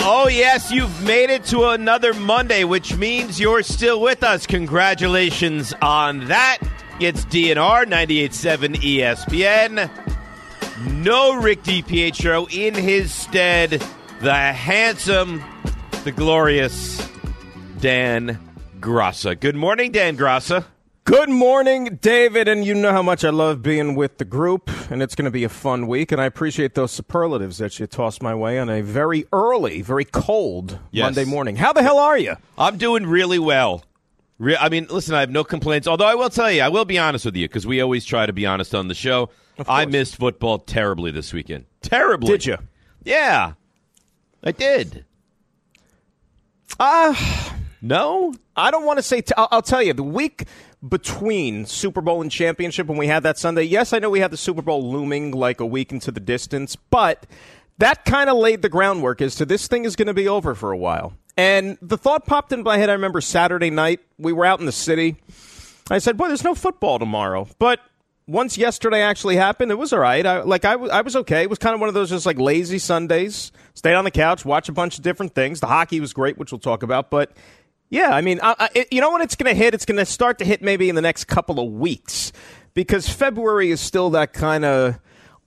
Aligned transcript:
Oh, 0.00 0.28
yes, 0.30 0.70
you've 0.70 1.02
made 1.04 1.28
it 1.28 1.44
to 1.46 1.66
another 1.66 2.14
Monday, 2.14 2.64
which 2.64 2.96
means 2.96 3.38
you're 3.38 3.62
still 3.62 4.00
with 4.00 4.22
us. 4.22 4.46
Congratulations 4.46 5.74
on 5.82 6.26
that. 6.26 6.58
It's 7.00 7.24
DNR 7.26 7.84
98.7 7.84 8.76
ESPN. 8.76 9.90
No 11.02 11.34
Rick 11.40 11.62
DiPietro. 11.62 12.50
In 12.52 12.74
his 12.74 13.12
stead, 13.12 13.82
the 14.20 14.34
handsome, 14.34 15.42
the 16.04 16.12
glorious 16.12 17.06
Dan 17.80 18.38
Graca. 18.80 19.38
Good 19.38 19.56
morning, 19.56 19.92
Dan 19.92 20.16
Graca. 20.16 20.64
Good 21.08 21.30
morning, 21.30 21.98
David. 22.02 22.48
And 22.48 22.66
you 22.66 22.74
know 22.74 22.92
how 22.92 23.00
much 23.02 23.24
I 23.24 23.30
love 23.30 23.62
being 23.62 23.94
with 23.94 24.18
the 24.18 24.26
group, 24.26 24.70
and 24.90 25.02
it's 25.02 25.14
going 25.14 25.24
to 25.24 25.30
be 25.30 25.42
a 25.42 25.48
fun 25.48 25.86
week. 25.86 26.12
And 26.12 26.20
I 26.20 26.26
appreciate 26.26 26.74
those 26.74 26.92
superlatives 26.92 27.56
that 27.58 27.78
you 27.80 27.86
tossed 27.86 28.22
my 28.22 28.34
way 28.34 28.58
on 28.58 28.68
a 28.68 28.82
very 28.82 29.24
early, 29.32 29.80
very 29.80 30.04
cold 30.04 30.78
Yes. 30.90 31.04
Monday 31.04 31.24
morning. 31.24 31.56
How 31.56 31.72
the 31.72 31.82
hell 31.82 31.98
are 31.98 32.18
you? 32.18 32.36
I'm 32.58 32.76
doing 32.76 33.06
really 33.06 33.38
well. 33.38 33.84
Re- 34.38 34.58
I 34.58 34.68
mean, 34.68 34.86
listen, 34.90 35.14
I 35.14 35.20
have 35.20 35.30
no 35.30 35.44
complaints. 35.44 35.88
Although 35.88 36.04
I 36.06 36.14
will 36.14 36.28
tell 36.28 36.52
you, 36.52 36.60
I 36.60 36.68
will 36.68 36.84
be 36.84 36.98
honest 36.98 37.24
with 37.24 37.36
you 37.36 37.48
because 37.48 37.66
we 37.66 37.80
always 37.80 38.04
try 38.04 38.26
to 38.26 38.32
be 38.34 38.44
honest 38.44 38.74
on 38.74 38.88
the 38.88 38.94
show. 38.94 39.30
I 39.66 39.86
missed 39.86 40.16
football 40.16 40.58
terribly 40.58 41.10
this 41.10 41.32
weekend. 41.32 41.64
Terribly. 41.80 42.28
Did 42.28 42.44
you? 42.44 42.58
Yeah, 43.02 43.54
I 44.44 44.52
did. 44.52 45.06
Ah, 46.78 47.56
No, 47.80 48.34
I 48.54 48.70
don't 48.70 48.84
want 48.84 48.98
to 48.98 49.02
say. 49.02 49.22
T- 49.22 49.32
I'll, 49.38 49.48
I'll 49.50 49.62
tell 49.62 49.82
you, 49.82 49.94
the 49.94 50.02
week 50.02 50.44
between 50.88 51.66
Super 51.66 52.00
Bowl 52.00 52.22
and 52.22 52.30
championship 52.30 52.86
when 52.86 52.98
we 52.98 53.06
had 53.06 53.22
that 53.24 53.38
Sunday. 53.38 53.62
Yes, 53.64 53.92
I 53.92 53.98
know 53.98 54.10
we 54.10 54.20
had 54.20 54.30
the 54.30 54.36
Super 54.36 54.62
Bowl 54.62 54.90
looming 54.90 55.32
like 55.32 55.60
a 55.60 55.66
week 55.66 55.92
into 55.92 56.10
the 56.10 56.20
distance, 56.20 56.76
but 56.76 57.26
that 57.78 58.04
kind 58.04 58.28
of 58.30 58.36
laid 58.36 58.62
the 58.62 58.68
groundwork 58.68 59.20
as 59.20 59.34
to 59.36 59.46
this 59.46 59.68
thing 59.68 59.84
is 59.84 59.96
going 59.96 60.06
to 60.06 60.14
be 60.14 60.28
over 60.28 60.54
for 60.54 60.72
a 60.72 60.76
while. 60.76 61.12
And 61.36 61.78
the 61.80 61.96
thought 61.96 62.26
popped 62.26 62.52
in 62.52 62.62
my 62.62 62.78
head. 62.78 62.90
I 62.90 62.94
remember 62.94 63.20
Saturday 63.20 63.70
night 63.70 64.00
we 64.18 64.32
were 64.32 64.44
out 64.44 64.60
in 64.60 64.66
the 64.66 64.72
city. 64.72 65.16
I 65.90 65.98
said, 65.98 66.16
"Boy, 66.16 66.28
there's 66.28 66.44
no 66.44 66.54
football 66.54 66.98
tomorrow," 66.98 67.48
but. 67.58 67.80
Once 68.30 68.58
yesterday 68.58 69.00
actually 69.00 69.36
happened, 69.36 69.70
it 69.70 69.78
was 69.78 69.90
all 69.90 70.00
right. 70.00 70.26
I, 70.26 70.42
like 70.42 70.66
I, 70.66 70.72
w- 70.72 70.92
I 70.92 71.00
was 71.00 71.16
okay. 71.16 71.40
It 71.40 71.48
was 71.48 71.58
kind 71.58 71.72
of 71.74 71.80
one 71.80 71.88
of 71.88 71.94
those 71.94 72.10
just 72.10 72.26
like 72.26 72.38
lazy 72.38 72.78
Sundays. 72.78 73.52
Stayed 73.72 73.94
on 73.94 74.04
the 74.04 74.10
couch, 74.10 74.44
watch 74.44 74.68
a 74.68 74.72
bunch 74.72 74.98
of 74.98 75.02
different 75.02 75.34
things. 75.34 75.60
The 75.60 75.66
hockey 75.66 75.98
was 75.98 76.12
great, 76.12 76.36
which 76.36 76.52
we'll 76.52 76.58
talk 76.58 76.82
about. 76.82 77.08
But 77.08 77.32
yeah, 77.90 78.10
I 78.10 78.20
mean, 78.20 78.40
I, 78.42 78.54
I, 78.58 78.68
it, 78.74 78.92
you 78.92 79.00
know 79.00 79.12
when 79.12 79.22
it's 79.22 79.34
going 79.34 79.54
to 79.54 79.60
hit? 79.60 79.74
It's 79.74 79.84
going 79.84 79.98
to 79.98 80.06
start 80.06 80.38
to 80.38 80.44
hit 80.44 80.62
maybe 80.62 80.88
in 80.88 80.94
the 80.94 81.02
next 81.02 81.24
couple 81.24 81.60
of 81.60 81.72
weeks 81.72 82.32
because 82.74 83.08
February 83.08 83.70
is 83.70 83.80
still 83.80 84.10
that 84.10 84.32
kind 84.32 84.64
of 84.64 84.98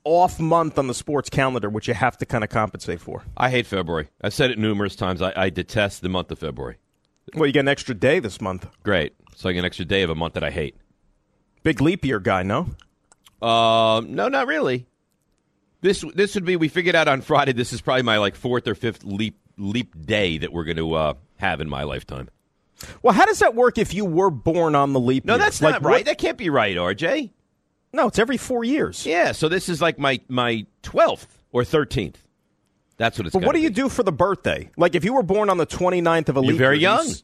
off 0.03 0.39
month 0.39 0.79
on 0.79 0.87
the 0.87 0.93
sports 0.93 1.29
calendar, 1.29 1.69
which 1.69 1.87
you 1.87 1.93
have 1.93 2.17
to 2.17 2.25
kind 2.25 2.43
of 2.43 2.49
compensate 2.49 2.99
for. 2.99 3.23
I 3.37 3.49
hate 3.49 3.67
February. 3.67 4.09
I've 4.21 4.33
said 4.33 4.51
it 4.51 4.57
numerous 4.57 4.95
times. 4.95 5.21
I, 5.21 5.33
I 5.35 5.49
detest 5.49 6.01
the 6.01 6.09
month 6.09 6.31
of 6.31 6.39
February. 6.39 6.77
Well, 7.35 7.45
you 7.45 7.53
get 7.53 7.61
an 7.61 7.67
extra 7.67 7.95
day 7.95 8.19
this 8.19 8.41
month. 8.41 8.67
Great. 8.83 9.13
So 9.35 9.47
I 9.47 9.53
get 9.53 9.59
an 9.59 9.65
extra 9.65 9.85
day 9.85 10.01
of 10.01 10.09
a 10.09 10.15
month 10.15 10.33
that 10.33 10.43
I 10.43 10.49
hate. 10.49 10.75
Big 11.63 11.79
leap 11.79 12.03
year 12.03 12.19
guy, 12.19 12.43
no? 12.43 12.67
Um, 13.47 14.15
no, 14.15 14.27
not 14.27 14.47
really. 14.47 14.87
This 15.81 16.03
this 16.13 16.35
would 16.35 16.45
be. 16.45 16.55
We 16.55 16.67
figured 16.67 16.95
out 16.95 17.07
on 17.07 17.21
Friday. 17.21 17.53
This 17.53 17.73
is 17.73 17.81
probably 17.81 18.03
my 18.03 18.17
like 18.17 18.35
fourth 18.35 18.67
or 18.67 18.75
fifth 18.75 19.03
leap 19.03 19.39
leap 19.57 20.05
day 20.05 20.37
that 20.37 20.51
we're 20.51 20.63
going 20.63 20.77
to 20.77 20.93
uh, 20.93 21.13
have 21.41 21.59
in 21.61 21.69
my 21.69 21.83
lifetime. 21.83 22.29
Well, 23.03 23.13
how 23.13 23.25
does 23.25 23.39
that 23.39 23.53
work 23.53 23.77
if 23.77 23.93
you 23.93 24.05
were 24.05 24.31
born 24.31 24.73
on 24.73 24.93
the 24.93 24.99
leap 24.99 25.25
No, 25.25 25.33
year? 25.35 25.43
that's 25.43 25.61
Like, 25.61 25.73
not 25.73 25.83
right. 25.83 25.97
what- 25.99 26.05
That 26.05 26.17
can't 26.17 26.37
be 26.37 26.49
right, 26.49 26.75
RJ. 26.75 27.29
no, 27.93 28.07
it's 28.07 28.17
every 28.17 28.37
four 28.37 28.63
years. 28.63 29.05
Yeah, 29.05 29.33
so 29.33 29.49
this 29.49 29.69
is 29.69 29.81
like 29.81 29.99
my 29.99 30.19
my 30.27 30.65
twelfth 30.81 31.43
or 31.51 31.63
thirteenth. 31.63 32.25
That's 32.97 33.17
what 33.17 33.27
it's. 33.27 33.33
But 33.33 33.43
what 33.43 33.53
do 33.55 33.61
you 33.61 33.69
do 33.69 33.89
for 33.89 34.03
the 34.03 34.11
birthday? 34.11 34.69
Like 34.77 34.95
if 34.95 35.03
you 35.03 35.13
were 35.13 35.23
born 35.23 35.49
on 35.49 35.57
the 35.57 35.65
29th 35.67 36.29
of 36.29 36.37
a 36.37 36.41
You're 36.41 36.49
leap 36.51 36.57
very 36.57 36.79
year, 36.79 36.97
do 36.97 37.03
you 37.03 37.07
young. 37.09 37.15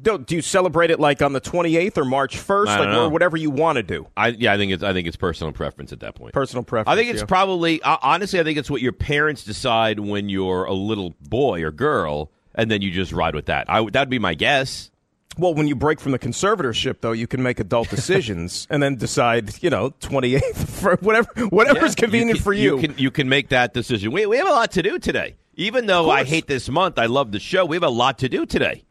Do, 0.00 0.18
do 0.18 0.36
you 0.36 0.40
celebrate 0.42 0.90
it 0.90 0.98
like 0.98 1.20
on 1.20 1.34
the 1.34 1.40
28th 1.40 1.98
or 1.98 2.06
March 2.06 2.38
1st, 2.38 2.66
like 2.66 2.96
or 2.96 3.10
whatever 3.10 3.36
you 3.36 3.50
want 3.50 3.76
to 3.76 3.82
do? 3.82 4.06
I 4.16 4.28
yeah, 4.28 4.54
I 4.54 4.56
think 4.56 4.72
it's 4.72 4.82
I 4.82 4.94
think 4.94 5.06
it's 5.06 5.16
personal 5.18 5.52
preference 5.52 5.92
at 5.92 6.00
that 6.00 6.14
point. 6.14 6.32
Personal 6.32 6.64
preference. 6.64 6.88
I 6.94 6.96
think 6.98 7.10
it's 7.10 7.20
yeah. 7.20 7.26
probably 7.26 7.82
uh, 7.82 7.98
honestly. 8.02 8.40
I 8.40 8.44
think 8.44 8.56
it's 8.58 8.70
what 8.70 8.80
your 8.80 8.92
parents 8.92 9.44
decide 9.44 10.00
when 10.00 10.30
you're 10.30 10.64
a 10.64 10.72
little 10.72 11.14
boy 11.28 11.62
or 11.62 11.70
girl, 11.70 12.30
and 12.54 12.70
then 12.70 12.82
you 12.82 12.90
just 12.90 13.12
ride 13.12 13.34
with 13.34 13.46
that. 13.46 13.66
I 13.70 13.84
that'd 13.90 14.08
be 14.10 14.18
my 14.18 14.34
guess. 14.34 14.90
Well, 15.38 15.54
when 15.54 15.66
you 15.66 15.74
break 15.74 15.98
from 15.98 16.12
the 16.12 16.18
conservatorship, 16.18 17.00
though, 17.00 17.12
you 17.12 17.26
can 17.26 17.42
make 17.42 17.58
adult 17.58 17.88
decisions 17.98 18.66
and 18.68 18.82
then 18.82 18.96
decide, 18.96 19.62
you 19.62 19.70
know, 19.70 19.90
28th 20.00 20.68
for 20.80 20.96
whatever 20.96 21.28
whatever's 21.46 21.94
Yeah, 21.96 22.02
convenient 22.04 22.36
can- 22.38 22.44
for 22.44 22.52
you. 22.52 22.76
You 22.76 22.88
can 22.88 22.98
you 22.98 23.10
can 23.10 23.28
make 23.28 23.48
that 23.50 23.72
decision. 23.74 24.12
We 24.12 24.26
we 24.26 24.36
have 24.36 24.46
a 24.48 24.50
lot 24.52 24.72
to 24.72 24.82
do 24.82 24.98
today. 24.98 25.36
Even 25.54 25.86
though 25.86 26.10
I 26.10 26.24
hate 26.24 26.46
this 26.46 26.68
month, 26.70 26.98
I 26.98 27.06
love 27.06 27.30
the 27.32 27.38
show. 27.40 27.64
We 27.66 27.76
have 27.76 27.82
a 27.82 27.88
lot 27.90 28.18
to 28.20 28.28
do 28.28 28.46
today. 28.46 28.84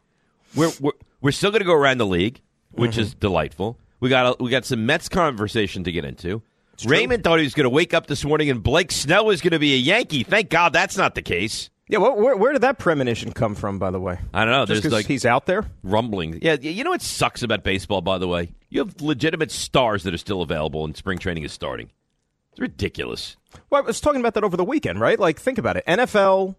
We're 0.54 0.70
we're, 0.80 0.92
we're 1.20 1.32
still 1.32 1.50
going 1.50 1.60
to 1.60 1.66
go 1.66 1.74
around 1.74 1.98
the 1.98 2.06
league, 2.06 2.40
which 2.72 2.92
Mm-hmm. 2.92 3.00
is 3.00 3.14
delightful. 3.14 3.78
We 4.00 4.08
got 4.08 4.40
a, 4.40 4.42
we 4.42 4.50
got 4.50 4.64
some 4.64 4.84
Mets 4.86 5.08
conversation 5.08 5.84
to 5.84 5.92
get 5.92 6.04
into. 6.04 6.42
Raymond 6.84 7.22
thought 7.22 7.38
he 7.38 7.44
was 7.44 7.54
going 7.54 7.64
to 7.64 7.70
wake 7.70 7.94
up 7.94 8.08
this 8.08 8.24
morning 8.24 8.50
and 8.50 8.60
Blake 8.62 8.90
Snell 8.90 9.26
was 9.26 9.40
going 9.40 9.52
to 9.52 9.60
be 9.60 9.74
a 9.74 9.76
Yankee. 9.76 10.24
Thank 10.24 10.50
God 10.50 10.72
that's 10.72 10.96
not 10.96 11.14
the 11.14 11.22
case. 11.22 11.70
Yeah, 11.92 11.98
well, 11.98 12.16
where, 12.16 12.34
where 12.34 12.54
did 12.54 12.62
that 12.62 12.78
premonition 12.78 13.32
come 13.32 13.54
from, 13.54 13.78
by 13.78 13.90
the 13.90 14.00
way? 14.00 14.18
I 14.32 14.46
don't 14.46 14.52
know. 14.52 14.64
Just 14.64 14.80
There's 14.80 14.92
like 14.94 15.04
he's 15.04 15.26
out 15.26 15.44
there? 15.44 15.66
rumbling. 15.82 16.38
Yeah, 16.40 16.54
you 16.54 16.84
know 16.84 16.90
what 16.90 17.02
sucks 17.02 17.42
about 17.42 17.62
baseball, 17.64 18.00
by 18.00 18.16
the 18.16 18.26
way? 18.26 18.54
You 18.70 18.78
have 18.78 19.02
legitimate 19.02 19.50
stars 19.50 20.02
that 20.04 20.14
are 20.14 20.18
still 20.18 20.40
available, 20.40 20.86
and 20.86 20.96
spring 20.96 21.18
training 21.18 21.42
is 21.42 21.52
starting. 21.52 21.90
It's 22.52 22.60
ridiculous. 22.60 23.36
Well, 23.68 23.82
I 23.82 23.86
was 23.86 24.00
talking 24.00 24.20
about 24.20 24.32
that 24.34 24.42
over 24.42 24.56
the 24.56 24.64
weekend, 24.64 25.00
right? 25.00 25.18
Like, 25.18 25.38
think 25.38 25.58
about 25.58 25.76
it. 25.76 25.84
NFL, 25.84 26.56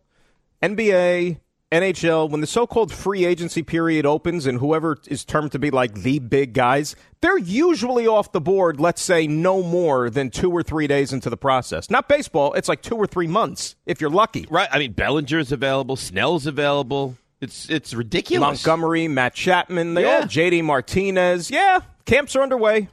NBA, 0.61 1.39
NHL, 1.73 2.29
when 2.29 2.39
the 2.41 2.47
so 2.47 2.67
called 2.67 2.93
free 2.93 3.25
agency 3.25 3.63
period 3.63 4.05
opens 4.05 4.45
and 4.45 4.59
whoever 4.59 4.97
is 5.07 5.25
termed 5.25 5.51
to 5.53 5.59
be 5.59 5.71
like 5.71 5.93
the 5.95 6.19
big 6.19 6.53
guys, 6.53 6.95
they're 7.21 7.37
usually 7.37 8.05
off 8.05 8.31
the 8.31 8.39
board, 8.39 8.79
let's 8.79 9.01
say, 9.01 9.25
no 9.25 9.63
more 9.63 10.09
than 10.11 10.29
two 10.29 10.51
or 10.51 10.61
three 10.61 10.85
days 10.87 11.11
into 11.11 11.29
the 11.31 11.37
process. 11.37 11.89
Not 11.89 12.07
baseball, 12.07 12.53
it's 12.53 12.69
like 12.69 12.81
two 12.83 12.95
or 12.95 13.07
three 13.07 13.27
months, 13.27 13.75
if 13.87 13.99
you're 13.99 14.11
lucky. 14.11 14.45
Right? 14.49 14.69
I 14.71 14.77
mean, 14.77 14.93
Bellinger's 14.93 15.51
available, 15.51 15.95
Snell's 15.95 16.45
available. 16.45 17.17
It's 17.41 17.69
it's 17.69 17.93
ridiculous. 17.93 18.63
Montgomery, 18.65 19.07
Matt 19.07 19.33
Chapman, 19.33 19.95
they 19.95 20.03
Yeah. 20.03 20.19
all, 20.19 20.21
JD 20.23 20.61
Martinez. 20.63 21.49
Yeah, 21.51 21.79
camps 22.05 22.35
are 22.35 22.41
underway. 22.43 22.87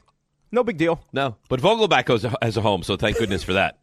No 0.51 0.65
big 0.65 0.77
deal. 0.79 1.01
No, 1.13 1.37
but 1.49 1.61
Vogelbach 1.61 2.07
goes 2.07 2.25
has 2.43 2.57
a 2.57 2.61
home, 2.61 2.83
so 2.83 2.97
thank 2.97 3.19
goodness 3.19 3.45
for 3.45 3.53
that. 3.53 3.79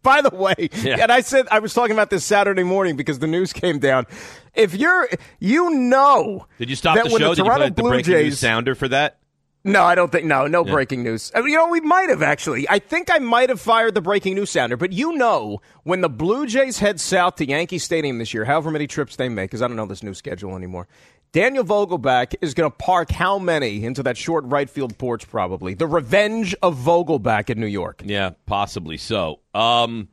By 0.02 0.22
the 0.22 0.30
way, 0.34 0.70
Yeah. 0.82 0.98
and 1.02 1.12
I 1.12 1.20
said 1.20 1.46
I 1.50 1.58
was 1.58 1.74
talking 1.74 1.92
about 1.92 2.10
this 2.10 2.24
Saturday 2.24 2.62
morning 2.62 2.96
because 2.96 3.18
the 3.18 3.26
news 3.26 3.52
came 3.52 3.78
down. 3.78 4.06
If 4.54 4.74
you're, 4.74 5.08
you 5.38 5.70
know, 5.70 6.46
Did 6.58 6.70
you 6.70 6.76
stop 6.76 6.96
that 6.96 7.04
the 7.06 7.10
when 7.12 7.20
show? 7.20 7.28
The 7.30 7.34
Did 7.36 7.38
you 7.38 7.44
Toronto 7.44 7.66
put 7.66 7.76
the 7.76 7.82
Blue 7.82 7.90
breaking 7.90 8.12
news 8.14 8.22
Jays, 8.24 8.38
sounder 8.38 8.74
for 8.74 8.88
that? 8.88 9.18
No, 9.62 9.84
I 9.84 9.94
don't 9.94 10.10
think. 10.10 10.24
No, 10.24 10.46
no 10.46 10.64
breaking 10.64 11.02
news. 11.02 11.30
Mean, 11.34 11.48
you 11.48 11.56
know, 11.56 11.68
we 11.68 11.80
might 11.82 12.08
have 12.08 12.22
actually. 12.22 12.66
I 12.70 12.78
think 12.78 13.10
I 13.12 13.18
might 13.18 13.50
have 13.50 13.60
fired 13.60 13.94
the 13.94 14.00
breaking 14.00 14.36
news 14.36 14.48
sounder. 14.50 14.78
But 14.78 14.92
you 14.94 15.12
know, 15.12 15.60
when 15.82 16.00
the 16.00 16.08
Blue 16.08 16.46
Jays 16.46 16.78
head 16.78 16.98
south 16.98 17.36
to 17.36 17.46
Yankee 17.46 17.78
Stadium 17.78 18.16
this 18.16 18.32
year, 18.32 18.46
however 18.46 18.70
many 18.70 18.86
trips 18.86 19.16
they 19.16 19.28
make, 19.28 19.50
because 19.50 19.60
I 19.60 19.68
don't 19.68 19.76
know 19.76 19.84
this 19.84 20.02
new 20.02 20.14
schedule 20.14 20.56
anymore. 20.56 20.88
Daniel 21.32 21.62
Vogelbach 21.62 22.34
is 22.40 22.54
going 22.54 22.68
to 22.68 22.76
park 22.76 23.10
how 23.10 23.38
many 23.38 23.84
into 23.84 24.02
that 24.02 24.16
short 24.16 24.44
right 24.46 24.68
field 24.68 24.98
porch? 24.98 25.28
Probably 25.28 25.74
the 25.74 25.86
revenge 25.86 26.56
of 26.60 26.76
Vogelbach 26.76 27.50
in 27.50 27.60
New 27.60 27.66
York. 27.66 28.02
Yeah, 28.04 28.30
possibly 28.46 28.96
so. 28.96 29.38
Um, 29.54 30.08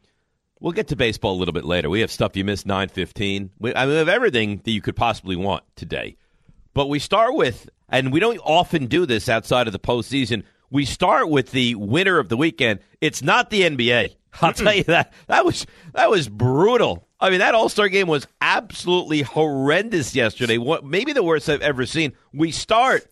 we'll 0.59 0.73
get 0.73 0.89
to 0.89 0.95
baseball 0.95 1.33
a 1.33 1.39
little 1.39 1.55
bit 1.55 1.65
later. 1.65 1.89
We 1.89 2.01
have 2.01 2.11
stuff 2.11 2.37
you 2.37 2.45
missed 2.45 2.67
nine 2.67 2.89
fifteen. 2.89 3.49
We, 3.57 3.73
I 3.73 3.85
mean, 3.85 3.93
we 3.93 3.97
have 3.97 4.09
everything 4.09 4.61
that 4.63 4.71
you 4.71 4.81
could 4.81 4.95
possibly 4.95 5.35
want 5.35 5.63
today. 5.75 6.17
But 6.75 6.87
we 6.87 6.99
start 6.99 7.33
with, 7.33 7.67
and 7.89 8.13
we 8.13 8.19
don't 8.19 8.37
often 8.43 8.85
do 8.85 9.07
this 9.07 9.27
outside 9.27 9.65
of 9.65 9.73
the 9.73 9.79
postseason. 9.79 10.43
We 10.69 10.85
start 10.85 11.29
with 11.29 11.51
the 11.51 11.75
winner 11.75 12.19
of 12.19 12.29
the 12.29 12.37
weekend. 12.37 12.79
It's 13.01 13.21
not 13.21 13.49
the 13.49 13.61
NBA. 13.61 14.15
I'll 14.41 14.53
tell 14.53 14.73
you 14.73 14.83
that. 14.83 15.13
That 15.27 15.45
was 15.45 15.65
that 15.93 16.09
was 16.09 16.27
brutal. 16.27 17.07
I 17.19 17.29
mean, 17.29 17.39
that 17.39 17.55
All 17.55 17.69
Star 17.69 17.89
game 17.89 18.07
was 18.07 18.27
absolutely 18.41 19.21
horrendous 19.23 20.15
yesterday. 20.15 20.57
What 20.57 20.85
maybe 20.85 21.13
the 21.13 21.23
worst 21.23 21.49
I've 21.49 21.61
ever 21.61 21.85
seen. 21.85 22.13
We 22.33 22.51
start 22.51 23.09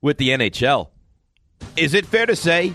with 0.00 0.18
the 0.18 0.30
NHL. 0.30 0.88
Is 1.76 1.94
it 1.94 2.06
fair 2.06 2.26
to 2.26 2.36
say? 2.36 2.74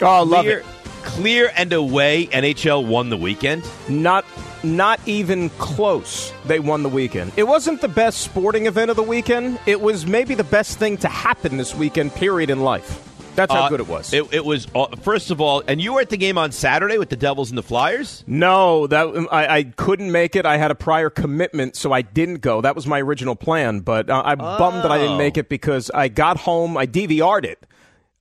Oh, 0.00 0.06
I 0.06 0.18
love 0.20 0.44
clear, 0.44 0.58
it. 0.58 0.64
Clear 1.02 1.52
and 1.54 1.72
away, 1.72 2.26
NHL 2.26 2.86
won 2.86 3.10
the 3.10 3.16
weekend. 3.16 3.64
Not 3.88 4.24
not 4.64 4.98
even 5.06 5.50
close. 5.50 6.32
They 6.46 6.58
won 6.58 6.82
the 6.82 6.88
weekend. 6.88 7.32
It 7.36 7.44
wasn't 7.44 7.80
the 7.80 7.88
best 7.88 8.22
sporting 8.22 8.66
event 8.66 8.90
of 8.90 8.96
the 8.96 9.02
weekend. 9.02 9.58
It 9.66 9.80
was 9.80 10.06
maybe 10.06 10.34
the 10.34 10.44
best 10.44 10.78
thing 10.78 10.96
to 10.98 11.08
happen 11.08 11.56
this 11.56 11.74
weekend. 11.74 12.14
Period 12.14 12.50
in 12.50 12.60
life. 12.62 13.10
That's 13.36 13.52
how 13.52 13.62
Uh, 13.64 13.68
good 13.68 13.80
it 13.80 13.88
was. 13.88 14.12
It, 14.12 14.32
it 14.32 14.44
was 14.44 14.68
uh, 14.76 14.86
first 15.02 15.32
of 15.32 15.40
all, 15.40 15.62
and 15.66 15.80
you 15.80 15.94
were 15.94 16.00
at 16.00 16.08
the 16.08 16.16
game 16.16 16.38
on 16.38 16.52
Saturday 16.52 16.98
with 16.98 17.08
the 17.08 17.16
Devils 17.16 17.50
and 17.50 17.58
the 17.58 17.64
Flyers. 17.64 18.22
no, 18.28 18.86
that 18.86 19.26
I, 19.32 19.56
I 19.56 19.62
couldn't 19.64 20.12
make 20.12 20.36
it. 20.36 20.46
I 20.46 20.56
had 20.56 20.70
a 20.70 20.76
prior 20.76 21.10
commitment, 21.10 21.74
so 21.74 21.90
I 21.92 22.02
didn't 22.02 22.42
go. 22.42 22.60
That 22.60 22.76
was 22.76 22.86
my 22.86 23.00
original 23.02 23.34
plan, 23.34 23.80
but 23.80 24.08
uh, 24.08 24.22
I'm 24.24 24.38
bummed 24.38 24.84
that 24.84 24.92
I 24.92 24.98
didn't 24.98 25.18
make 25.18 25.36
it 25.36 25.48
because 25.48 25.90
I 25.92 26.06
got 26.08 26.36
home. 26.38 26.76
I 26.76 26.86
DVR'd 26.86 27.44
it. 27.44 27.58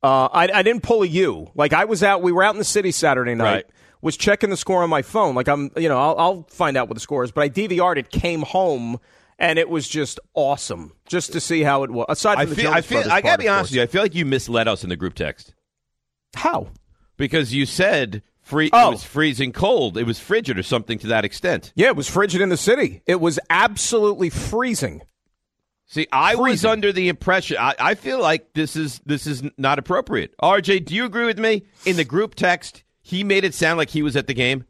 Uh, 0.01 0.29
I, 0.33 0.49
I 0.51 0.63
didn't 0.63 0.81
pull 0.81 1.03
a 1.03 1.07
U. 1.07 1.51
Like 1.53 1.73
I 1.73 1.85
was 1.85 2.01
out. 2.01 2.23
We 2.23 2.31
were 2.31 2.43
out 2.43 2.55
in 2.55 2.59
the 2.59 2.65
city 2.65 2.91
Saturday 2.91 3.35
night. 3.35 3.45
Right. 3.53 3.65
Was 4.03 4.17
checking 4.17 4.49
the 4.51 4.57
score 4.57 4.83
on 4.83 4.89
my 4.89 5.01
phone. 5.01 5.33
Like 5.33 5.47
I'm, 5.47 5.71
you 5.77 5.89
know, 5.89 5.97
I'll, 5.97 6.19
I'll 6.19 6.43
find 6.49 6.77
out 6.77 6.87
what 6.89 6.93
the 6.95 6.99
score 6.99 7.23
is. 7.23 7.31
But 7.31 7.41
I 7.41 7.49
DVR'd 7.49 7.97
it. 7.97 8.11
Came 8.11 8.41
home. 8.43 8.99
And 9.39 9.57
it 9.57 9.67
was 9.67 9.89
just 9.89 10.19
awesome, 10.35 10.93
just 11.07 11.33
to 11.33 11.39
see 11.41 11.63
how 11.63 11.81
it 11.83 11.89
was. 11.89 12.05
Aside 12.07 12.33
from 12.35 12.41
I 12.41 12.45
the 12.45 12.55
feel, 12.55 12.63
Jonas 12.65 12.77
I 12.77 12.81
feel, 12.81 12.95
Brothers 12.99 13.11
I 13.11 13.21
gotta 13.21 13.27
part, 13.29 13.39
be 13.39 13.47
of 13.47 13.53
honest 13.55 13.71
with 13.71 13.75
you. 13.77 13.81
I 13.81 13.85
feel 13.87 14.01
like 14.03 14.13
you 14.15 14.25
misled 14.25 14.67
us 14.67 14.83
in 14.83 14.89
the 14.89 14.95
group 14.95 15.15
text 15.15 15.55
How? 16.35 16.67
because 17.17 17.51
you 17.53 17.65
said 17.65 18.21
free, 18.41 18.69
Oh. 18.71 18.89
it 18.89 18.91
was 18.91 19.03
freezing 19.03 19.51
cold. 19.51 19.97
It 19.97 20.05
was 20.05 20.19
frigid 20.19 20.59
or 20.59 20.63
something 20.63 20.99
to 20.99 21.07
that 21.07 21.25
extent. 21.25 21.73
Yeah, 21.75 21.87
it 21.87 21.95
was 21.95 22.07
frigid 22.07 22.41
in 22.41 22.49
the 22.49 22.57
city. 22.57 23.01
It 23.07 23.19
was 23.19 23.39
absolutely 23.49 24.29
freezing. 24.29 25.01
See, 25.87 26.07
I 26.11 26.35
was 26.35 26.43
Freezing. 26.61 26.69
under 26.69 26.91
the 26.93 27.09
impression. 27.09 27.57
I, 27.59 27.75
I 27.79 27.95
feel 27.95 28.21
like 28.21 28.53
this 28.53 28.75
is 28.75 29.01
this 29.05 29.25
is 29.27 29.43
not 29.57 29.79
appropriate. 29.79 30.35
RJ, 30.41 30.85
do 30.85 30.93
you 30.95 31.05
agree 31.05 31.25
with 31.25 31.39
me? 31.39 31.63
In 31.85 31.97
the 31.97 32.05
group 32.05 32.35
text, 32.35 32.82
he 33.03 33.23
made 33.23 33.43
it 33.43 33.53
sound 33.53 33.77
like 33.77 33.89
he 33.91 34.01
was 34.01 34.15
at 34.15 34.25
the 34.25 34.33
game. 34.33 34.65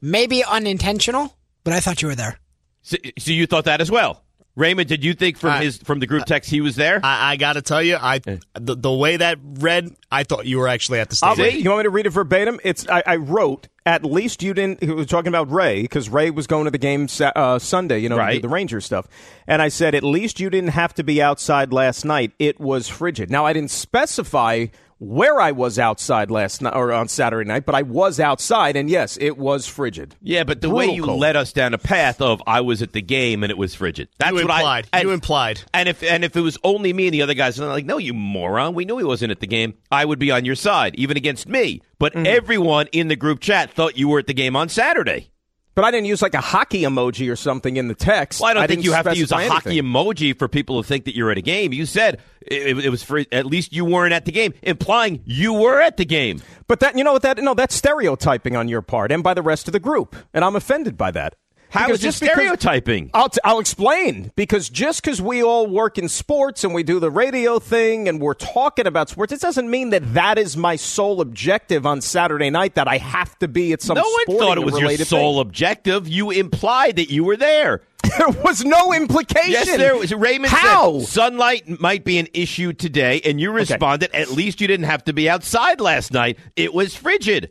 Maybe 0.00 0.42
unintentional, 0.44 1.36
but 1.64 1.72
I 1.72 1.80
thought 1.80 2.02
you 2.02 2.08
were 2.08 2.14
there. 2.14 2.38
So, 2.82 2.96
so 3.18 3.30
you 3.30 3.46
thought 3.46 3.64
that 3.64 3.80
as 3.80 3.90
well, 3.90 4.22
Raymond? 4.56 4.88
Did 4.88 5.04
you 5.04 5.14
think 5.14 5.38
from 5.38 5.50
I- 5.50 5.64
his 5.64 5.78
from 5.78 6.00
the 6.00 6.06
group 6.06 6.24
text 6.26 6.50
he 6.50 6.60
was 6.60 6.76
there? 6.76 7.00
I, 7.02 7.32
I 7.32 7.36
got 7.36 7.54
to 7.54 7.62
tell 7.62 7.82
you, 7.82 7.96
I 8.00 8.18
the, 8.18 8.74
the 8.76 8.92
way 8.92 9.16
that 9.16 9.38
read, 9.42 9.94
I 10.10 10.22
thought 10.24 10.46
you 10.46 10.58
were 10.58 10.68
actually 10.68 11.00
at 11.00 11.08
the 11.10 11.18
I'll 11.22 11.34
stadium. 11.34 11.54
read- 11.56 11.64
you 11.64 11.70
want 11.70 11.78
me 11.80 11.84
to 11.84 11.90
read 11.90 12.06
it 12.06 12.10
verbatim? 12.10 12.60
It's 12.62 12.88
I, 12.88 13.02
I 13.06 13.16
wrote 13.16 13.68
at 13.86 14.04
least 14.04 14.42
you 14.42 14.52
didn't. 14.54 14.82
He 14.82 14.90
was 14.90 15.06
talking 15.06 15.28
about 15.28 15.50
Ray 15.50 15.82
because 15.82 16.08
Ray 16.08 16.30
was 16.30 16.46
going 16.46 16.64
to 16.66 16.70
the 16.70 16.78
game 16.78 17.08
uh, 17.20 17.58
Sunday, 17.58 17.98
you 18.00 18.08
know, 18.08 18.16
to 18.16 18.22
do 18.22 18.26
Right. 18.26 18.42
the 18.42 18.48
Ranger 18.48 18.80
stuff, 18.80 19.06
and 19.46 19.60
I 19.62 19.68
said 19.68 19.94
at 19.94 20.04
least 20.04 20.38
you 20.40 20.50
didn't 20.50 20.70
have 20.70 20.92
to 20.94 21.02
be 21.04 21.20
outside 21.22 21.72
last 21.72 22.04
night. 22.04 22.32
It 22.38 22.60
was 22.60 22.86
frigid. 22.88 23.30
Now 23.30 23.46
I 23.46 23.52
didn't 23.54 23.70
specify 23.70 24.66
where 24.98 25.40
I 25.40 25.52
was 25.52 25.78
outside 25.78 26.30
last 26.30 26.62
night 26.62 26.74
or 26.74 26.92
on 26.92 27.08
Saturday 27.08 27.46
night, 27.46 27.66
but 27.66 27.74
I 27.74 27.82
was 27.82 28.18
outside, 28.18 28.76
and 28.76 28.88
yes, 28.88 29.18
it 29.20 29.36
was 29.36 29.66
frigid. 29.66 30.14
Yeah, 30.22 30.44
but 30.44 30.60
the 30.62 30.68
Brutal 30.68 30.88
way 30.88 30.94
you 30.94 31.04
cold. 31.04 31.20
led 31.20 31.36
us 31.36 31.52
down 31.52 31.74
a 31.74 31.78
path 31.78 32.20
of 32.22 32.42
I 32.46 32.62
was 32.62 32.80
at 32.82 32.92
the 32.92 33.02
game 33.02 33.42
and 33.42 33.50
it 33.50 33.58
was 33.58 33.74
frigid. 33.74 34.08
That's 34.18 34.30
You 34.30 34.36
what 34.46 34.50
I 34.50 34.58
implied. 34.60 34.88
and- 34.92 35.02
You 35.02 35.10
implied. 35.12 35.60
And 35.74 35.88
if 35.88 36.02
and 36.02 36.24
if 36.24 36.34
it 36.36 36.40
was 36.40 36.56
only 36.64 36.92
me 36.92 37.08
and 37.08 37.14
the 37.14 37.22
other 37.22 37.34
guys, 37.34 37.58
and 37.58 37.66
I'm 37.66 37.72
like, 37.72 37.84
no, 37.84 37.98
you 37.98 38.14
moron, 38.14 38.74
we 38.74 38.84
knew 38.84 38.96
he 38.98 39.04
wasn't 39.04 39.32
at 39.32 39.40
the 39.40 39.46
game. 39.46 39.74
I 39.90 40.04
would 40.04 40.18
be 40.18 40.30
on 40.30 40.44
your 40.44 40.54
side, 40.54 40.94
even 40.96 41.16
against 41.16 41.48
me. 41.48 41.82
But 41.98 42.12
Mm-hmm. 42.14 42.26
everyone 42.26 42.86
in 42.92 43.08
the 43.08 43.16
group 43.16 43.40
chat 43.40 43.70
thought 43.72 43.98
you 43.98 44.08
were 44.08 44.18
at 44.20 44.26
the 44.26 44.34
game 44.34 44.56
on 44.56 44.68
Saturday. 44.68 45.30
But 45.76 45.84
I 45.84 45.90
didn't 45.90 46.06
use 46.06 46.22
like 46.22 46.32
a 46.32 46.40
hockey 46.40 46.82
emoji 46.82 47.30
or 47.30 47.36
something 47.36 47.76
in 47.76 47.86
the 47.86 47.94
text. 47.94 48.40
Well, 48.40 48.50
I 48.50 48.54
don't 48.54 48.66
think 48.66 48.82
you 48.82 48.92
have 48.92 49.04
to 49.04 49.14
use 49.14 49.30
a 49.30 49.34
specify 49.34 49.54
hockey 49.54 49.80
emoji 49.80 50.36
for 50.36 50.48
people 50.48 50.82
to 50.82 50.88
think 50.88 51.04
that 51.04 51.14
you're 51.14 51.30
at 51.30 51.36
a 51.36 51.42
game. 51.42 51.74
You 51.74 51.84
said 51.84 52.18
it, 52.40 52.78
it 52.78 52.88
was 52.88 53.02
for 53.02 53.22
at 53.30 53.44
least 53.44 53.74
you 53.74 53.84
weren't 53.84 54.14
at 54.14 54.24
the 54.24 54.32
game, 54.32 54.54
implying 54.62 55.22
you 55.26 55.52
were 55.52 55.78
at 55.78 55.98
the 55.98 56.06
game. 56.06 56.40
But 56.66 56.80
that 56.80 56.96
you 56.96 57.04
know 57.04 57.12
what 57.12 57.22
that 57.22 57.36
no 57.38 57.52
that's 57.52 57.74
stereotyping 57.74 58.56
on 58.56 58.68
your 58.68 58.80
part 58.80 59.12
and 59.12 59.22
by 59.22 59.34
the 59.34 59.42
rest 59.42 59.68
of 59.68 59.72
the 59.72 59.78
group, 59.78 60.16
and 60.32 60.46
I'm 60.46 60.56
offended 60.56 60.96
by 60.96 61.10
that. 61.10 61.34
How 61.76 61.86
Because 61.86 62.00
just 62.00 62.18
stereotyping? 62.18 63.10
I'll, 63.14 63.28
t- 63.28 63.40
I'll 63.44 63.58
explain 63.58 64.32
because 64.36 64.68
just 64.68 65.02
because 65.02 65.20
we 65.20 65.42
all 65.42 65.66
work 65.66 65.98
in 65.98 66.08
sports 66.08 66.64
and 66.64 66.74
we 66.74 66.82
do 66.82 66.98
the 67.00 67.10
radio 67.10 67.58
thing 67.58 68.08
and 68.08 68.20
we're 68.20 68.34
talking 68.34 68.86
about 68.86 69.08
sports, 69.10 69.32
it 69.32 69.40
doesn't 69.40 69.68
mean 69.68 69.90
that 69.90 70.14
that 70.14 70.38
is 70.38 70.56
my 70.56 70.76
sole 70.76 71.20
objective 71.20 71.86
on 71.86 72.00
Saturday 72.00 72.50
night. 72.50 72.74
That 72.74 72.88
I 72.88 72.98
have 72.98 73.38
to 73.40 73.48
be 73.48 73.72
at 73.72 73.82
some. 73.82 73.96
no 73.96 74.02
one 74.02 74.38
thought 74.38 74.58
it 74.58 74.64
was 74.64 74.78
your 74.78 74.96
sole 74.96 75.34
thing. 75.34 75.40
objective. 75.40 76.08
You 76.08 76.30
implied 76.30 76.96
that 76.96 77.10
you 77.10 77.24
were 77.24 77.36
there. 77.36 77.82
there 78.18 78.28
was 78.28 78.64
no 78.64 78.92
implication. 78.92 79.50
Yes, 79.50 79.76
there 79.76 79.96
was. 79.96 80.14
Raymond 80.14 80.52
How? 80.52 81.00
said 81.00 81.08
sunlight 81.08 81.80
might 81.80 82.04
be 82.04 82.18
an 82.18 82.28
issue 82.32 82.72
today, 82.72 83.20
and 83.24 83.40
you 83.40 83.50
responded, 83.50 84.10
at 84.14 84.30
least 84.30 84.60
you 84.60 84.66
didn't 84.66 84.86
have 84.86 85.04
to 85.04 85.12
be 85.12 85.28
outside 85.28 85.80
last 85.80 86.12
night. 86.12 86.38
It 86.54 86.72
was 86.72 86.94
frigid. 86.94 87.50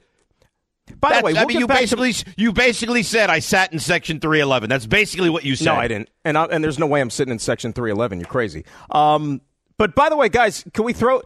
By 0.99 1.17
the 1.19 1.25
way, 1.25 1.33
we'll 1.33 1.45
mean, 1.45 1.59
you 1.59 1.67
back 1.67 1.77
to- 1.77 1.81
basically 1.97 2.33
you 2.37 2.51
basically 2.51 3.03
said 3.03 3.29
I 3.29 3.39
sat 3.39 3.73
in 3.73 3.79
section 3.79 4.19
311. 4.19 4.69
That's 4.69 4.85
basically 4.85 5.29
what 5.29 5.43
you 5.43 5.55
said. 5.55 5.65
No, 5.65 5.75
I 5.75 5.87
didn't. 5.87 6.09
And 6.23 6.37
I, 6.37 6.45
and 6.45 6.63
there's 6.63 6.79
no 6.79 6.87
way 6.87 7.01
I'm 7.01 7.09
sitting 7.09 7.31
in 7.31 7.39
section 7.39 7.73
311. 7.73 8.19
You're 8.19 8.27
crazy. 8.27 8.65
Um, 8.89 9.41
but 9.77 9.95
by 9.95 10.09
the 10.09 10.17
way, 10.17 10.29
guys, 10.29 10.63
can 10.73 10.83
we 10.85 10.93
throw 10.93 11.21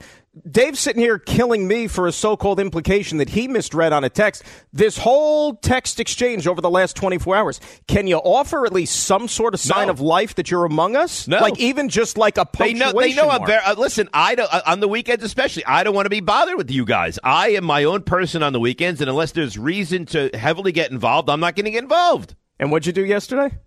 Dave's 0.49 0.79
sitting 0.79 1.01
here 1.01 1.17
killing 1.19 1.67
me 1.67 1.87
for 1.87 2.07
a 2.07 2.11
so-called 2.11 2.59
implication 2.59 3.17
that 3.17 3.29
he 3.29 3.47
misread 3.47 3.91
on 3.91 4.03
a 4.05 4.09
text. 4.09 4.43
This 4.71 4.97
whole 4.97 5.55
text 5.55 5.99
exchange 5.99 6.47
over 6.47 6.61
the 6.61 6.69
last 6.69 6.95
24 6.95 7.35
hours. 7.35 7.59
Can 7.87 8.07
you 8.07 8.17
offer 8.17 8.65
at 8.65 8.71
least 8.71 8.95
some 9.03 9.27
sort 9.27 9.53
of 9.53 9.59
sign 9.59 9.87
No. 9.87 9.91
of 9.93 9.99
life 9.99 10.35
that 10.35 10.49
you're 10.49 10.65
among 10.65 10.95
us? 10.95 11.27
No. 11.27 11.39
Like 11.39 11.59
even 11.59 11.89
just 11.89 12.17
like 12.17 12.37
a 12.37 12.45
They 12.57 12.73
punctuation 12.75 12.93
know. 12.93 13.01
They 13.01 13.13
know. 13.15 13.23
I'm 13.29 13.39
mark. 13.39 13.47
very. 13.47 13.61
Uh, 13.65 13.73
listen, 13.75 14.07
I 14.13 14.35
don't, 14.35 14.53
uh, 14.53 14.61
on 14.67 14.79
the 14.79 14.87
weekends 14.87 15.23
especially. 15.25 15.65
I 15.65 15.83
don't 15.83 15.95
want 15.95 16.05
to 16.05 16.09
be 16.11 16.21
bothered 16.21 16.55
with 16.57 16.71
you 16.71 16.85
guys. 16.85 17.19
I 17.23 17.49
am 17.49 17.65
my 17.65 17.83
own 17.83 18.03
person 18.03 18.41
on 18.43 18.53
the 18.53 18.59
weekends, 18.59 19.01
and 19.01 19.09
unless 19.09 19.31
there's 19.33 19.57
reason 19.57 20.05
to 20.07 20.29
heavily 20.35 20.71
get 20.71 20.91
involved, 20.91 21.29
I'm 21.29 21.39
not 21.41 21.55
going 21.55 21.65
to 21.65 21.71
get 21.71 21.83
involved. 21.83 22.35
And 22.59 22.71
what'd 22.71 22.85
you 22.85 22.93
do 22.93 23.03
yesterday? 23.05 23.57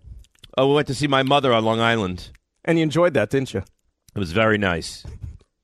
Oh, 0.57 0.69
we 0.69 0.75
went 0.75 0.87
to 0.87 0.95
see 0.95 1.07
my 1.07 1.23
mother 1.23 1.53
on 1.53 1.65
Long 1.65 1.81
Island. 1.81 2.31
And 2.65 2.79
you 2.79 2.83
enjoyed 2.83 3.13
that, 3.15 3.29
didn't 3.29 3.53
you? 3.53 3.63
It 4.15 4.19
was 4.19 4.31
very 4.31 4.57
nice. 4.57 5.03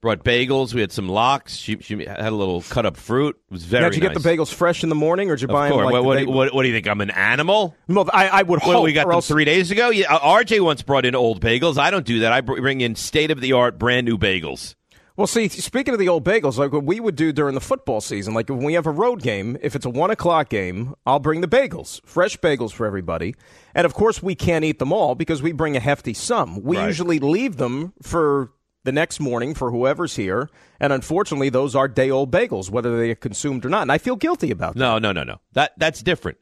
Brought 0.02 0.24
bagels. 0.24 0.74
We 0.74 0.80
had 0.80 0.94
some 0.94 1.10
lox. 1.10 1.58
She, 1.58 1.78
she 1.80 2.06
had 2.06 2.20
a 2.20 2.32
little 2.32 2.62
cut 2.62 2.86
up 2.86 2.96
fruit. 2.96 3.36
It 3.50 3.54
was 3.54 3.66
very. 3.66 3.84
Now, 3.84 3.90
did 3.90 3.98
you 3.98 4.08
nice. 4.08 4.16
get 4.18 4.24
the 4.24 4.30
bagels 4.30 4.54
fresh 4.54 4.82
in 4.84 4.88
the 4.90 4.96
morning, 4.96 5.30
or 5.30 5.36
did 5.36 5.42
you 5.42 5.48
Of 5.50 5.52
buy 5.54 5.68
them 5.68 5.78
like 5.78 5.92
what, 5.92 6.00
the 6.00 6.04
what, 6.04 6.18
day- 6.18 6.26
what, 6.26 6.54
what 6.54 6.62
do 6.64 6.70
you 6.70 6.74
think? 6.74 6.88
I'm 6.88 7.02
an 7.02 7.10
animal? 7.12 7.76
Well, 7.90 8.10
I, 8.14 8.30
I 8.30 8.42
would 8.44 8.62
What, 8.62 8.76
hope. 8.76 8.84
we 8.86 8.94
got 8.94 9.08
them 9.08 9.16
else- 9.16 9.28
three 9.28 9.44
days 9.44 9.72
ago. 9.72 9.90
Yeah, 9.90 10.08
RJ 10.08 10.62
once 10.62 10.84
brought 10.84 11.06
in 11.06 11.16
old 11.16 11.42
bagels. 11.42 11.78
I 11.78 11.92
don't 11.92 12.06
do 12.06 12.22
that. 12.22 12.32
I 12.32 12.40
bring 12.40 12.80
in 12.80 12.96
state 12.96 13.30
of 13.30 13.42
the 13.42 13.52
art, 13.54 13.78
brand 13.78 14.06
new 14.06 14.18
bagels. 14.18 14.76
Well, 15.20 15.28
see, 15.28 15.50
speaking 15.50 15.94
of 15.94 16.00
the 16.00 16.08
old 16.08 16.24
bagels, 16.24 16.58
like 16.58 16.72
what 16.72 16.86
we 16.86 17.02
would 17.02 17.18
do 17.18 17.34
during 17.34 17.54
the 17.54 17.60
football 17.60 18.00
season, 18.00 18.34
like 18.34 18.48
when 18.48 18.64
we 18.64 18.76
have 18.76 18.86
a 18.86 18.92
road 18.92 19.22
game, 19.22 19.58
if 19.62 19.76
it's 19.76 19.86
a 19.86 19.90
one 19.90 20.12
o'clock 20.12 20.48
game, 20.48 20.96
I'll 21.06 21.20
bring 21.20 21.42
the 21.42 21.48
bagels, 21.48 22.00
fresh 22.06 22.38
bagels 22.38 22.72
for 22.72 22.86
everybody. 22.86 23.36
And 23.76 23.84
of 23.86 23.94
course, 23.94 24.24
we 24.24 24.34
can't 24.34 24.64
eat 24.64 24.80
them 24.80 24.94
all 24.94 25.16
because 25.16 25.42
we 25.42 25.52
bring 25.52 25.76
a 25.76 25.82
hefty 25.82 26.14
sum. 26.14 26.64
We 26.64 26.78
Right. 26.78 26.86
usually 26.88 27.20
leave 27.20 27.58
them 27.58 27.92
for 28.02 28.54
the 28.86 28.94
next 28.94 29.20
morning 29.20 29.54
for 29.56 29.72
whoever's 29.72 30.16
here. 30.16 30.50
And 30.80 30.94
unfortunately, 30.94 31.50
those 31.50 31.76
are 31.76 31.90
day 31.90 32.10
old 32.10 32.32
bagels, 32.32 32.70
whether 32.70 32.98
they 32.98 33.12
are 33.12 33.16
consumed 33.16 33.66
or 33.66 33.70
not. 33.70 33.82
And 33.82 33.92
I 33.92 33.98
feel 33.98 34.16
guilty 34.16 34.52
about 34.52 34.76
that. 34.76 34.80
No, 34.80 35.00
no, 35.00 35.12
no, 35.12 35.24
no. 35.26 35.42
That 35.52 35.74
that's 35.76 36.02
different. 36.02 36.38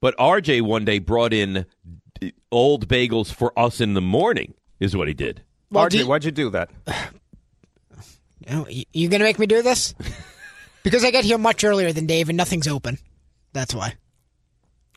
But 0.00 0.16
RJ 0.18 0.62
one 0.62 0.84
day 0.84 0.98
brought 0.98 1.32
in 1.32 1.64
old 2.50 2.88
bagels 2.88 3.32
for 3.32 3.56
us 3.56 3.80
in 3.80 3.94
the 3.94 4.02
morning. 4.02 4.54
Is 4.80 4.96
what 4.96 5.06
he 5.06 5.14
did. 5.14 5.42
Well, 5.70 5.84
RJ, 5.84 5.90
do 5.90 5.98
you- 5.98 6.06
why'd 6.08 6.24
you 6.24 6.32
do 6.32 6.50
that? 6.50 6.70
Oh, 8.50 8.66
y- 8.68 8.84
You 8.92 9.08
gonna 9.08 9.24
make 9.24 9.38
me 9.38 9.46
do 9.46 9.62
this? 9.62 9.94
because 10.82 11.04
I 11.04 11.10
get 11.10 11.24
here 11.24 11.38
much 11.38 11.64
earlier 11.64 11.92
than 11.92 12.06
Dave, 12.06 12.28
and 12.28 12.36
nothing's 12.36 12.68
open. 12.68 12.98
That's 13.52 13.74
why 13.74 13.94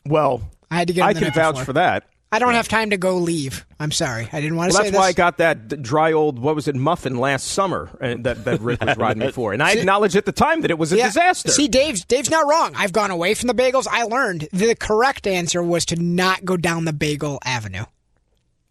Well, 0.06 0.42
I 0.70 0.76
had 0.76 0.88
to 0.88 0.94
get. 0.94 1.04
I 1.04 1.14
can 1.14 1.32
vouch 1.32 1.60
for 1.62 1.72
that. 1.74 2.04
I 2.32 2.38
don't 2.38 2.54
have 2.54 2.68
time 2.68 2.90
to 2.90 2.96
go 2.96 3.16
leave. 3.16 3.66
I'm 3.80 3.90
sorry. 3.90 4.28
I 4.32 4.40
didn't 4.40 4.54
want 4.56 4.70
to 4.70 4.74
Well, 4.76 4.84
say 4.84 4.90
that's 4.90 5.00
why 5.00 5.08
I 5.08 5.12
got 5.12 5.38
that 5.38 5.82
dry 5.82 6.12
old 6.12 6.38
what 6.38 6.54
was 6.54 6.68
it 6.68 6.76
muffin 6.76 7.16
last 7.18 7.48
summer 7.48 7.90
and 8.00 8.22
that, 8.22 8.44
that 8.44 8.60
Rick 8.60 8.84
was 8.84 8.96
riding 8.98 9.20
me 9.20 9.32
for, 9.32 9.52
and 9.52 9.60
I 9.60 9.72
acknowledged 9.72 10.14
at 10.14 10.26
the 10.26 10.32
time 10.32 10.60
that 10.60 10.70
it 10.70 10.78
was 10.78 10.92
a 10.92 10.96
Yeah. 10.96 11.06
disaster. 11.08 11.50
See, 11.50 11.66
Dave's 11.66 12.04
Dave's 12.04 12.30
not 12.30 12.46
wrong. 12.48 12.72
I've 12.76 12.92
gone 12.92 13.10
away 13.10 13.34
from 13.34 13.48
the 13.48 13.54
bagels. 13.54 13.88
I 13.90 14.04
learned 14.04 14.48
the 14.52 14.76
correct 14.76 15.26
answer 15.26 15.60
was 15.60 15.84
to 15.86 15.96
not 15.96 16.44
go 16.44 16.56
down 16.56 16.84
the 16.84 16.92
bagel 16.92 17.40
avenue. 17.44 17.84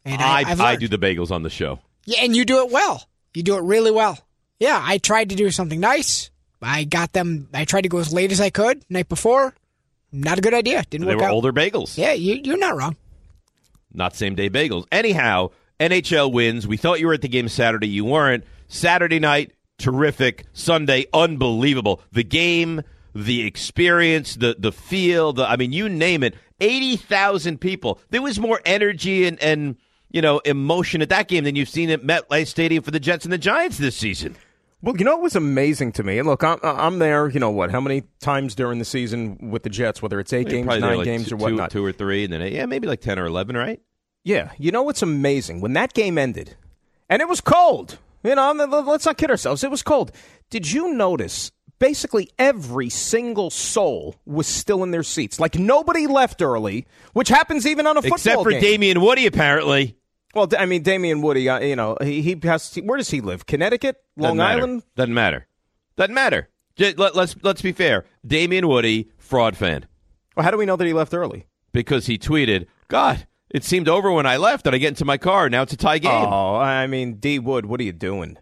And 0.05 0.21
I, 0.21 0.43
I, 0.49 0.55
I 0.71 0.75
do 0.77 0.87
the 0.87 0.97
bagels 0.97 1.29
on 1.29 1.43
the 1.43 1.49
show. 1.49 1.79
Yeah, 2.05 2.19
and 2.21 2.33
you 2.33 2.45
do 2.45 2.63
it 2.65 2.71
well. 2.71 3.03
You 3.33 3.43
do 3.43 3.57
it 3.57 3.63
really 3.63 3.91
well. 3.91 4.17
Yeah, 4.59 4.81
I 4.83 4.97
tried 4.97 5.29
to 5.29 5.35
do 5.35 5.49
something 5.51 5.79
nice. 5.79 6.29
I 6.61 6.83
got 6.83 7.13
them. 7.13 7.47
I 7.53 7.63
tried 7.65 7.81
to 7.81 7.89
go 7.89 7.99
as 7.99 8.11
late 8.13 8.31
as 8.31 8.41
I 8.41 8.49
could 8.49 8.83
night 8.89 9.07
before. 9.07 9.55
Not 10.11 10.37
a 10.37 10.41
good 10.41 10.53
idea. 10.53 10.83
Didn't 10.89 11.07
They 11.07 11.13
work 11.15 11.21
were 11.21 11.27
out. 11.29 11.33
older 11.33 11.53
bagels. 11.53 11.97
Yeah, 11.97 12.13
you, 12.13 12.41
you're 12.43 12.57
not 12.57 12.75
wrong. 12.75 12.97
not 13.93 14.15
same 14.15 14.35
day 14.35 14.49
bagels. 14.49 14.85
Anyhow, 14.91 15.51
NHL 15.79 16.31
wins. 16.33 16.67
We 16.67 16.77
thought 16.77 16.99
you 16.99 17.07
were 17.07 17.13
at 17.13 17.21
the 17.21 17.27
game 17.29 17.47
Saturday. 17.47 17.87
You 17.87 18.03
weren't. 18.05 18.43
Saturday 18.67 19.19
night, 19.19 19.53
terrific. 19.77 20.45
Sunday, 20.53 21.05
unbelievable. 21.13 22.01
The 22.11 22.23
game, 22.23 22.81
the 23.15 23.45
experience, 23.45 24.35
the 24.35 24.55
the 24.59 24.71
feel, 24.73 25.31
the 25.33 25.49
I 25.49 25.55
mean, 25.55 25.71
you 25.71 25.87
name 25.87 26.23
it. 26.23 26.35
Eighty 26.59 26.97
thousand 26.97 27.61
people. 27.61 27.99
There 28.09 28.21
was 28.21 28.39
more 28.39 28.59
energy 28.65 29.25
and 29.25 29.41
and 29.41 29.77
you 30.11 30.21
know 30.21 30.39
emotion 30.39 31.01
at 31.01 31.09
that 31.09 31.27
game 31.29 31.45
than 31.45 31.55
you've 31.55 31.69
seen 31.69 31.89
at 31.91 32.01
MetLife 32.01 32.47
Stadium 32.47 32.83
for 32.83 32.91
the 32.91 32.99
Jets 32.99 33.23
and 33.25 33.31
the 33.31 33.37
Giants 33.37 33.77
this 33.77 33.95
season. 33.95 34.35
Well, 34.81 34.95
you 34.97 35.03
know 35.03 35.17
it 35.17 35.21
was 35.21 35.35
amazing 35.35 35.91
to 35.93 36.03
me? 36.03 36.19
And 36.19 36.27
look, 36.27 36.43
I'm, 36.43 36.57
I'm 36.63 36.99
there. 36.99 37.27
You 37.27 37.39
know 37.39 37.49
what? 37.49 37.69
How 37.71 37.81
many 37.81 38.03
times 38.21 38.55
during 38.55 38.79
the 38.79 38.85
season 38.85 39.51
with 39.51 39.63
the 39.63 39.69
Jets, 39.69 40.01
whether 40.01 40.19
it's 40.19 40.31
eight 40.31 40.47
games, 40.47 40.67
nine 40.67 40.81
like 40.81 41.03
games, 41.03 41.27
two, 41.27 41.35
or 41.35 41.37
whatnot? 41.37 41.71
two, 41.71 41.83
or 41.83 41.91
three, 41.91 42.23
and 42.23 42.31
then 42.31 42.51
yeah, 42.51 42.65
maybe 42.65 42.87
like 42.87 43.01
ten 43.01 43.19
or 43.19 43.25
eleven, 43.25 43.57
right? 43.57 43.81
Yeah, 44.23 44.51
you 44.57 44.71
know 44.71 44.83
what's 44.83 45.01
amazing? 45.01 45.59
When 45.61 45.73
that 45.73 45.93
game 45.93 46.17
ended, 46.17 46.55
and 47.09 47.21
it 47.21 47.27
was 47.27 47.41
cold. 47.41 47.97
You 48.23 48.35
know, 48.35 48.51
let's 48.51 49.05
not 49.05 49.17
kid 49.17 49.31
ourselves. 49.31 49.63
It 49.63 49.71
was 49.71 49.83
cold. 49.83 50.11
Did 50.49 50.71
you 50.71 50.93
notice? 50.93 51.51
Basically, 51.79 52.29
every 52.37 52.89
single 52.89 53.49
soul 53.49 54.15
was 54.25 54.47
still 54.47 54.83
in 54.83 54.91
their 54.91 55.03
seats. 55.03 55.39
Like 55.39 55.57
nobody 55.57 56.07
left 56.07 56.41
early, 56.41 56.85
which 57.13 57.29
happens 57.29 57.65
even 57.65 57.87
on 57.87 57.95
a 57.95 58.01
football 58.01 58.15
Except 58.17 58.43
for 58.43 58.51
game. 58.51 58.61
Damien 58.61 58.99
Woody, 58.99 59.25
apparently. 59.25 59.95
Well, 60.35 60.47
I 60.57 60.65
mean, 60.65 60.83
Damien 60.83 61.21
Woody. 61.21 61.49
Uh, 61.49 61.59
you 61.59 61.75
know, 61.75 61.97
he, 62.01 62.21
he 62.21 62.39
has. 62.43 62.73
Where 62.83 62.97
does 62.97 63.09
he 63.09 63.21
live? 63.21 63.45
Connecticut, 63.45 63.97
Long 64.15 64.37
Doesn't. 64.37 64.59
Island. 64.59 64.83
Doesn't 64.95 65.13
matter. 65.13 65.47
Doesn't 65.97 66.13
matter. 66.13 66.49
J- 66.75 66.93
let, 66.93 67.15
let's 67.15 67.35
let's 67.41 67.61
be 67.61 67.71
fair. 67.71 68.05
Damien 68.25 68.67
Woody, 68.67 69.09
fraud 69.17 69.57
fan, 69.57 69.85
Well, 70.35 70.43
how 70.43 70.51
do 70.51 70.57
we 70.57 70.65
know 70.65 70.75
that 70.75 70.85
he 70.87 70.93
left 70.93 71.13
early? 71.13 71.45
because 71.71 72.05
he 72.07 72.17
tweeted, 72.17 72.67
"God, 72.87 73.27
it 73.49 73.63
seemed 73.63 73.89
over 73.89 74.11
when 74.11 74.25
I 74.25 74.37
left, 74.37 74.65
and 74.67 74.75
I 74.75 74.77
get 74.79 74.89
into 74.89 75.05
my 75.05 75.17
car. 75.17 75.49
Now 75.49 75.63
it's 75.63 75.73
a 75.73 75.77
tie 75.77 75.97
game." 75.97 76.11
Oh, 76.11 76.55
I 76.55 76.85
mean, 76.87 77.15
D 77.15 77.39
Wood, 77.39 77.65
what 77.65 77.79
are 77.79 77.83
you 77.83 77.91
doing? 77.93 78.37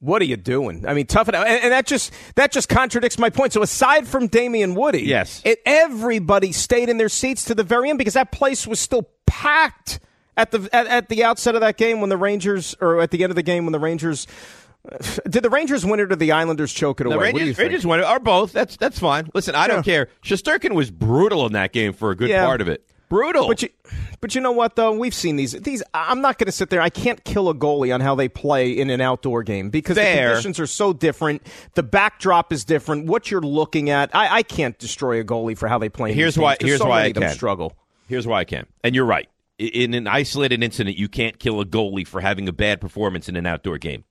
What 0.00 0.22
are 0.22 0.26
you 0.26 0.36
doing? 0.36 0.84
I 0.86 0.94
mean, 0.94 1.06
tough 1.06 1.28
it 1.28 1.34
out, 1.34 1.46
and, 1.48 1.62
and 1.64 1.72
that 1.72 1.86
just 1.86 2.12
that 2.36 2.52
just 2.52 2.68
contradicts 2.68 3.18
my 3.18 3.30
point. 3.30 3.52
So 3.52 3.62
aside 3.62 4.06
from 4.06 4.26
Damien 4.28 4.74
Woody, 4.74 5.02
Yes. 5.02 5.42
it, 5.44 5.60
everybody 5.66 6.52
stayed 6.52 6.88
in 6.88 6.98
their 6.98 7.08
seats 7.08 7.44
to 7.46 7.54
the 7.54 7.64
very 7.64 7.88
end 7.88 7.98
because 7.98 8.14
that 8.14 8.30
place 8.30 8.66
was 8.66 8.78
still 8.78 9.08
packed 9.26 9.98
at 10.38 10.50
the 10.52 10.68
at, 10.72 10.86
at 10.86 11.08
the 11.10 11.24
outset 11.24 11.54
of 11.54 11.60
that 11.60 11.76
game 11.76 12.00
when 12.00 12.08
the 12.08 12.16
Rangers, 12.16 12.74
or 12.80 13.00
at 13.00 13.10
the 13.10 13.22
end 13.22 13.30
of 13.30 13.36
the 13.36 13.42
game 13.42 13.66
when 13.66 13.72
the 13.72 13.78
Rangers. 13.78 14.26
Did 15.28 15.42
the 15.42 15.50
Rangers 15.50 15.84
win 15.84 16.00
it 16.00 16.10
or 16.12 16.16
the 16.16 16.32
Islanders 16.32 16.72
choke 16.72 17.00
it 17.00 17.06
away? 17.06 17.14
The 17.14 17.32
What 17.32 17.38
do 17.40 17.44
you 17.44 17.54
Rangers, 17.58 17.84
won 17.84 18.00
it, 18.00 18.06
or 18.06 18.20
both. 18.20 18.52
That's 18.52 18.76
that's 18.76 18.98
fine. 18.98 19.28
Listen, 19.34 19.54
I 19.54 19.66
don't 19.66 19.82
care. 19.84 20.08
Shesterkin 20.22 20.72
was 20.72 20.90
brutal 20.90 21.44
in 21.46 21.52
that 21.52 21.72
game 21.72 21.92
for 21.92 22.10
a 22.10 22.16
good 22.16 22.30
Yeah. 22.30 22.46
part 22.46 22.60
of 22.60 22.68
it. 22.68 22.84
Brutal. 23.08 23.48
But 23.48 23.62
you, 23.62 23.70
but 24.20 24.34
you 24.34 24.40
know 24.40 24.52
what 24.52 24.76
though? 24.76 24.92
We've 24.92 25.14
seen 25.14 25.36
these. 25.36 25.52
These 25.52 25.82
I'm 25.94 26.20
not 26.20 26.38
going 26.38 26.46
to 26.46 26.52
sit 26.52 26.70
there. 26.70 26.80
I 26.80 26.90
can't 26.90 27.22
kill 27.24 27.48
a 27.48 27.54
goalie 27.54 27.92
on 27.92 28.00
how 28.00 28.14
they 28.14 28.28
play 28.28 28.70
in 28.70 28.90
an 28.90 29.00
outdoor 29.00 29.42
game 29.42 29.70
because 29.70 29.96
the 29.96 30.02
conditions 30.02 30.60
are 30.60 30.66
so 30.66 30.92
different. 30.92 31.42
The 31.74 31.82
backdrop 31.82 32.52
is 32.52 32.64
different. 32.64 33.06
What 33.06 33.30
you're 33.30 33.40
looking 33.40 33.90
at, 33.90 34.14
I, 34.14 34.36
I 34.36 34.42
can't 34.42 34.78
destroy 34.78 35.20
a 35.20 35.24
goalie 35.24 35.56
for 35.56 35.68
how 35.68 35.78
they 35.78 35.88
play. 35.88 36.10
in 36.10 36.16
Here's 36.16 36.38
why. 36.38 36.56
Here's 36.60 36.78
so 36.78 36.88
why 36.88 37.04
I 37.04 37.12
can 37.12 37.28
struggle. 37.30 37.74
Here's 38.08 38.26
why 38.26 38.40
I 38.40 38.44
can. 38.44 38.66
And 38.84 38.94
you're 38.94 39.06
right. 39.06 39.28
In 39.58 39.92
an 39.94 40.06
isolated 40.06 40.62
incident, 40.62 40.96
you 40.96 41.08
can't 41.08 41.38
kill 41.38 41.60
a 41.60 41.64
goalie 41.64 42.06
for 42.06 42.20
having 42.20 42.48
a 42.48 42.52
bad 42.52 42.80
performance 42.80 43.28
in 43.28 43.34
an 43.34 43.46
outdoor 43.46 43.78
game. 43.78 44.04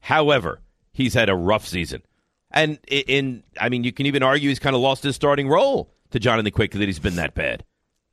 However, 0.00 0.60
he's 0.92 1.14
had 1.14 1.30
a 1.30 1.34
rough 1.34 1.66
season, 1.66 2.02
and 2.50 2.78
in 2.86 3.42
I 3.58 3.68
mean, 3.70 3.84
you 3.84 3.92
can 3.92 4.06
even 4.06 4.22
argue 4.22 4.48
he's 4.48 4.58
kind 4.58 4.76
of 4.76 4.82
lost 4.82 5.02
his 5.02 5.16
starting 5.16 5.48
role 5.48 5.94
to 6.10 6.18
Jonathan 6.18 6.52
Quick 6.52 6.72
that 6.72 6.80
he's 6.80 6.98
been 6.98 7.16
that 7.16 7.34
bad. 7.34 7.64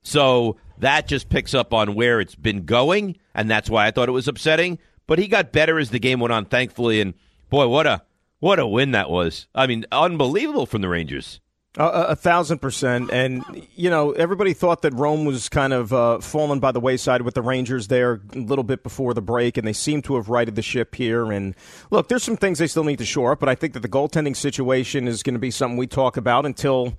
So 0.01 0.55
that 0.77 1.07
just 1.07 1.29
picks 1.29 1.53
up 1.53 1.73
on 1.73 1.95
where 1.95 2.21
it's 2.21 2.35
been 2.35 2.65
going, 2.65 3.17
and 3.35 3.49
that's 3.49 3.69
why 3.69 3.87
I 3.87 3.91
thought 3.91 4.09
it 4.09 4.13
was 4.13 4.27
upsetting. 4.27 4.79
But 5.07 5.19
he 5.19 5.27
got 5.27 5.51
better 5.51 5.79
as 5.79 5.89
the 5.89 5.99
game 5.99 6.19
went 6.19 6.33
on, 6.33 6.45
thankfully. 6.45 7.01
And 7.01 7.13
boy, 7.49 7.67
what 7.67 7.87
a 7.87 8.03
what 8.39 8.59
a 8.59 8.67
win 8.67 8.91
that 8.91 9.09
was! 9.09 9.47
I 9.53 9.67
mean, 9.67 9.85
unbelievable 9.91 10.65
from 10.65 10.81
the 10.81 10.89
Rangers. 10.89 11.41
A, 11.77 11.83
a, 11.83 12.01
a 12.07 12.15
thousand 12.15 12.59
percent. 12.59 13.11
And, 13.11 13.43
you 13.75 13.89
know, 13.89 14.11
everybody 14.11 14.53
thought 14.53 14.81
that 14.81 14.93
Rome 14.93 15.25
was 15.25 15.47
kind 15.47 15.73
of 15.73 15.93
uh, 15.93 16.19
fallen 16.19 16.59
by 16.59 16.71
the 16.71 16.79
wayside 16.79 17.21
with 17.21 17.35
the 17.35 17.41
Rangers 17.41 17.87
there 17.87 18.19
a 18.33 18.37
little 18.39 18.63
bit 18.63 18.81
before 18.83 19.13
the 19.13 19.21
break, 19.21 19.57
and 19.57 19.67
they 19.67 19.73
seem 19.73 20.01
to 20.03 20.15
have 20.15 20.27
righted 20.27 20.55
the 20.55 20.61
ship 20.61 20.95
here. 20.95 21.31
And 21.31 21.55
look, 21.91 22.07
there's 22.07 22.23
some 22.23 22.35
things 22.37 22.57
they 22.59 22.67
still 22.67 22.83
need 22.83 22.97
to 22.97 23.05
shore 23.05 23.33
up, 23.33 23.39
but 23.39 23.47
I 23.47 23.55
think 23.55 23.73
that 23.73 23.81
the 23.81 23.89
goaltending 23.89 24.35
situation 24.35 25.07
is 25.07 25.21
going 25.21 25.35
to 25.35 25.39
be 25.39 25.51
something 25.51 25.77
we 25.77 25.87
talk 25.87 26.17
about 26.17 26.45
until. 26.45 26.93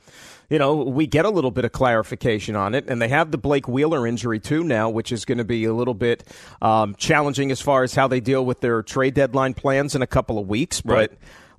You 0.50 0.58
know, 0.58 0.76
we 0.76 1.06
get 1.06 1.26
a 1.26 1.28
little 1.28 1.50
bit 1.50 1.66
of 1.66 1.72
clarification 1.72 2.56
on 2.56 2.74
it, 2.74 2.88
and 2.88 3.02
they 3.02 3.08
have 3.08 3.32
the 3.32 3.36
Blake 3.36 3.68
Wheeler 3.68 4.06
injury 4.06 4.40
too 4.40 4.64
now, 4.64 4.88
which 4.88 5.12
is 5.12 5.26
going 5.26 5.36
to 5.36 5.44
be 5.44 5.66
a 5.66 5.74
little 5.74 5.92
bit 5.92 6.24
um, 6.62 6.94
challenging 6.94 7.50
as 7.50 7.60
far 7.60 7.82
as 7.82 7.94
how 7.94 8.08
they 8.08 8.20
deal 8.20 8.46
with 8.46 8.60
their 8.60 8.82
trade 8.82 9.12
deadline 9.12 9.52
plans 9.52 9.94
in 9.94 10.00
a 10.00 10.06
couple 10.06 10.38
of 10.38 10.48
weeks. 10.48 10.80
But 10.80 10.94
Right. 10.94 11.10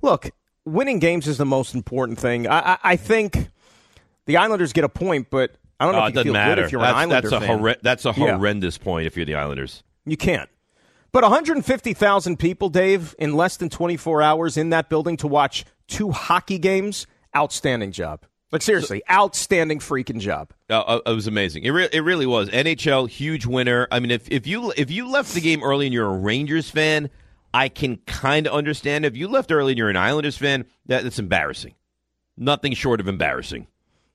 look, 0.02 0.32
winning 0.70 0.98
games 0.98 1.26
is 1.26 1.38
the 1.38 1.44
most 1.46 1.74
important 1.74 2.18
thing. 2.18 2.46
I, 2.46 2.72
I, 2.72 2.78
I 2.82 2.96
think 2.96 3.48
the 4.26 4.36
Islanders 4.38 4.72
get 4.72 4.84
a 4.84 4.88
point, 4.88 5.28
but 5.30 5.52
I 5.78 5.84
don't 5.84 5.94
know 5.94 6.00
Oh, 6.02 6.04
if 6.04 6.08
it 6.08 6.10
you 6.10 6.14
doesn't 6.14 6.24
feel 6.26 6.32
matter. 6.34 6.54
good 6.56 6.64
if 6.66 6.72
you're 6.72 6.80
that's, 6.82 6.92
an 6.92 6.98
Islander 7.10 7.30
that's 7.30 7.42
a 7.44 7.46
horre- 7.48 7.80
that's 7.82 8.04
a 8.04 8.14
Yeah. 8.16 8.36
horrendous 8.36 8.78
point 8.78 9.06
if 9.06 9.16
you're 9.16 9.26
the 9.26 9.34
Islanders. 9.34 9.82
You 10.06 10.16
can't. 10.16 10.48
But 11.12 11.24
150,000 11.24 12.38
people, 12.38 12.68
Dave, 12.68 13.14
in 13.18 13.34
less 13.34 13.56
than 13.56 13.68
24 13.68 14.22
hours 14.22 14.56
in 14.56 14.70
that 14.70 14.88
building 14.88 15.16
to 15.18 15.26
watch 15.26 15.64
two 15.88 16.10
hockey 16.12 16.58
games, 16.58 17.06
outstanding 17.36 17.90
job. 17.92 18.24
Like 18.52 18.62
seriously, 18.62 19.00
outstanding 19.10 19.78
freaking 19.78 20.18
job. 20.18 20.50
Uh, 20.68 20.80
uh, 20.80 21.00
it 21.06 21.12
was 21.14 21.28
amazing. 21.28 21.62
It, 21.64 21.70
re- 21.70 21.88
it 21.92 22.00
really 22.00 22.26
was. 22.26 22.48
NHL 22.50 23.08
huge 23.08 23.46
winner. 23.46 23.86
I 23.92 24.00
mean, 24.00 24.10
if 24.10 24.28
if 24.28 24.44
you 24.46 24.72
if 24.76 24.90
you 24.90 25.08
left 25.08 25.34
the 25.34 25.40
game 25.40 25.62
early 25.62 25.86
and 25.86 25.92
you're 25.94 26.06
a 26.10 26.18
Rangers 26.18 26.68
fan, 26.68 27.10
I 27.52 27.68
can 27.68 27.96
kind 28.06 28.46
of 28.46 28.52
understand. 28.52 29.04
If 29.04 29.16
you 29.16 29.28
left 29.28 29.50
early 29.52 29.72
and 29.72 29.78
you're 29.78 29.90
an 29.90 29.96
Islanders 29.96 30.36
fan, 30.36 30.66
that, 30.86 31.02
that's 31.02 31.18
embarrassing. 31.18 31.74
Nothing 32.36 32.72
short 32.74 33.00
of 33.00 33.08
embarrassing. 33.08 33.66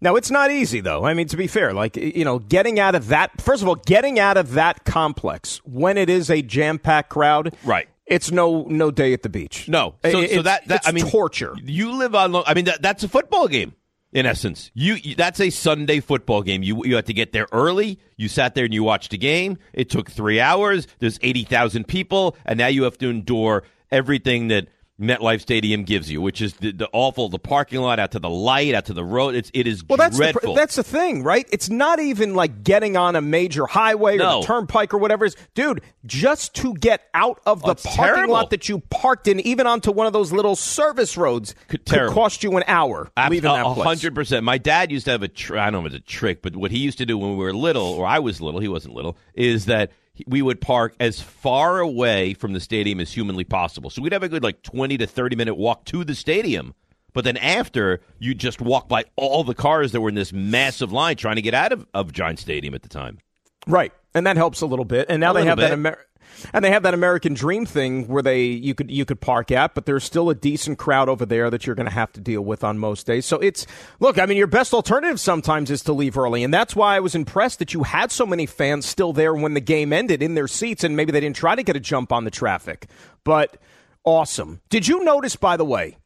Now 0.01 0.15
it's 0.15 0.30
not 0.32 0.51
easy 0.51 0.82
though. 0.82 1.06
I 1.06 1.13
mean, 1.13 1.27
to 1.27 1.38
be 1.38 1.48
fair, 1.48 1.74
like 1.74 1.96
you 1.96 2.25
know, 2.25 2.39
getting 2.39 2.80
out 2.80 2.96
of 2.96 3.08
that. 3.08 3.42
First 3.42 3.62
of 3.62 3.68
all, 3.68 3.75
getting 3.75 4.20
out 4.20 4.38
of 4.38 4.54
that 4.54 4.84
complex 4.86 5.58
when 5.65 5.98
it 5.98 6.10
is 6.10 6.30
a 6.30 6.42
jam-packed 6.42 7.10
crowd, 7.10 7.56
right? 7.63 7.88
It's 8.06 8.30
no 8.30 8.65
no 8.70 8.92
day 8.92 9.13
at 9.13 9.24
the 9.24 9.30
beach. 9.30 9.68
No, 9.68 9.96
so, 10.04 10.20
It- 10.20 10.32
so 10.32 10.42
that, 10.44 10.68
that 10.68 10.82
I 10.86 10.92
mean 10.92 11.08
torture. 11.08 11.56
You 11.63 11.94
live 11.94 12.13
on. 12.13 12.36
I 12.36 12.54
mean 12.54 12.65
that, 12.65 12.82
that's 12.82 13.04
a 13.04 13.08
football 13.08 13.48
game 13.48 13.74
in 14.15 14.25
essence. 14.25 14.72
You, 14.74 14.95
you 14.95 15.13
that's 15.13 15.39
a 15.41 15.50
Sunday 15.51 16.00
football 16.00 16.41
game. 16.41 16.63
You 16.63 16.84
you 16.86 16.95
had 16.95 17.05
to 17.07 17.13
get 17.13 17.34
there 17.34 17.48
early. 17.51 18.00
You 18.15 18.29
sat 18.29 18.55
there 18.55 18.63
and 18.63 18.74
you 18.74 18.81
watched 18.81 19.12
the 19.12 19.17
game. 19.17 19.60
It 19.74 19.89
took 19.89 20.10
three 20.10 20.39
hours. 20.39 20.88
There's 21.00 21.19
eighty 21.22 21.43
thousand 21.43 21.88
people, 21.88 22.36
and 22.45 22.57
now 22.57 22.67
you 22.67 22.84
have 22.84 22.98
to 23.00 23.10
endure 23.10 23.63
everything 23.91 24.48
that 24.48 24.69
MetLife 24.99 25.41
Stadium 25.41 25.83
gives 25.83 26.09
you, 26.09 26.21
which 26.21 26.41
is 26.41 26.53
the, 26.53 26.71
the 26.71 26.87
awful 26.93 27.27
the 27.27 27.37
parking 27.37 27.81
lot 27.81 27.99
out 27.99 28.11
to 28.11 28.19
the 28.19 28.29
light 28.29 28.73
out 28.73 28.85
to 28.85 28.93
the 28.93 29.03
road. 29.03 29.35
It's 29.35 29.51
it 29.53 29.67
is 29.67 29.83
Well, 29.83 29.97
that's 29.97 30.17
the, 30.17 30.23
dreadful. 30.31 30.53
pr- 30.53 30.59
that's 30.59 30.75
the 30.77 30.83
thing, 30.83 31.21
right? 31.21 31.45
It's 31.51 31.69
not 31.69 31.99
even 31.99 32.33
like 32.33 32.63
getting 32.63 32.95
on 32.95 33.17
a 33.17 33.21
major 33.21 33.65
highway 33.65 34.15
or 34.15 34.19
No. 34.19 34.39
the 34.39 34.47
turnpike 34.47 34.93
or 34.93 34.97
whatever 34.97 35.25
is. 35.25 35.35
Dude, 35.53 35.81
just 36.05 36.53
to 36.55 36.73
get 36.75 37.01
out 37.13 37.41
of 37.45 37.61
the 37.61 37.71
Oh, 37.71 37.75
parking 37.75 38.15
terrible. 38.15 38.33
lot 38.35 38.51
that 38.51 38.69
you 38.69 38.79
parked 38.89 39.27
in, 39.27 39.41
even 39.41 39.67
onto 39.67 39.91
one 39.91 40.07
of 40.07 40.13
those 40.13 40.31
little 40.31 40.55
service 40.55 41.17
roads, 41.17 41.55
could, 41.67 41.85
terrible. 41.85 42.13
cost 42.13 42.41
you 42.43 42.55
an 42.55 42.63
hour 42.65 43.11
Ab- 43.17 43.31
leaving 43.31 43.51
that 43.51 43.65
place. 43.73 43.85
hundred 43.85 44.15
percent. 44.15 44.45
My 44.45 44.57
dad 44.57 44.91
used 44.93 45.05
to 45.05 45.11
have 45.11 45.23
a. 45.23 45.27
Tr- 45.27 45.57
I 45.57 45.65
don't 45.71 45.81
know 45.83 45.87
if 45.87 45.93
it's 45.93 45.95
a 46.05 46.07
trick, 46.07 46.41
but 46.41 46.55
what 46.55 46.71
he 46.71 46.77
used 46.77 46.99
to 46.99 47.05
do 47.05 47.17
when 47.17 47.31
we 47.31 47.43
were 47.43 47.53
little, 47.53 47.85
or 47.87 48.05
I 48.05 48.19
was 48.19 48.39
little, 48.39 48.61
he 48.61 48.69
wasn't 48.69 48.93
little, 48.93 49.17
is 49.33 49.65
that 49.65 49.91
we 50.27 50.41
would 50.41 50.62
park 50.62 50.95
as 51.00 51.19
far 51.22 51.79
away 51.79 52.34
from 52.34 52.53
the 52.53 52.60
stadium 52.60 53.00
as 53.00 53.12
humanly 53.12 53.43
possible. 53.43 53.89
So 53.89 54.01
we'd 54.01 54.13
have 54.13 54.24
a 54.24 54.29
good 54.29 54.43
like 54.43 54.62
twenty 54.62 54.98
to 54.98 55.07
thirty 55.07 55.36
minute 55.36 55.55
walk 55.55 55.86
to 55.86 56.03
the 56.03 56.15
stadium. 56.15 56.74
But 57.13 57.24
then 57.24 57.38
after, 57.38 58.01
you 58.19 58.34
just 58.36 58.60
walk 58.60 58.89
by 58.89 59.05
all 59.15 59.45
the 59.45 59.55
cars 59.55 59.93
that 59.93 60.01
were 60.01 60.10
in 60.10 60.15
this 60.15 60.34
massive 60.34 60.91
line 60.91 61.15
trying 61.15 61.38
to 61.38 61.41
get 61.41 61.53
out 61.53 61.72
of, 61.72 61.88
of 61.93 62.12
Giant 62.12 62.39
Stadium 62.39 62.74
at 62.74 62.81
the 62.81 62.89
time. 62.89 63.19
Right. 63.67 63.93
And 64.13 64.27
that 64.27 64.36
helps 64.36 64.60
a 64.62 64.65
little 64.65 64.84
bit. 64.84 65.07
And 65.10 65.22
now 65.22 65.31
A 65.31 65.36
they 65.36 65.45
have 65.45 65.57
that 65.57 65.69
bit. 65.69 65.74
Amer- 65.74 66.05
And 66.53 66.63
they 66.63 66.72
have 66.72 66.84
that 66.84 66.94
American 66.94 67.34
Dream 67.34 67.65
thing 67.65 68.08
where 68.08 68.22
they 68.22 68.44
you 68.44 68.75
could 68.75 68.91
you 68.91 69.05
could 69.05 69.22
park 69.22 69.51
at, 69.51 69.74
but 69.74 69.86
there's 69.86 70.03
still 70.03 70.29
a 70.29 70.36
decent 70.36 70.77
crowd 70.77 71.10
over 71.10 71.25
there 71.25 71.50
that 71.50 71.65
you're 71.65 71.75
going 71.75 71.88
to 71.88 71.94
have 71.94 72.12
to 72.13 72.22
deal 72.22 72.41
with 72.41 72.63
on 72.63 72.77
most 72.77 73.05
days. 73.08 73.25
So 73.25 73.38
it's 73.39 73.65
look, 74.00 74.20
I 74.20 74.25
mean, 74.25 74.38
your 74.38 74.48
best 74.48 74.74
alternative 74.74 75.20
sometimes 75.20 75.72
is 75.72 75.82
to 75.84 75.94
leave 75.94 76.17
early, 76.17 76.44
and 76.44 76.53
that's 76.53 76.75
why 76.75 76.96
I 76.96 77.00
was 77.00 77.15
impressed 77.15 77.60
that 77.60 77.74
you 77.74 77.84
had 77.84 78.12
so 78.12 78.25
many 78.25 78.46
fans 78.46 78.86
still 78.86 79.13
there 79.13 79.34
when 79.34 79.53
the 79.53 79.62
game 79.62 79.94
ended 79.94 80.22
in 80.22 80.36
their 80.36 80.48
seats, 80.48 80.84
and 80.84 80.96
maybe 80.96 81.12
they 81.12 81.20
didn't 81.20 81.36
try 81.36 81.55
to 81.55 81.63
get 81.63 81.75
a 81.75 81.79
jump 81.79 82.12
on 82.12 82.24
the 82.24 82.32
traffic, 82.32 82.88
but 83.24 83.58
awesome. 84.03 84.62
Did 84.70 84.88
you 84.88 85.03
notice, 85.03 85.36
by 85.36 85.58
the 85.58 85.65
way? 85.65 85.98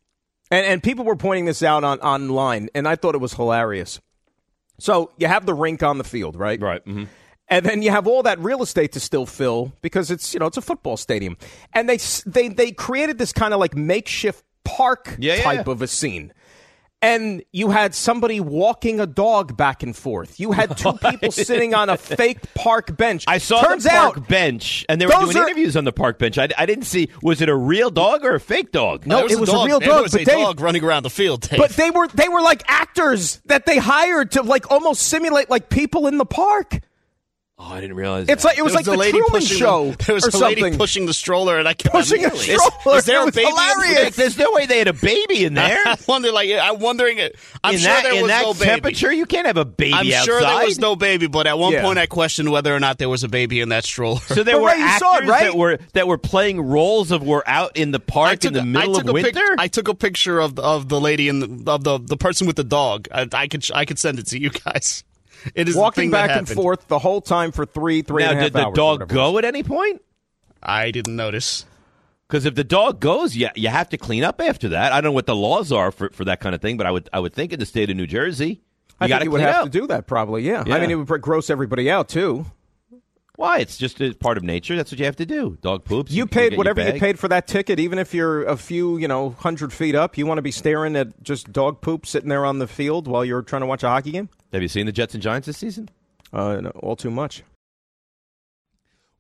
And, 0.52 0.66
and 0.66 0.84
people 0.84 1.06
were 1.06 1.16
pointing 1.16 1.46
this 1.46 1.62
out 1.62 1.84
on 1.84 2.00
online, 2.00 2.70
and 2.74 2.88
I 2.88 2.96
thought 2.96 3.16
it 3.16 3.20
was 3.22 3.34
hilarious. 3.34 4.00
So 4.80 5.12
you 5.18 5.28
have 5.28 5.46
the 5.46 5.54
rink 5.54 5.84
on 5.84 5.98
the 5.98 6.04
field, 6.04 6.36
right? 6.36 6.60
Right. 6.60 6.84
Mm-hmm. 6.86 7.04
And 7.50 7.66
then 7.66 7.82
you 7.82 7.90
have 7.92 8.06
all 8.08 8.24
that 8.24 8.40
real 8.40 8.62
estate 8.62 8.92
to 8.94 9.00
still 9.00 9.26
fill 9.26 9.74
because 9.82 10.12
it's 10.12 10.34
you 10.34 10.40
know 10.40 10.46
it's 10.46 10.58
a 10.58 10.62
football 10.62 10.98
stadium, 10.98 11.36
and 11.74 11.90
they 11.90 11.98
they 12.26 12.48
they 12.50 12.72
created 12.72 13.18
this 13.18 13.34
kind 13.34 13.54
of 13.54 13.60
like 13.60 13.76
makeshift 13.76 14.44
park 14.64 15.16
Yeah, 15.20 15.42
type 15.42 15.66
yeah. 15.66 15.72
of 15.72 15.82
a 15.82 15.88
scene. 15.88 16.32
And 17.02 17.44
you 17.54 17.70
had 17.70 17.96
somebody 17.96 18.42
walking 18.42 19.00
a 19.00 19.08
dog 19.08 19.56
back 19.56 19.84
and 19.84 19.96
forth. 19.96 20.38
You 20.38 20.52
had 20.52 20.76
two 20.78 20.92
people 21.10 21.32
sitting 21.32 21.74
on 21.74 21.88
a 21.90 21.96
fake 21.96 22.40
park 22.56 22.98
bench. 22.98 23.24
I 23.26 23.38
saw 23.38 23.62
Turns 23.62 23.86
the 23.86 23.90
park 23.92 24.18
out 24.18 24.28
bench, 24.28 24.86
and 24.90 25.00
they 25.00 25.06
were 25.06 25.14
doing 25.14 25.38
are- 25.38 25.48
interviews 25.48 25.78
on 25.78 25.86
the 25.86 25.94
park 25.94 26.20
bench. 26.20 26.38
I, 26.38 26.50
I 26.58 26.66
didn't 26.66 26.84
see. 26.84 27.08
Was 27.24 27.40
it 27.42 27.48
a 27.48 27.56
real 27.56 27.90
dog 27.90 28.26
or 28.26 28.36
a 28.36 28.40
fake 28.40 28.74
dog? 28.74 29.08
No, 29.08 29.26
it 29.26 29.40
was 29.40 29.48
a 29.48 29.64
real 29.66 29.80
There 29.80 29.88
dog, 29.88 30.04
was 30.04 30.12
but 30.12 30.22
a 30.24 30.26
they- 30.26 30.34
dog 30.44 30.60
running 30.60 30.84
around 30.84 31.04
the 31.04 31.10
field. 31.10 31.42
Dave. 31.50 31.58
But 31.58 31.72
they 31.72 31.90
were 31.90 32.10
they 32.10 32.28
were 32.28 32.42
like 32.42 32.64
actors 32.68 33.42
that 33.46 33.66
they 33.66 33.78
hired 33.78 34.32
to 34.34 34.42
like 34.44 34.70
almost 34.70 35.04
simulate 35.04 35.50
like 35.50 35.70
people 35.70 36.06
in 36.06 36.18
the 36.18 36.26
park. 36.26 36.82
Oh, 37.62 37.66
I 37.74 37.82
didn't 37.82 37.98
realize. 37.98 38.30
It's 38.30 38.44
that. 38.44 38.50
like 38.50 38.58
it 38.58 38.62
was 38.62 38.72
There 38.72 38.80
like 38.80 38.88
a 38.88 38.92
the 38.92 38.96
lady 38.98 39.12
Truman 39.18 39.32
pushing 39.32 39.58
Show 39.58 39.92
The, 39.92 39.98
there 40.06 40.16
was 40.16 40.24
or 40.24 40.28
a 40.30 40.32
something. 40.32 40.64
lady 40.64 40.78
pushing 40.78 41.06
the 41.08 41.14
stroller, 41.14 41.60
and 41.60 41.68
I 41.68 41.74
kept 41.74 41.94
Pushing 41.94 42.24
a 42.24 42.30
Is- 42.34 42.42
stroller. 42.42 42.98
Is, 43.00 43.04
there 43.04 43.18
It 43.20 43.22
a 43.22 43.26
was 43.26 43.36
baby? 43.36 43.48
in 43.50 43.54
hilarious. 43.58 44.04
mix? 44.06 44.16
There's 44.16 44.38
no 44.38 44.54
way 44.54 44.66
they 44.66 44.78
had 44.80 44.88
a 44.88 44.94
baby 44.94 45.44
in 45.44 45.54
there. 45.56 45.78
I 45.86 45.98
wonder, 46.08 46.32
like, 46.32 46.50
I'm 46.52 46.80
wondering. 46.80 47.18
it- 47.18 47.36
I'm 47.62 47.74
in 47.74 47.82
sure 47.82 47.90
that, 47.92 48.04
there 48.04 48.14
in 48.16 48.22
was 48.22 48.30
that 48.30 48.42
no 48.44 48.54
baby. 48.54 48.66
temperature, 48.66 49.12
you 49.12 49.26
can't 49.26 49.46
have 49.46 49.58
a 49.58 49.66
baby 49.66 49.92
I'm 49.94 50.08
outside. 50.08 50.24
sure 50.24 50.40
there 50.40 50.66
was 50.66 50.80
no 50.80 50.96
baby, 50.96 51.28
but 51.28 51.48
at 51.48 51.60
one 51.60 51.74
Yeah. 51.74 51.82
point 51.82 52.00
I 52.00 52.06
questioned 52.06 52.50
whether 52.50 52.74
or 52.74 52.80
not 52.80 52.98
there 52.98 53.10
was 53.10 53.26
a 53.26 53.28
baby 53.28 53.60
in 53.60 53.68
that 53.70 53.84
stroller. 53.84 54.22
So 54.22 54.36
there 54.44 54.56
But 54.56 54.62
were 54.62 54.70
Ray, 54.70 54.78
you 54.78 54.86
actors 54.86 55.00
saw 55.00 55.18
it, 55.18 55.26
right? 55.26 55.44
that 55.44 55.56
were 55.58 55.80
that 55.96 56.08
were 56.08 56.18
playing 56.18 56.62
roles 56.62 57.12
of 57.12 57.24
were 57.24 57.44
out 57.46 57.76
in 57.76 57.92
the 57.92 58.00
park 58.00 58.46
in 58.46 58.54
the 58.54 58.64
middle 58.64 58.96
I 58.96 59.00
of 59.00 59.04
took 59.06 59.10
a 59.10 59.14
winter. 59.14 59.32
pic- 59.32 59.60
I 59.60 59.68
took 59.68 59.90
a 59.90 59.96
picture 59.96 60.40
of 60.40 60.56
the, 60.56 60.62
of 60.62 60.88
the 60.88 61.02
lady 61.02 61.28
and 61.28 61.66
the, 61.66 61.72
of 61.74 61.84
the 61.84 62.00
the 62.00 62.16
person 62.16 62.48
with 62.48 62.56
the 62.56 62.64
dog. 62.64 63.10
I, 63.12 63.28
I 63.34 63.48
could 63.50 63.66
I 63.76 63.84
could 63.84 64.00
send 64.00 64.18
it 64.18 64.28
to 64.28 64.40
you 64.40 64.50
guys. 64.50 65.04
It 65.56 65.70
is 65.70 65.76
Walking 65.76 66.12
back 66.12 66.32
and 66.32 66.48
forth 66.48 66.88
the 66.88 67.00
whole 67.00 67.22
time 67.22 67.52
for 67.52 67.66
three, 67.66 68.02
three 68.02 68.24
now, 68.24 68.32
and 68.32 68.40
a 68.40 68.42
half 68.44 68.52
did 68.52 68.54
the 68.54 68.72
dog 68.72 69.00
whatever 69.00 69.04
it 69.04 69.16
was. 69.24 69.32
go 69.32 69.38
at 69.38 69.46
any 69.46 69.64
point? 69.64 70.02
I 70.62 70.92
didn't 70.92 71.16
notice. 71.16 71.66
Because 72.28 72.46
if 72.46 72.54
the 72.56 72.64
dog 72.64 73.00
goes, 73.00 73.36
yeah, 73.36 73.52
you 73.56 73.70
have 73.70 73.90
to 73.90 73.98
clean 73.98 74.24
up 74.24 74.40
after 74.40 74.70
that. 74.70 74.92
I 74.92 75.02
don't 75.02 75.06
know 75.10 75.14
what 75.14 75.26
the 75.26 75.36
laws 75.36 75.72
are 75.72 75.92
for, 75.92 76.10
for 76.12 76.26
that 76.26 76.40
kind 76.42 76.54
of 76.54 76.62
thing, 76.62 76.78
but 76.78 76.86
I 76.86 76.92
would 76.92 77.10
I 77.12 77.20
would 77.20 77.34
think 77.34 77.54
in 77.54 77.60
the 77.60 77.66
state 77.66 77.90
of 77.90 77.96
New 77.98 78.06
Jersey, 78.06 78.48
you 78.48 78.60
I 79.00 79.08
got 79.08 79.16
think 79.16 79.22
to 79.22 79.26
you 79.26 79.32
would 79.32 79.42
have 79.42 79.56
up. 79.56 79.64
to 79.64 79.70
do 79.70 79.88
that 79.88 80.06
probably. 80.06 80.44
Yeah. 80.44 80.64
Yeah. 80.68 80.76
I 80.76 80.80
mean, 80.80 80.92
it 80.92 80.96
would 80.96 81.22
gross 81.22 81.50
everybody 81.50 81.90
out 81.90 82.08
too. 82.10 82.46
Why? 83.40 83.60
It's 83.60 83.78
just 83.78 84.02
a 84.02 84.14
part 84.14 84.36
of 84.36 84.44
nature. 84.44 84.76
That's 84.76 84.92
what 84.92 85.00
you 85.00 85.06
have 85.06 85.16
to 85.16 85.26
do. 85.26 85.58
Dog 85.62 85.86
poops. 85.86 86.12
You 86.12 86.26
get 86.26 86.32
paid 86.34 86.52
your 86.52 86.58
whatever 86.58 86.86
you 86.86 87.00
paid 87.00 87.18
for 87.18 87.30
that 87.30 87.48
ticket, 87.48 87.80
even 87.80 87.98
if 87.98 88.14
you're 88.14 88.44
a 88.44 88.58
few, 88.58 88.98
you 88.98 89.08
know, 89.08 89.30
hundred 89.30 89.72
feet 89.72 89.96
up. 89.96 90.18
You 90.18 90.26
want 90.26 90.40
to 90.40 90.42
be 90.42 90.52
staring 90.52 90.94
at 90.98 91.24
just 91.24 91.50
dog 91.54 91.80
poop 91.80 92.06
sitting 92.06 92.28
there 92.28 92.46
on 92.46 92.60
the 92.60 92.68
field 92.68 93.08
while 93.08 93.24
you're 93.24 93.42
trying 93.42 93.62
to 93.62 93.66
watch 93.66 93.82
a 93.82 93.88
hockey 93.88 94.12
game? 94.12 94.28
Have 94.52 94.62
you 94.62 94.68
seen 94.68 94.88
the 94.88 94.92
Jets 94.92 95.14
and 95.14 95.24
Giants 95.24 95.46
this 95.46 95.58
season? 95.58 95.88
Uh, 96.34 96.60
no, 96.60 96.70
all 96.72 96.98
too 96.98 97.10
much. 97.10 97.44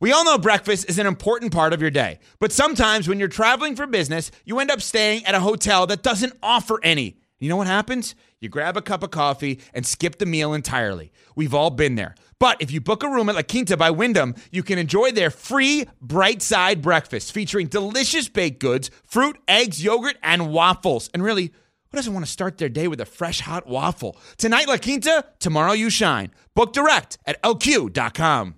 We 0.02 0.12
all 0.12 0.26
know 0.26 0.38
breakfast 0.38 0.90
is 0.90 1.00
an 1.00 1.08
important 1.08 1.54
part 1.54 1.72
of 1.72 1.80
your 1.80 1.90
day, 1.90 2.20
but 2.42 2.52
sometimes 2.52 3.08
when 3.08 3.20
you're 3.20 3.30
traveling 3.30 3.78
for 3.78 3.88
business, 3.88 4.32
you 4.44 4.60
end 4.60 4.70
up 4.70 4.82
staying 4.82 5.24
at 5.28 5.34
a 5.34 5.40
hotel 5.40 5.88
that 5.88 6.04
doesn't 6.04 6.34
offer 6.44 6.82
any. 6.84 7.16
You 7.40 7.48
know 7.48 7.56
what 7.56 7.68
happens? 7.68 8.16
You 8.42 8.50
grab 8.50 8.76
a 8.76 8.82
cup 8.82 9.02
of 9.02 9.12
coffee 9.12 9.62
and 9.74 9.86
skip 9.86 10.18
the 10.18 10.26
meal 10.26 10.54
entirely. 10.54 11.14
We've 11.38 11.54
all 11.54 11.70
been 11.70 11.96
there. 11.96 12.16
But 12.40 12.62
if 12.62 12.72
you 12.72 12.80
book 12.80 13.04
a 13.04 13.10
room 13.10 13.28
at 13.28 13.36
La 13.36 13.42
Quinta 13.42 13.76
by 13.76 13.92
Wyndham, 13.92 14.34
you 14.50 14.64
can 14.64 14.80
enjoy 14.80 15.12
their 15.12 15.30
free 15.30 15.86
bright 16.02 16.42
side 16.42 16.82
breakfast 16.82 17.34
featuring 17.34 17.68
delicious 17.68 18.30
baked 18.30 18.60
goods, 18.60 18.90
fruit, 19.04 19.38
eggs, 19.48 19.84
yogurt, 19.84 20.18
and 20.24 20.52
waffles. 20.52 21.10
And 21.14 21.22
really, 21.22 21.52
who 21.92 21.98
doesn't 21.98 22.14
want 22.14 22.26
to 22.26 22.32
start 22.32 22.58
their 22.58 22.70
day 22.70 22.88
with 22.88 23.02
a 23.02 23.06
fresh 23.06 23.42
hot 23.42 23.68
waffle? 23.68 24.16
Tonight, 24.38 24.70
La 24.70 24.78
Quinta, 24.78 25.26
tomorrow, 25.40 25.74
you 25.74 25.90
shine. 25.90 26.32
Book 26.56 26.72
direct 26.72 27.18
at 27.26 27.42
lq.com. 27.44 28.56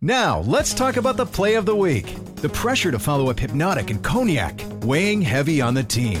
Now, 0.00 0.40
let's 0.40 0.74
talk 0.74 0.96
about 0.96 1.16
the 1.16 1.26
play 1.26 1.54
of 1.54 1.66
the 1.66 1.76
week. 1.76 2.16
The 2.36 2.48
pressure 2.48 2.90
to 2.90 2.98
follow 2.98 3.30
up 3.30 3.38
Hypnotic 3.38 3.90
and 3.90 4.02
Cognac, 4.02 4.60
weighing 4.82 5.22
heavy 5.22 5.60
on 5.60 5.74
the 5.74 5.84
team. 5.84 6.20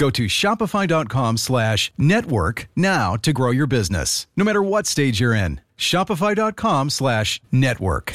Go 0.00 0.08
to 0.08 0.24
shopify.com 0.28 1.36
slash 1.36 1.92
network 1.98 2.68
now 2.74 3.16
to 3.16 3.34
grow 3.34 3.50
your 3.50 3.66
business, 3.66 4.26
no 4.34 4.46
matter 4.46 4.62
what 4.62 4.86
stage 4.86 5.20
you're 5.20 5.34
in. 5.34 5.60
Shopify.com 5.76 6.88
slash 6.88 7.38
network. 7.52 8.14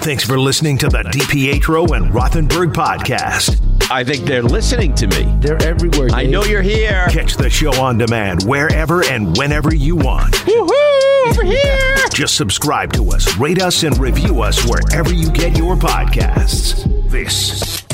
Thanks 0.00 0.24
for 0.24 0.40
listening 0.40 0.78
to 0.78 0.88
the 0.88 1.02
DiPietro 1.02 1.94
and 1.94 2.10
Rothenberg 2.10 2.72
podcast. 2.72 3.60
I 3.90 4.02
think 4.02 4.24
they're 4.24 4.42
listening 4.42 4.94
to 4.94 5.06
me. 5.08 5.30
They're 5.40 5.62
everywhere. 5.62 6.08
I 6.14 6.24
know 6.24 6.44
you're 6.44 6.62
here. 6.62 7.06
Catch 7.10 7.36
the 7.36 7.50
show 7.50 7.74
on 7.74 7.98
demand 7.98 8.44
wherever 8.44 9.04
and 9.04 9.36
whenever 9.36 9.74
you 9.74 9.94
want. 9.94 10.32
Woohoo! 10.36 11.28
Over 11.28 11.44
here. 11.44 11.96
Just 12.14 12.34
subscribe 12.34 12.94
to 12.94 13.10
us, 13.10 13.36
rate 13.36 13.60
us, 13.60 13.82
and 13.82 13.98
review 13.98 14.40
us 14.40 14.66
wherever 14.66 15.12
you 15.12 15.30
get 15.32 15.58
your 15.58 15.76
podcasts. 15.76 16.86
This 17.10 17.84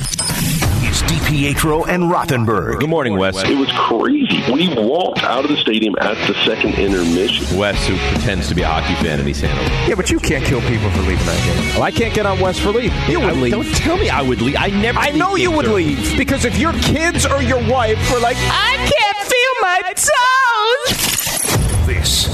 is 0.96 1.02
DiPietro 1.10 1.86
and 1.88 2.04
Rothenberg. 2.04 2.80
Good 2.80 2.88
morning, 2.88 3.18
Wes. 3.18 3.36
It 3.44 3.56
was 3.58 3.70
crazy. 3.72 4.42
We 4.52 4.68
walked 4.74 5.22
out 5.22 5.44
of 5.44 5.50
the 5.50 5.56
stadium 5.58 5.94
at 6.00 6.14
the 6.26 6.34
second 6.44 6.74
intermission. 6.74 7.58
Wes, 7.58 7.86
who 7.86 7.96
pretends 8.14 8.48
to 8.48 8.54
be 8.54 8.62
a 8.62 8.66
hockey 8.68 8.94
fan 9.04 9.20
in 9.20 9.28
East 9.28 9.42
Hanover. 9.42 9.68
Yeah, 9.88 9.94
but 9.94 10.10
you 10.10 10.18
can't 10.18 10.44
kill 10.44 10.60
people 10.62 10.90
for 10.90 11.00
leaving 11.00 11.26
that 11.26 11.44
game. 11.44 11.74
Well, 11.74 11.82
I 11.82 11.90
can't 11.90 12.14
get 12.14 12.24
on 12.24 12.40
Wes 12.40 12.58
for 12.58 12.70
leaving. 12.70 12.92
You 13.08 13.20
would 13.20 13.30
I- 13.30 13.32
leave. 13.40 13.52
Don't 13.52 13.74
tell 13.74 13.96
me 13.98 14.08
I 14.08 14.22
would 14.22 14.40
leave. 14.40 14.56
I 14.58 14.68
never. 14.68 14.98
I 14.98 15.10
know 15.10 15.36
you 15.36 15.50
would 15.50 15.66
leave 15.66 16.16
because 16.16 16.44
if 16.44 16.58
your 16.58 16.72
kids 16.74 17.26
or 17.26 17.42
your 17.42 17.60
wife 17.70 17.98
were 18.12 18.20
like, 18.20 18.36
I 18.38 18.76
can't 18.76 19.18
feel 19.28 19.54
my 19.62 19.82
toes. 19.94 21.86
This 21.86 22.26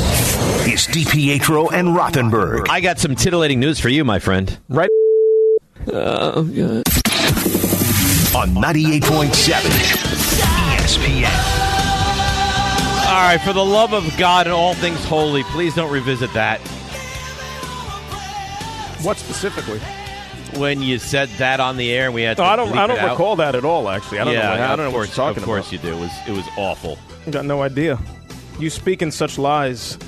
is 0.67 0.87
DiPietro 0.87 1.73
and 1.73 1.89
Rothenberg. 1.89 2.69
I 2.71 2.81
got 2.81 2.99
some 2.99 3.17
titillating 3.17 3.59
news 3.61 3.81
for 3.81 3.89
you, 3.89 4.05
my 4.05 4.19
friend. 4.21 4.57
Right? 4.69 4.91
Oh, 5.93 6.45
God. 6.45 6.83
On 8.35 8.49
98.7 8.51 9.61
ESPN. 10.73 11.25
All 13.07 13.29
right, 13.29 13.41
for 13.45 13.53
the 13.53 13.65
love 13.65 13.93
of 13.93 14.17
God 14.17 14.47
and 14.47 14.55
all 14.55 14.75
things 14.75 15.05
holy, 15.05 15.43
please 15.45 15.75
don't 15.75 15.93
revisit 15.93 16.33
that. 16.33 16.59
What 19.05 19.19
specifically? 19.19 19.81
When 20.59 20.81
you 20.81 20.99
said 20.99 21.29
that 21.39 21.61
on 21.61 21.77
the 21.77 21.93
air, 21.93 22.07
and 22.07 22.15
we 22.15 22.23
had. 22.23 22.37
To 22.39 22.43
No, 22.43 22.49
I 22.49 22.57
don't. 22.57 22.77
I 22.77 22.87
don't 22.87 22.97
it 22.97 23.03
out. 23.03 23.11
recall 23.13 23.37
that 23.37 23.55
at 23.55 23.65
all. 23.65 23.89
Actually, 23.89 24.21
I 24.21 24.25
don't 24.25 24.35
yeah, 24.35 24.55
know. 24.55 24.65
I 24.65 24.77
don't 24.77 24.87
know 24.87 24.91
course, 24.93 25.09
what 25.09 25.17
you're 25.17 25.35
talking 25.35 25.43
about. 25.43 25.43
Of 25.43 25.45
course, 25.45 25.73
about. 25.73 25.85
you 25.85 25.91
do. 25.91 25.97
It 25.97 26.01
was 26.01 26.13
it 26.29 26.33
was 26.33 26.47
awful. 26.57 26.99
I 27.27 27.31
got 27.31 27.45
no 27.45 27.63
idea. 27.63 27.99
You 28.59 28.71
speak 28.71 29.03
in 29.03 29.11
such 29.11 29.39
lies. 29.39 29.99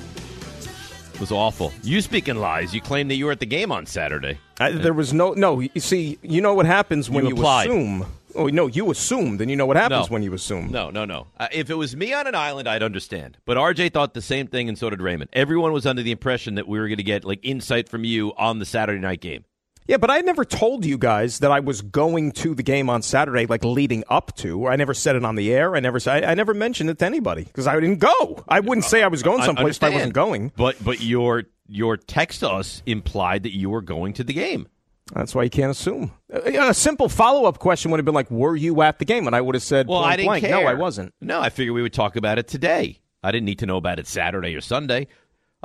It 1.15 1.21
was 1.21 1.31
awful. 1.31 1.73
You 1.85 2.01
speaking 2.01 2.37
lies. 2.37 2.75
You 2.75 2.81
claimed 2.81 3.11
that 3.11 3.15
you 3.15 3.27
were 3.27 3.33
at 3.33 3.41
the 3.41 3.47
game 3.47 3.71
on 3.71 3.87
Saturday. 3.87 4.39
I, 4.59 4.73
there 4.73 4.93
was 4.93 5.13
no 5.13 5.33
no. 5.33 5.61
You 5.61 5.71
see, 5.81 6.19
you 6.23 6.41
know 6.41 6.55
what 6.55 6.67
happens 6.67 7.09
when 7.09 7.25
You 7.27 7.37
you, 7.37 7.47
assume. 7.47 8.07
Oh 8.35 8.49
no, 8.49 8.67
you 8.67 8.91
assume. 8.91 9.37
Then 9.37 9.49
you 9.49 9.55
know 9.55 9.65
what 9.67 9.77
happens 9.77 10.09
No. 10.11 10.13
when 10.13 10.25
you 10.25 10.35
assume. 10.35 10.73
No, 10.73 10.91
no, 10.91 11.05
no. 11.05 11.29
Uh, 11.39 11.47
if 11.53 11.71
it 11.71 11.75
was 11.77 11.95
me 11.95 12.13
on 12.13 12.27
an 12.27 12.35
island, 12.35 12.69
I'd 12.69 12.83
understand. 12.83 13.39
But 13.45 13.57
RJ 13.57 13.93
thought 13.93 14.15
the 14.15 14.21
same 14.21 14.49
thing, 14.49 14.69
and 14.69 14.77
so 14.77 14.91
did 14.91 15.01
Raymond. 15.01 15.31
Everyone 15.33 15.73
was 15.73 15.87
under 15.87 16.03
the 16.03 16.11
impression 16.11 16.57
that 16.57 16.67
we 16.67 16.81
were 16.81 16.89
going 16.89 16.97
to 16.99 17.05
get 17.05 17.25
like 17.25 17.39
insight 17.45 17.89
from 17.89 18.03
you 18.05 18.33
on 18.37 18.59
the 18.59 18.67
Saturday 18.67 18.99
night 19.01 19.21
game. 19.21 19.45
Yeah, 19.87 19.99
but 19.99 20.11
I 20.11 20.21
never 20.21 20.45
told 20.45 20.87
you 20.87 20.97
guys 20.97 21.41
that 21.41 21.53
I 21.53 21.61
was 21.61 21.83
going 21.83 22.33
to 22.33 22.55
the 22.55 22.63
game 22.63 22.89
on 22.89 23.03
Saturday, 23.03 23.45
like 23.47 23.65
leading 23.65 24.03
up 24.09 24.35
to. 24.37 24.67
I 24.67 24.77
never 24.77 24.95
said 24.95 25.15
it 25.15 25.25
on 25.25 25.35
the 25.35 25.53
air. 25.53 25.77
I 25.77 25.81
never 25.81 26.01
said. 26.01 26.25
I, 26.25 26.31
I 26.31 26.35
never 26.35 26.55
mentioned 26.55 26.89
it 26.89 26.99
to 27.01 27.05
anybody 27.05 27.45
because 27.45 27.67
I 27.67 27.79
didn't 27.79 27.99
go. 27.99 28.43
I 28.49 28.61
wouldn't 28.61 28.87
say 28.87 29.03
I 29.03 29.09
was 29.09 29.23
going 29.23 29.43
I 29.43 29.47
someplace 29.47 29.77
if 29.77 29.83
I 29.83 29.91
wasn't 29.91 30.15
going. 30.15 30.53
But 30.57 30.83
but 30.83 31.03
your 31.03 31.45
your 31.69 31.97
text 31.99 32.41
to 32.41 32.51
us 32.51 32.83
implied 32.87 33.43
that 33.43 33.55
you 33.55 33.69
were 33.69 33.83
going 33.83 34.15
to 34.15 34.25
the 34.25 34.33
game. 34.33 34.69
That's 35.13 35.35
why 35.35 35.43
you 35.43 35.51
can't 35.51 35.71
assume. 35.71 36.13
Uh, 36.33 36.41
A 36.71 36.73
simple 36.73 37.11
follow 37.11 37.45
up 37.45 37.59
question 37.59 37.91
would 37.91 37.99
have 37.99 38.07
been 38.07 38.15
like, 38.15 38.31
"Were 38.31 38.57
you 38.57 38.81
at 38.81 38.99
the 38.99 39.05
game?" 39.05 39.27
And 39.27 39.37
I 39.37 39.41
would 39.43 39.55
have 39.55 39.63
said, 39.63 39.87
Well, 39.87 39.99
I 39.99 40.17
didn't 40.17 40.29
blank, 40.29 40.45
care. 40.45 40.63
No, 40.63 40.67
I 40.67 40.75
wasn't. 40.75 41.13
No, 41.21 41.41
I 41.41 41.51
figured 41.51 41.75
we 41.75 41.83
would 41.83 41.93
talk 41.93 42.17
about 42.17 42.39
it 42.39 42.49
today. 42.49 43.01
I 43.23 43.33
didn't 43.33 43.45
need 43.47 43.59
to 43.61 43.67
know 43.67 43.77
about 43.77 43.99
it 43.99 44.07
Saturday 44.07 44.55
or 44.55 44.61
Sunday. 44.61 45.09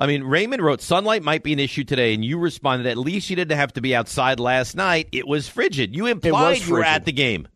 I 0.01 0.07
mean, 0.07 0.23
Raymond 0.23 0.63
wrote 0.63 0.81
sunlight 0.81 1.23
might 1.23 1.43
be 1.43 1.51
an 1.51 1.59
issue 1.59 1.83
today, 1.83 2.13
and 2.13 2.23
you 2.23 2.37
responded 2.37 2.87
at 2.87 2.97
least 2.97 3.29
you 3.29 3.35
didn't 3.35 3.57
have 3.57 3.73
to 3.73 3.81
be 3.81 3.93
outside 3.93 4.39
last 4.39 4.73
night. 4.77 5.09
It 5.11 5.27
was 5.27 5.49
frigid. 5.49 5.93
You 5.93 6.05
implied 6.05 6.61
you 6.61 6.73
were 6.73 6.85
at 6.85 7.03
the 7.03 7.11
game. 7.11 7.49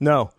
No, 0.00 0.30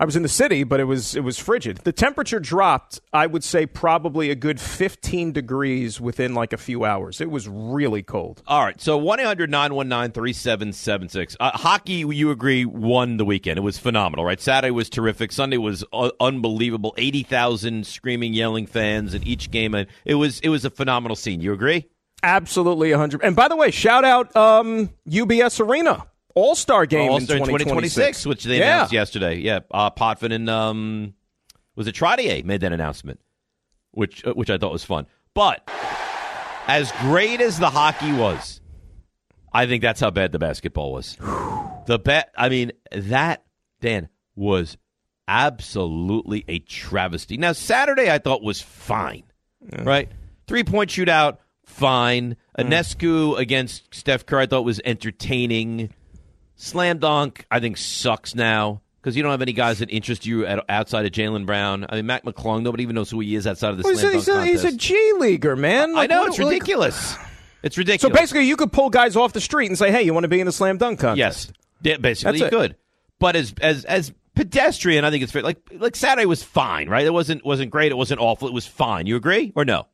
I 0.00 0.06
was 0.06 0.16
in 0.16 0.22
the 0.22 0.30
city, 0.30 0.64
but 0.64 0.80
it 0.80 0.84
was 0.84 1.14
it 1.14 1.20
was 1.20 1.38
frigid. 1.38 1.76
The 1.84 1.92
temperature 1.92 2.40
dropped. 2.40 3.00
I 3.12 3.26
would 3.26 3.44
say 3.44 3.66
probably 3.66 4.30
a 4.30 4.34
good 4.34 4.58
fifteen 4.58 5.30
degrees 5.30 6.00
within 6.00 6.32
like 6.32 6.54
a 6.54 6.56
few 6.56 6.86
hours. 6.86 7.20
It 7.20 7.30
was 7.30 7.46
really 7.46 8.02
cold. 8.02 8.42
All 8.46 8.64
right, 8.64 8.80
so 8.80 8.96
1 8.96 9.20
800 9.20 9.50
919 9.50 10.12
3776. 10.12 11.36
Hockey, 11.38 11.92
you 11.92 12.30
agree, 12.30 12.64
won 12.64 13.18
the 13.18 13.26
weekend. 13.26 13.58
It 13.58 13.62
was 13.62 13.76
phenomenal, 13.76 14.24
right? 14.24 14.40
Saturday 14.40 14.70
was 14.70 14.88
terrific. 14.88 15.32
Sunday 15.32 15.58
was 15.58 15.84
uh, 15.92 16.10
unbelievable. 16.18 16.94
80,000 16.96 17.86
screaming, 17.86 18.32
yelling 18.32 18.66
fans 18.66 19.12
in 19.12 19.22
each 19.24 19.50
game. 19.50 19.74
And 19.74 19.86
It 20.06 20.14
was, 20.14 20.40
it 20.40 20.48
was 20.48 20.64
a 20.64 20.70
phenomenal 20.70 21.14
scene. 21.14 21.42
You 21.42 21.52
agree? 21.52 21.88
Absolutely, 22.22 22.92
hundred. 22.92 23.22
And 23.22 23.36
by 23.36 23.48
the 23.48 23.56
way, 23.56 23.70
shout 23.70 24.04
out 24.04 24.34
um, 24.34 24.90
UBS 25.08 25.60
Arena 25.60 26.06
All 26.34 26.54
Star 26.54 26.86
game 26.86 27.10
All-Star 27.10 27.36
in 27.38 27.44
2026, 27.44 28.26
which 28.26 28.44
they 28.44 28.58
yeah. 28.58 28.76
announced 28.76 28.92
yesterday. 28.92 29.36
Yeah, 29.36 29.60
uh, 29.70 29.90
Potvin 29.90 30.32
and 30.32 30.48
um, 30.48 31.14
was 31.74 31.86
it 31.86 31.94
Trottier 31.94 32.44
made 32.44 32.60
that 32.60 32.72
announcement, 32.72 33.20
which 33.92 34.24
uh, 34.24 34.32
which 34.34 34.50
I 34.50 34.58
thought 34.58 34.72
was 34.72 34.84
fun. 34.84 35.06
But 35.34 35.68
as 36.66 36.92
great 37.00 37.40
as 37.40 37.58
the 37.58 37.70
hockey 37.70 38.12
was, 38.12 38.60
I 39.52 39.66
think 39.66 39.82
that's 39.82 40.00
how 40.00 40.10
bad 40.10 40.32
the 40.32 40.38
basketball 40.38 40.92
was. 40.92 41.16
The 41.86 41.98
bet, 41.98 42.30
I 42.36 42.50
mean, 42.50 42.70
that 42.92 43.42
Dan 43.80 44.10
was 44.36 44.76
absolutely 45.26 46.44
a 46.46 46.60
travesty. 46.60 47.36
Now 47.36 47.52
Saturday 47.52 48.10
I 48.10 48.18
thought 48.18 48.42
was 48.42 48.60
fine, 48.60 49.24
right? 49.82 50.08
Three 50.46 50.62
point 50.62 50.90
shootout, 50.90 51.38
fine. 51.64 52.36
Ionescu 52.56 53.38
against 53.38 53.92
Steph 53.94 54.26
Curry 54.26 54.42
I 54.42 54.46
thought 54.46 54.64
was 54.64 54.80
entertaining. 54.84 55.92
Slam 56.60 56.98
dunk, 56.98 57.46
I 57.50 57.58
think 57.60 57.76
sucks 57.78 58.34
now 58.34 58.82
because 59.00 59.16
you 59.16 59.22
don't 59.22 59.30
have 59.32 59.40
any 59.40 59.54
guys 59.54 59.78
that 59.78 59.88
interest 59.90 60.26
you 60.26 60.44
at, 60.44 60.62
outside 60.68 61.06
of 61.06 61.12
Jaylen 61.12 61.46
Brown. 61.46 61.86
I 61.88 61.96
mean, 61.96 62.04
Mac 62.06 62.22
McClung, 62.24 62.62
nobody 62.62 62.82
even 62.82 62.94
knows 62.96 63.10
who 63.10 63.18
he 63.20 63.34
is 63.34 63.46
outside 63.46 63.70
of 63.70 63.78
the 63.78 63.82
Well, 63.84 63.96
slam 63.96 64.08
a, 64.18 64.22
dunk 64.22 64.46
he's, 64.48 64.62
a, 64.64 64.66
he's 64.68 64.74
a. 64.74 64.76
G 64.76 65.12
leaguer, 65.18 65.56
man. 65.56 65.96
I 65.96 66.06
know 66.06 66.20
what- 66.20 66.28
it's 66.28 66.38
like- 66.38 66.50
ridiculous. 66.52 67.16
It's 67.62 67.78
ridiculous. 67.78 68.14
So 68.14 68.20
basically, 68.20 68.44
you 68.44 68.56
could 68.56 68.72
pull 68.72 68.90
guys 68.90 69.16
off 69.16 69.32
the 69.34 69.40
street 69.40 69.66
and 69.68 69.76
say, 69.78 69.90
"Hey, 69.90 70.02
you 70.02 70.14
want 70.14 70.24
to 70.24 70.28
be 70.28 70.40
in 70.40 70.46
the 70.46 70.52
slam 70.52 70.78
dunk 70.78 71.00
contest?" 71.00 71.18
Yes, 71.18 71.52
yeah, 71.82 71.96
basically 71.98 72.38
That's 72.38 72.52
you 72.52 72.58
it. 72.58 72.62
could. 72.62 72.76
But 73.18 73.36
as 73.36 73.54
as 73.60 73.84
as 73.84 74.12
pedestrian, 74.34 75.04
I 75.04 75.10
think 75.10 75.22
it's 75.22 75.30
fair. 75.32 75.42
Like 75.42 75.58
like 75.78 75.94
Saturday 75.94 76.24
was 76.24 76.42
fine, 76.42 76.88
right? 76.88 77.04
It 77.04 77.12
wasn't 77.12 77.44
wasn't 77.44 77.70
great. 77.70 77.92
It 77.92 77.96
wasn't 77.96 78.20
awful. 78.20 78.48
It 78.48 78.54
was 78.54 78.66
fine. 78.66 79.06
You 79.06 79.16
agree 79.16 79.52
or 79.54 79.66
no? 79.66 79.86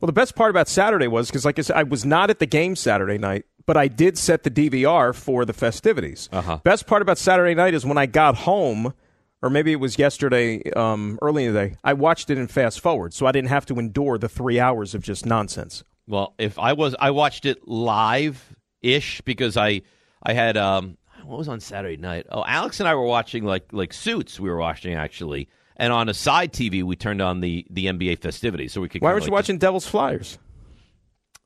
Well, 0.00 0.06
the 0.06 0.12
best 0.12 0.34
part 0.34 0.50
about 0.50 0.66
Saturday 0.68 1.06
was 1.06 1.28
because, 1.28 1.44
like 1.44 1.58
I 1.60 1.62
said, 1.62 1.76
I 1.76 1.84
was 1.84 2.04
not 2.04 2.28
at 2.28 2.38
the 2.40 2.46
game 2.46 2.74
Saturday 2.76 3.18
night, 3.18 3.44
but 3.66 3.76
I 3.76 3.88
did 3.88 4.16
set 4.16 4.44
the 4.44 4.50
DVR 4.50 5.14
for 5.14 5.44
the 5.44 5.52
festivities. 5.52 6.28
Uh-huh. 6.32 6.58
Best 6.62 6.86
part 6.86 7.02
about 7.02 7.18
Saturday 7.18 7.54
night 7.54 7.74
is 7.74 7.84
when 7.84 7.98
I 7.98 8.06
got 8.06 8.36
home, 8.36 8.94
or 9.42 9.50
maybe 9.50 9.72
it 9.72 9.80
was 9.80 9.98
yesterday, 9.98 10.62
um, 10.72 11.18
early 11.20 11.44
in 11.44 11.52
the 11.52 11.60
day. 11.68 11.76
I 11.84 11.92
watched 11.92 12.30
it 12.30 12.38
in 12.38 12.46
fast 12.46 12.80
forward, 12.80 13.12
so 13.12 13.26
I 13.26 13.32
didn't 13.32 13.50
have 13.50 13.66
to 13.66 13.78
endure 13.78 14.18
the 14.18 14.28
three 14.28 14.60
hours 14.60 14.94
of 14.94 15.02
just 15.02 15.26
nonsense. 15.26 15.84
Well, 16.06 16.34
if 16.38 16.58
I 16.58 16.72
was, 16.72 16.94
I 16.98 17.10
watched 17.10 17.44
it 17.44 17.66
live 17.66 18.54
ish 18.82 19.20
because 19.22 19.56
I 19.56 19.82
I 20.22 20.32
had 20.32 20.56
um 20.56 20.96
what 21.24 21.38
was 21.38 21.48
on 21.48 21.58
Saturday 21.58 21.96
night? 21.96 22.26
Oh, 22.30 22.44
Alex 22.46 22.78
and 22.78 22.88
I 22.88 22.94
were 22.94 23.04
watching 23.04 23.44
like 23.44 23.72
like 23.72 23.92
Suits. 23.92 24.38
We 24.38 24.48
were 24.48 24.58
watching 24.58 24.94
actually, 24.94 25.48
and 25.76 25.92
on 25.92 26.08
a 26.08 26.14
side 26.14 26.52
TV 26.52 26.84
we 26.84 26.94
turned 26.94 27.20
on 27.20 27.40
the 27.40 27.66
the 27.70 27.86
NBA 27.86 28.20
festivities 28.20 28.72
so 28.72 28.80
we 28.80 28.88
could. 28.88 29.02
Why 29.02 29.10
weren't 29.10 29.24
you 29.24 29.32
like, 29.32 29.38
watching 29.40 29.58
Devils 29.58 29.86
Flyers? 29.86 30.38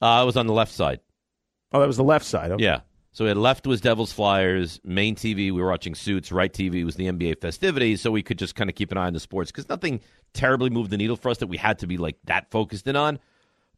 Uh, 0.03 0.07
I 0.07 0.23
was 0.25 0.37
on 0.37 0.47
the 0.47 0.53
left 0.53 0.73
side. 0.73 1.01
Oh, 1.73 1.81
that 1.81 1.87
was 1.87 1.97
the 1.97 2.05
left 2.05 2.25
side. 2.25 2.51
Okay. 2.53 2.65
Yeah. 2.65 2.81
So 3.13 3.25
we 3.25 3.29
had 3.29 3.37
left 3.37 3.67
was 3.67 3.81
Devils 3.81 4.13
Flyers, 4.13 4.81
main 4.85 5.17
TV 5.17 5.37
we 5.37 5.53
were 5.53 5.69
watching 5.69 5.97
Suits, 5.97 6.31
right 6.31 6.53
TV 6.53 6.85
was 6.85 6.95
the 6.95 7.07
NBA 7.07 7.41
festivities, 7.41 8.01
so 8.01 8.13
we 8.13 8.23
could 8.23 8.39
just 8.39 8.55
kind 8.55 8.71
of 8.71 8.77
keep 8.77 8.93
an 8.93 8.99
eye 8.99 9.09
on 9.09 9.15
the 9.15 9.21
sports 9.21 9.51
because 9.51 9.69
nothing 9.69 10.01
terribly 10.33 10.71
moved 10.71 10.91
the 10.91 10.97
needle 10.97 11.17
for 11.17 11.31
us 11.31 11.39
that 11.39 11.49
we 11.49 11.57
had 11.57 11.81
to 11.81 11.89
be 11.89 11.97
like 11.97 12.17
that 12.25 12.51
focused 12.53 12.87
in 12.87 12.95
on. 12.95 13.19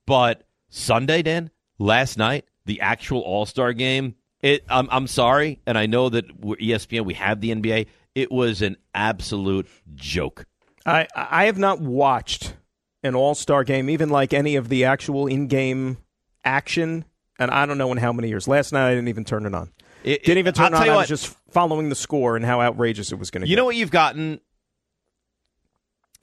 But 0.07 0.45
Sunday, 0.69 1.23
Dan, 1.23 1.51
last 1.79 2.19
night, 2.19 2.45
the 2.67 2.81
actual 2.81 3.21
All 3.21 3.47
Star 3.47 3.73
game. 3.73 4.17
It. 4.43 4.65
I'm, 4.69 4.89
I'm 4.91 5.07
sorry, 5.07 5.61
and 5.67 5.79
I 5.79 5.87
know 5.87 6.09
that 6.09 6.45
we're 6.45 6.57
ESPN. 6.57 7.05
We 7.05 7.15
have 7.15 7.41
the 7.41 7.55
NBA. 7.55 7.87
It 8.15 8.31
was 8.31 8.61
an 8.61 8.77
absolute 8.95 9.69
joke. 9.95 10.47
I 10.85 11.07
I 11.15 11.45
have 11.45 11.59
not 11.59 11.81
watched 11.81 12.55
an 13.03 13.15
All 13.15 13.35
Star 13.35 13.65
game, 13.65 13.89
even 13.89 14.11
like 14.11 14.33
any 14.33 14.57
of 14.57 14.69
the 14.69 14.85
actual 14.85 15.27
in 15.27 15.47
game 15.47 15.99
action, 16.45 17.05
and 17.43 17.53
I 17.53 17.67
don't 17.67 17.79
know 17.79 17.91
in 17.93 17.99
how 17.99 18.13
many 18.13 18.29
years. 18.29 18.47
Last 18.49 18.73
night 18.73 18.89
I 18.89 18.95
didn't 18.95 19.09
even 19.09 19.25
turn 19.25 19.47
it 19.47 19.55
on. 19.55 19.71
It- 20.05 20.25
didn't 20.25 20.39
even 20.39 20.49
I'll 20.57 20.69
turn 20.71 20.75
it 20.75 20.77
on. 20.77 20.83
I 20.83 20.89
what. 20.95 20.99
was 21.01 21.09
just 21.09 21.37
following 21.51 21.89
the 21.89 21.95
score 21.95 22.37
and 22.37 22.45
how 22.45 22.61
outrageous 22.61 23.13
it 23.13 23.19
was 23.19 23.31
going 23.31 23.43
to. 23.43 23.47
Get. 23.47 23.51
You 23.51 23.57
know 23.57 23.65
what 23.65 23.77
you've 23.77 23.91
gotten 23.91 24.41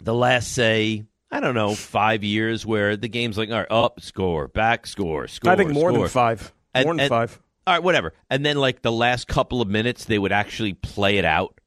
the 0.02 0.14
last 0.14 0.52
say 0.54 1.04
I 1.32 1.40
don't 1.40 1.56
know 1.56 1.76
five 1.76 2.24
years 2.24 2.66
where 2.66 2.98
the 2.98 3.08
game's 3.08 3.38
like 3.38 3.50
all 3.50 3.58
right 3.58 3.68
up 3.70 4.02
score 4.02 4.48
back 4.48 4.88
score 4.88 5.28
score. 5.28 5.52
I 5.52 5.56
think 5.56 5.72
more 5.72 5.92
score. 5.92 6.00
than 6.04 6.10
five. 6.10 6.54
And- 6.74 6.86
more 6.86 6.94
than 6.94 7.00
and- 7.02 7.10
five. 7.10 7.40
All 7.68 7.76
right, 7.76 7.84
whatever. 7.84 8.14
And 8.32 8.44
then 8.44 8.58
like 8.58 8.82
the 8.82 8.92
last 8.92 9.28
couple 9.28 9.62
of 9.62 9.68
minutes, 9.68 10.06
they 10.06 10.18
would 10.18 10.32
actually 10.32 10.74
play 10.74 11.18
it 11.18 11.26
out, 11.26 11.62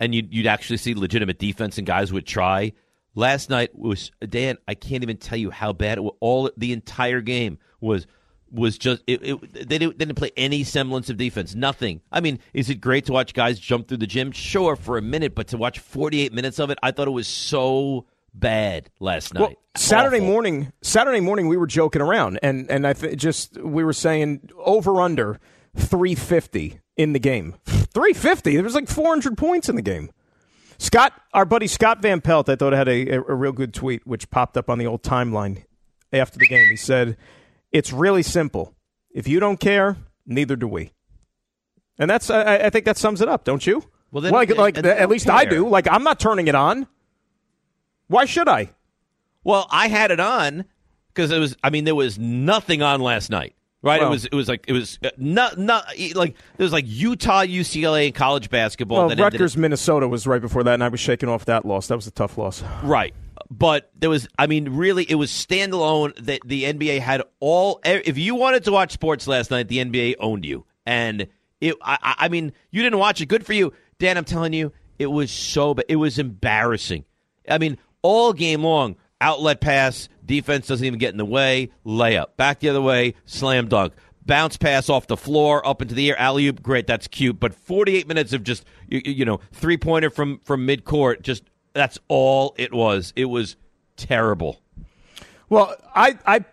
and 0.00 0.12
you'd 0.12 0.34
you'd 0.34 0.48
actually 0.48 0.78
see 0.78 0.94
legitimate 0.94 1.38
defense 1.38 1.78
and 1.78 1.86
guys 1.86 2.12
would 2.12 2.26
try. 2.26 2.72
Last 3.14 3.48
night 3.48 3.70
was 3.78 4.10
Dan. 4.28 4.58
I 4.66 4.74
can't 4.74 5.04
even 5.04 5.16
tell 5.16 5.38
you 5.38 5.50
how 5.50 5.72
bad 5.72 5.98
it 5.98 6.00
was. 6.00 6.14
All 6.20 6.50
the 6.56 6.72
entire 6.72 7.20
game 7.20 7.58
was 7.80 8.06
was 8.50 8.78
just 8.78 9.02
it, 9.06 9.20
it, 9.22 9.52
they, 9.52 9.78
didn't, 9.78 9.98
they 9.98 10.04
didn't 10.04 10.16
play 10.16 10.30
any 10.36 10.64
semblance 10.64 11.10
of 11.10 11.16
defense. 11.16 11.54
Nothing. 11.54 12.00
I 12.10 12.20
mean, 12.20 12.38
is 12.52 12.70
it 12.70 12.76
great 12.76 13.06
to 13.06 13.12
watch 13.12 13.34
guys 13.34 13.58
jump 13.58 13.88
through 13.88 13.98
the 13.98 14.06
gym? 14.06 14.32
Sure, 14.32 14.76
for 14.76 14.98
a 14.98 15.02
minute, 15.02 15.34
but 15.34 15.48
to 15.48 15.56
watch 15.56 15.78
48 15.78 16.32
minutes 16.32 16.58
of 16.58 16.70
it, 16.70 16.78
I 16.82 16.90
thought 16.90 17.08
it 17.08 17.12
was 17.12 17.28
so 17.28 18.06
bad 18.34 18.90
last 19.00 19.34
night. 19.34 19.40
Well, 19.40 19.52
Saturday 19.76 20.18
Awful. 20.18 20.28
morning, 20.28 20.72
Saturday 20.82 21.20
morning, 21.20 21.48
we 21.48 21.56
were 21.56 21.66
joking 21.66 22.02
around, 22.02 22.38
and 22.42 22.70
and 22.70 22.86
I 22.86 22.92
th- 22.92 23.16
just 23.16 23.56
we 23.58 23.84
were 23.84 23.92
saying 23.92 24.50
over 24.58 25.00
under 25.00 25.38
three 25.76 26.14
fifty 26.14 26.80
in 26.96 27.12
the 27.12 27.18
game. 27.18 27.54
Three 27.66 28.12
fifty. 28.12 28.54
There 28.54 28.64
was 28.64 28.74
like 28.74 28.88
four 28.88 29.08
hundred 29.08 29.36
points 29.38 29.68
in 29.68 29.76
the 29.76 29.82
game. 29.82 30.10
Scott, 30.78 31.12
our 31.34 31.44
buddy 31.44 31.66
Scott 31.66 32.00
Van 32.02 32.20
Pelt, 32.20 32.48
I 32.48 32.54
thought 32.54 32.72
had 32.72 32.88
a, 32.88 33.16
a, 33.16 33.20
a 33.20 33.34
real 33.34 33.52
good 33.52 33.74
tweet 33.74 34.06
which 34.06 34.30
popped 34.30 34.56
up 34.56 34.70
on 34.70 34.78
the 34.78 34.86
old 34.86 35.02
timeline 35.02 35.64
after 36.12 36.38
the 36.38 36.46
game. 36.46 36.68
He 36.70 36.76
said, 36.76 37.16
"It's 37.72 37.92
really 37.92 38.22
simple. 38.22 38.74
If 39.10 39.26
you 39.28 39.40
don't 39.40 39.58
care, 39.58 39.96
neither 40.26 40.56
do 40.56 40.68
we." 40.68 40.92
And 41.98 42.08
that's 42.10 42.30
I, 42.30 42.56
I 42.58 42.70
think 42.70 42.84
that 42.84 42.96
sums 42.96 43.20
it 43.20 43.28
up, 43.28 43.44
don't 43.44 43.66
you? 43.66 43.82
Well, 44.10 44.22
then- 44.22 44.32
like 44.32 44.56
like 44.56 44.74
they 44.76 44.90
at 44.90 45.08
least 45.08 45.28
I 45.28 45.44
do. 45.44 45.68
Like 45.68 45.86
I'm 45.90 46.02
not 46.02 46.18
turning 46.20 46.48
it 46.48 46.54
on. 46.54 46.86
Why 48.06 48.24
should 48.24 48.48
I? 48.48 48.70
Well, 49.44 49.66
I 49.70 49.88
had 49.88 50.10
it 50.10 50.20
on 50.20 50.64
because 51.08 51.30
it 51.30 51.38
was. 51.38 51.56
I 51.62 51.70
mean, 51.70 51.84
there 51.84 51.94
was 51.94 52.18
nothing 52.18 52.80
on 52.82 53.00
last 53.00 53.30
night, 53.30 53.54
right? 53.82 54.00
Well- 54.00 54.08
it 54.08 54.12
was. 54.12 54.24
It 54.26 54.34
was 54.34 54.48
like 54.48 54.64
it 54.68 54.72
was 54.72 54.98
uh, 55.04 55.10
not 55.18 55.58
not 55.58 55.86
like 56.14 56.36
there 56.56 56.64
was 56.64 56.72
like 56.72 56.84
Utah, 56.86 57.42
UCLA, 57.42 58.06
and 58.06 58.14
college 58.14 58.48
basketball. 58.50 59.08
Well, 59.08 59.16
Rutgers, 59.16 59.56
Minnesota 59.56 60.08
was 60.08 60.26
right 60.26 60.40
before 60.40 60.64
that, 60.64 60.74
and 60.74 60.84
I 60.84 60.88
was 60.88 61.00
shaking 61.00 61.28
off 61.28 61.44
that 61.46 61.66
loss. 61.66 61.88
That 61.88 61.96
was 61.96 62.06
a 62.06 62.10
tough 62.12 62.38
loss. 62.38 62.62
Right. 62.82 63.14
But 63.50 63.90
there 63.94 64.10
was, 64.10 64.28
I 64.38 64.46
mean, 64.46 64.68
really, 64.70 65.04
it 65.04 65.14
was 65.14 65.30
standalone. 65.30 66.14
That 66.26 66.40
the 66.44 66.64
NBA 66.64 67.00
had 67.00 67.22
all. 67.40 67.80
If 67.84 68.18
you 68.18 68.34
wanted 68.34 68.64
to 68.64 68.72
watch 68.72 68.92
sports 68.92 69.26
last 69.26 69.50
night, 69.50 69.68
the 69.68 69.78
NBA 69.78 70.16
owned 70.20 70.44
you, 70.44 70.66
and 70.84 71.26
it. 71.60 71.74
I, 71.82 72.14
I 72.18 72.28
mean, 72.28 72.52
you 72.70 72.82
didn't 72.82 72.98
watch 72.98 73.20
it. 73.20 73.26
Good 73.26 73.46
for 73.46 73.54
you, 73.54 73.72
Dan. 73.98 74.18
I'm 74.18 74.24
telling 74.26 74.52
you, 74.52 74.72
it 74.98 75.06
was 75.06 75.30
so. 75.30 75.72
ba- 75.74 75.90
It 75.90 75.96
was 75.96 76.18
embarrassing. 76.18 77.04
I 77.48 77.56
mean, 77.56 77.78
all 78.02 78.34
game 78.34 78.62
long, 78.62 78.96
outlet 79.20 79.62
pass, 79.62 80.10
Defense 80.26 80.66
doesn't 80.66 80.84
even 80.86 80.98
get 80.98 81.12
in 81.12 81.16
the 81.16 81.24
way. 81.24 81.70
Layup. 81.86 82.36
Back 82.36 82.60
the 82.60 82.68
other 82.68 82.82
way. 82.82 83.14
Slam 83.24 83.68
dunk. 83.68 83.94
Bounce 84.26 84.58
pass 84.58 84.90
off 84.90 85.06
the 85.06 85.16
floor 85.16 85.66
up 85.66 85.80
into 85.80 85.94
the 85.94 86.10
air. 86.10 86.20
Alley 86.20 86.46
oop. 86.48 86.62
Great. 86.62 86.86
That's 86.86 87.08
cute. 87.08 87.40
But 87.40 87.54
48 87.54 88.06
minutes 88.06 88.34
of 88.34 88.44
just 88.44 88.66
you, 88.88 89.00
you 89.06 89.24
know 89.24 89.40
three 89.52 89.78
pointer 89.78 90.10
from 90.10 90.38
from 90.40 90.66
mid 90.66 90.84
court. 90.84 91.22
Just 91.22 91.44
that's 91.72 91.98
all 92.08 92.54
it 92.58 92.72
was. 92.72 93.12
It 93.16 93.26
was 93.26 93.56
terrible. 93.96 94.60
Well, 95.48 95.74
I 95.94 96.18
I 96.26 96.44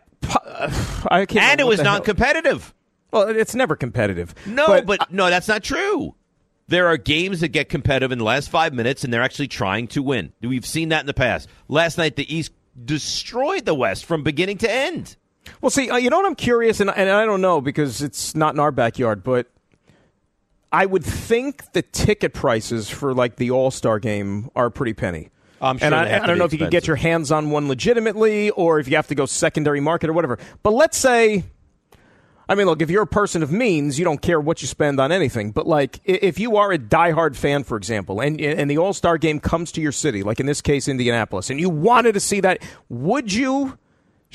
I 1.09 1.25
can't. 1.25 1.37
And 1.37 1.59
it 1.59 1.67
was 1.67 1.81
non-competitive. 1.81 2.73
Well, 3.11 3.29
it's 3.29 3.55
never 3.55 3.75
competitive. 3.75 4.35
No, 4.45 4.81
but, 4.81 5.11
no, 5.11 5.29
that's 5.29 5.47
not 5.47 5.63
true. 5.63 6.15
There 6.67 6.87
are 6.87 6.97
games 6.97 7.41
that 7.41 7.49
get 7.49 7.69
competitive 7.69 8.11
in 8.11 8.17
the 8.17 8.25
last 8.25 8.49
five 8.49 8.73
minutes, 8.73 9.03
and 9.03 9.13
they're 9.13 9.21
actually 9.21 9.47
trying 9.47 9.87
to 9.89 10.01
win. 10.01 10.33
We've 10.41 10.65
seen 10.65 10.89
that 10.89 11.01
in 11.01 11.05
the 11.05 11.13
past. 11.13 11.47
Last 11.67 11.97
night, 11.97 12.15
the 12.15 12.35
East 12.35 12.51
destroyed 12.83 13.65
the 13.65 13.75
West 13.75 14.03
from 14.05 14.23
beginning 14.23 14.57
to 14.59 14.71
end. 14.71 15.15
Well, 15.61 15.69
see, 15.69 15.89
uh, 15.89 15.97
you 15.97 16.09
know 16.09 16.17
what 16.17 16.25
I'm 16.25 16.35
curious, 16.35 16.79
and, 16.79 16.89
and 16.89 17.09
I 17.09 17.23
don't 17.25 17.41
know 17.41 17.61
because 17.61 18.01
it's 18.01 18.35
not 18.35 18.55
in 18.55 18.59
our 18.59 18.71
backyard, 18.71 19.23
but 19.23 19.47
I 20.71 20.85
would 20.85 21.03
think 21.03 21.71
the 21.73 21.81
ticket 21.81 22.33
prices 22.33 22.89
for 22.89 23.13
like 23.13 23.37
the 23.37 23.51
All 23.51 23.71
Star 23.71 23.99
game 23.99 24.49
are 24.55 24.69
pretty 24.69 24.93
penny. 24.93 25.29
I'm 25.61 25.77
sure 25.77 25.85
and 25.85 25.95
I, 25.95 26.21
I 26.21 26.27
don't 26.27 26.37
know 26.37 26.45
if 26.45 26.51
you 26.51 26.59
can 26.59 26.69
get 26.69 26.85
your 26.85 26.97
hands 26.97 27.31
on 27.31 27.49
one 27.49 27.67
legitimately, 27.67 28.49
or 28.51 28.79
if 28.79 28.87
you 28.87 28.97
have 28.97 29.07
to 29.07 29.15
go 29.15 29.25
secondary 29.25 29.79
market 29.79 30.09
or 30.09 30.13
whatever. 30.13 30.37
But 30.63 30.71
let's 30.71 30.97
say, 30.97 31.45
I 32.47 32.55
mean, 32.55 32.67
look, 32.67 32.81
if 32.81 32.89
you're 32.89 33.03
a 33.03 33.07
person 33.07 33.41
of 33.41 33.51
means, 33.51 33.97
you 33.97 34.05
don't 34.05 34.21
care 34.21 34.39
what 34.39 34.61
you 34.61 34.67
spend 34.67 34.99
on 34.99 35.11
anything. 35.11 35.51
But 35.51 35.65
like, 35.65 35.99
if 36.03 36.39
you 36.39 36.57
are 36.57 36.71
a 36.71 36.77
diehard 36.77 37.35
fan, 37.35 37.63
for 37.63 37.77
example, 37.77 38.19
and 38.19 38.39
and 38.39 38.69
the 38.69 38.77
All 38.77 38.93
Star 38.93 39.17
game 39.17 39.39
comes 39.39 39.71
to 39.73 39.81
your 39.81 39.91
city, 39.91 40.23
like 40.23 40.39
in 40.39 40.45
this 40.45 40.61
case, 40.61 40.87
Indianapolis, 40.87 41.49
and 41.49 41.59
you 41.59 41.69
wanted 41.69 42.13
to 42.13 42.19
see 42.19 42.41
that, 42.41 42.61
would 42.89 43.33
you? 43.33 43.77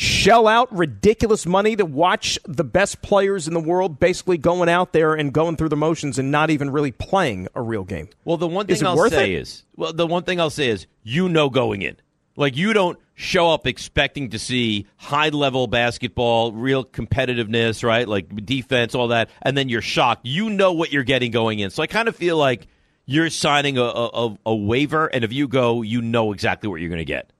Shell 0.01 0.49
out 0.49 0.75
ridiculous 0.75 1.45
money 1.45 1.77
to 1.77 1.85
watch 1.85 2.39
the 2.47 2.65
best 2.65 3.03
players 3.03 3.47
in 3.47 3.53
the 3.53 3.61
world 3.61 4.01
basically 4.01 4.39
going 4.39 4.67
out 4.69 4.95
there 4.95 5.13
and 5.13 5.31
going 5.33 5.57
through 5.57 5.69
the 5.69 5.77
motions 5.77 6.19
and 6.19 6.31
not 6.31 6.49
even 6.49 6.71
really 6.71 6.91
playing 6.91 7.47
a 7.55 7.61
real 7.61 7.85
game. 7.85 8.09
Well, 8.25 8.39
the 8.39 8.49
one 8.49 8.67
thing 8.67 8.83
I'll 8.87 9.09
say 9.11 9.35
it? 9.35 9.41
is, 9.41 9.63
well, 9.77 9.93
the 9.93 10.07
one 10.07 10.23
thing 10.23 10.41
I'll 10.41 10.49
say 10.49 10.69
is, 10.69 10.87
you 11.03 11.29
know, 11.29 11.51
going 11.51 11.83
in, 11.83 11.97
like 12.35 12.57
you 12.57 12.73
don't 12.73 12.99
show 13.15 13.51
up 13.51 13.67
expecting 13.67 14.31
to 14.31 14.39
see 14.39 14.87
high 14.97 15.29
level 15.29 15.67
basketball, 15.67 16.53
real 16.53 16.83
competitiveness, 16.83 17.85
right? 17.85 18.09
Like 18.09 18.35
defense, 18.47 18.95
all 18.95 19.09
that, 19.09 19.29
and 19.43 19.55
then 19.55 19.69
you're 19.69 19.83
shocked. 19.83 20.25
You 20.25 20.49
know 20.49 20.73
what 20.73 20.93
you're 20.93 21.03
getting 21.03 21.31
going 21.31 21.59
in. 21.59 21.69
So 21.69 21.83
I 21.83 21.87
kind 21.87 22.09
of 22.09 22.17
feel 22.17 22.39
like 22.39 22.69
you're 23.05 23.29
signing 23.29 23.77
a, 23.77 23.83
a- 23.83 24.39
a 24.47 24.55
waiver, 24.57 25.09
and 25.09 25.25
if 25.25 25.33
you 25.35 25.47
go, 25.47 25.83
you 25.83 26.01
know 26.01 26.33
exactly 26.33 26.71
what 26.71 26.81
you're 26.81 26.89
going 26.89 27.01
to 27.01 27.05
get. 27.05 27.31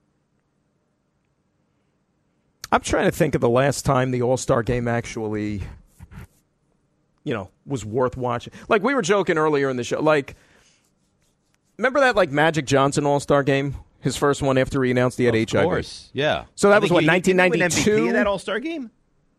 I'm 2.71 2.81
trying 2.81 3.05
to 3.05 3.11
think 3.11 3.35
of 3.35 3.41
the 3.41 3.49
last 3.49 3.85
time 3.85 4.11
the 4.11 4.21
All 4.21 4.37
Star 4.37 4.63
game 4.63 4.87
actually, 4.87 5.61
you 7.23 7.33
know, 7.33 7.49
was 7.65 7.85
worth 7.85 8.17
watching. 8.17 8.53
Like 8.69 8.81
we 8.83 8.93
were 8.93 9.01
joking 9.01 9.37
earlier 9.37 9.69
in 9.69 9.77
the 9.77 9.83
show, 9.83 10.01
like 10.01 10.35
remember 11.77 11.99
that 12.01 12.15
like 12.15 12.31
Magic 12.31 12.65
Johnson 12.65 13.05
All 13.05 13.19
Star 13.19 13.43
game, 13.43 13.75
his 13.99 14.15
first 14.17 14.41
one 14.41 14.57
after 14.57 14.83
he 14.83 14.91
announced 14.91 15.17
he 15.17 15.25
had 15.25 15.35
Of 15.35 15.49
HIV. 15.49 15.63
course, 15.63 16.09
yeah. 16.13 16.45
So 16.55 16.69
that 16.69 16.75
I 16.75 16.79
was 16.79 16.91
what 16.91 17.03
he- 17.03 17.09
he 17.09 17.19
didn't 17.19 17.37
win 17.51 17.59
1992. 17.59 17.91
MVP 17.91 18.07
of 18.07 18.13
that 18.13 18.27
All 18.27 18.39
Star 18.39 18.59
game. 18.59 18.91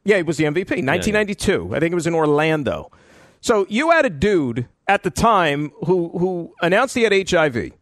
Yeah, 0.04 0.16
he 0.16 0.22
was 0.24 0.36
the 0.36 0.44
MVP. 0.44 0.84
1992. 0.84 1.74
I 1.74 1.80
think 1.80 1.92
it 1.92 1.94
was 1.94 2.06
in 2.06 2.14
Orlando. 2.14 2.90
So 3.40 3.66
you 3.68 3.90
had 3.90 4.04
a 4.04 4.10
dude 4.10 4.66
at 4.86 5.02
the 5.04 5.10
time 5.10 5.70
who 5.86 6.10
who 6.18 6.52
announced 6.60 6.94
he 6.94 7.02
had 7.02 7.12
HIV, 7.28 7.72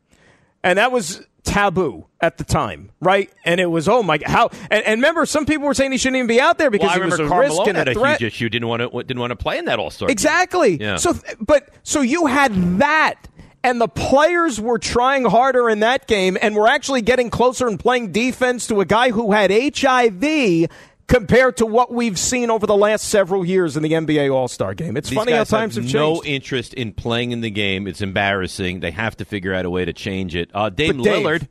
and 0.62 0.78
that 0.78 0.92
was 0.92 1.26
taboo 1.44 2.06
at 2.20 2.38
the 2.38 2.44
time, 2.44 2.90
right? 3.00 3.30
And 3.44 3.60
it 3.60 3.66
was 3.66 3.88
oh 3.88 4.02
my 4.02 4.18
how 4.24 4.50
and, 4.70 4.84
and 4.84 4.98
remember 4.98 5.26
some 5.26 5.46
people 5.46 5.66
were 5.66 5.74
saying 5.74 5.92
he 5.92 5.98
shouldn't 5.98 6.16
even 6.16 6.26
be 6.26 6.40
out 6.40 6.58
there 6.58 6.70
because 6.70 6.88
well, 6.88 7.04
he 7.04 7.10
was 7.10 7.18
a 7.18 7.22
risk 7.24 7.32
Carmelo 7.32 7.64
and 7.64 7.78
a 7.78 7.90
a 7.90 7.94
threat. 7.94 8.20
huge 8.20 8.32
issue. 8.32 8.48
Didn't 8.48 8.68
want 8.68 8.82
to 8.82 9.02
didn't 9.02 9.20
want 9.20 9.30
to 9.30 9.36
play 9.36 9.58
in 9.58 9.64
that 9.66 9.78
All 9.78 9.90
Star. 9.90 10.10
Exactly. 10.10 10.76
Yeah. 10.80 10.96
So, 10.96 11.14
but 11.40 11.68
so 11.82 12.00
you 12.00 12.26
had 12.26 12.78
that, 12.78 13.16
and 13.62 13.80
the 13.80 13.88
players 13.88 14.60
were 14.60 14.78
trying 14.78 15.24
harder 15.24 15.68
in 15.70 15.80
that 15.80 16.06
game, 16.06 16.36
and 16.40 16.54
were 16.54 16.68
actually 16.68 17.02
getting 17.02 17.30
closer 17.30 17.66
and 17.68 17.78
playing 17.78 18.12
defense 18.12 18.66
to 18.68 18.80
a 18.80 18.84
guy 18.84 19.10
who 19.10 19.32
had 19.32 19.50
HIV. 19.50 20.68
Compared 21.10 21.56
to 21.56 21.66
what 21.66 21.92
we've 21.92 22.16
seen 22.16 22.50
over 22.50 22.68
the 22.68 22.76
last 22.76 23.08
several 23.08 23.44
years 23.44 23.76
in 23.76 23.82
the 23.82 23.90
NBA 23.90 24.32
All 24.32 24.46
Star 24.46 24.74
game, 24.74 24.96
it's 24.96 25.08
These 25.08 25.18
funny 25.18 25.32
how 25.32 25.42
times 25.42 25.74
have 25.74 25.84
have 25.84 25.92
no 25.92 26.22
interest 26.22 26.72
in 26.72 26.92
playing 26.92 27.32
in 27.32 27.40
the 27.40 27.50
game. 27.50 27.88
It's 27.88 28.00
embarrassing. 28.00 28.78
They 28.78 28.92
have 28.92 29.16
to 29.16 29.24
figure 29.24 29.52
out 29.52 29.64
a 29.64 29.70
way 29.70 29.84
to 29.84 29.92
change 29.92 30.36
it. 30.36 30.52
Uh, 30.54 30.70
Dame 30.70 31.02
Dave- 31.02 31.26
Lillard, 31.26 31.48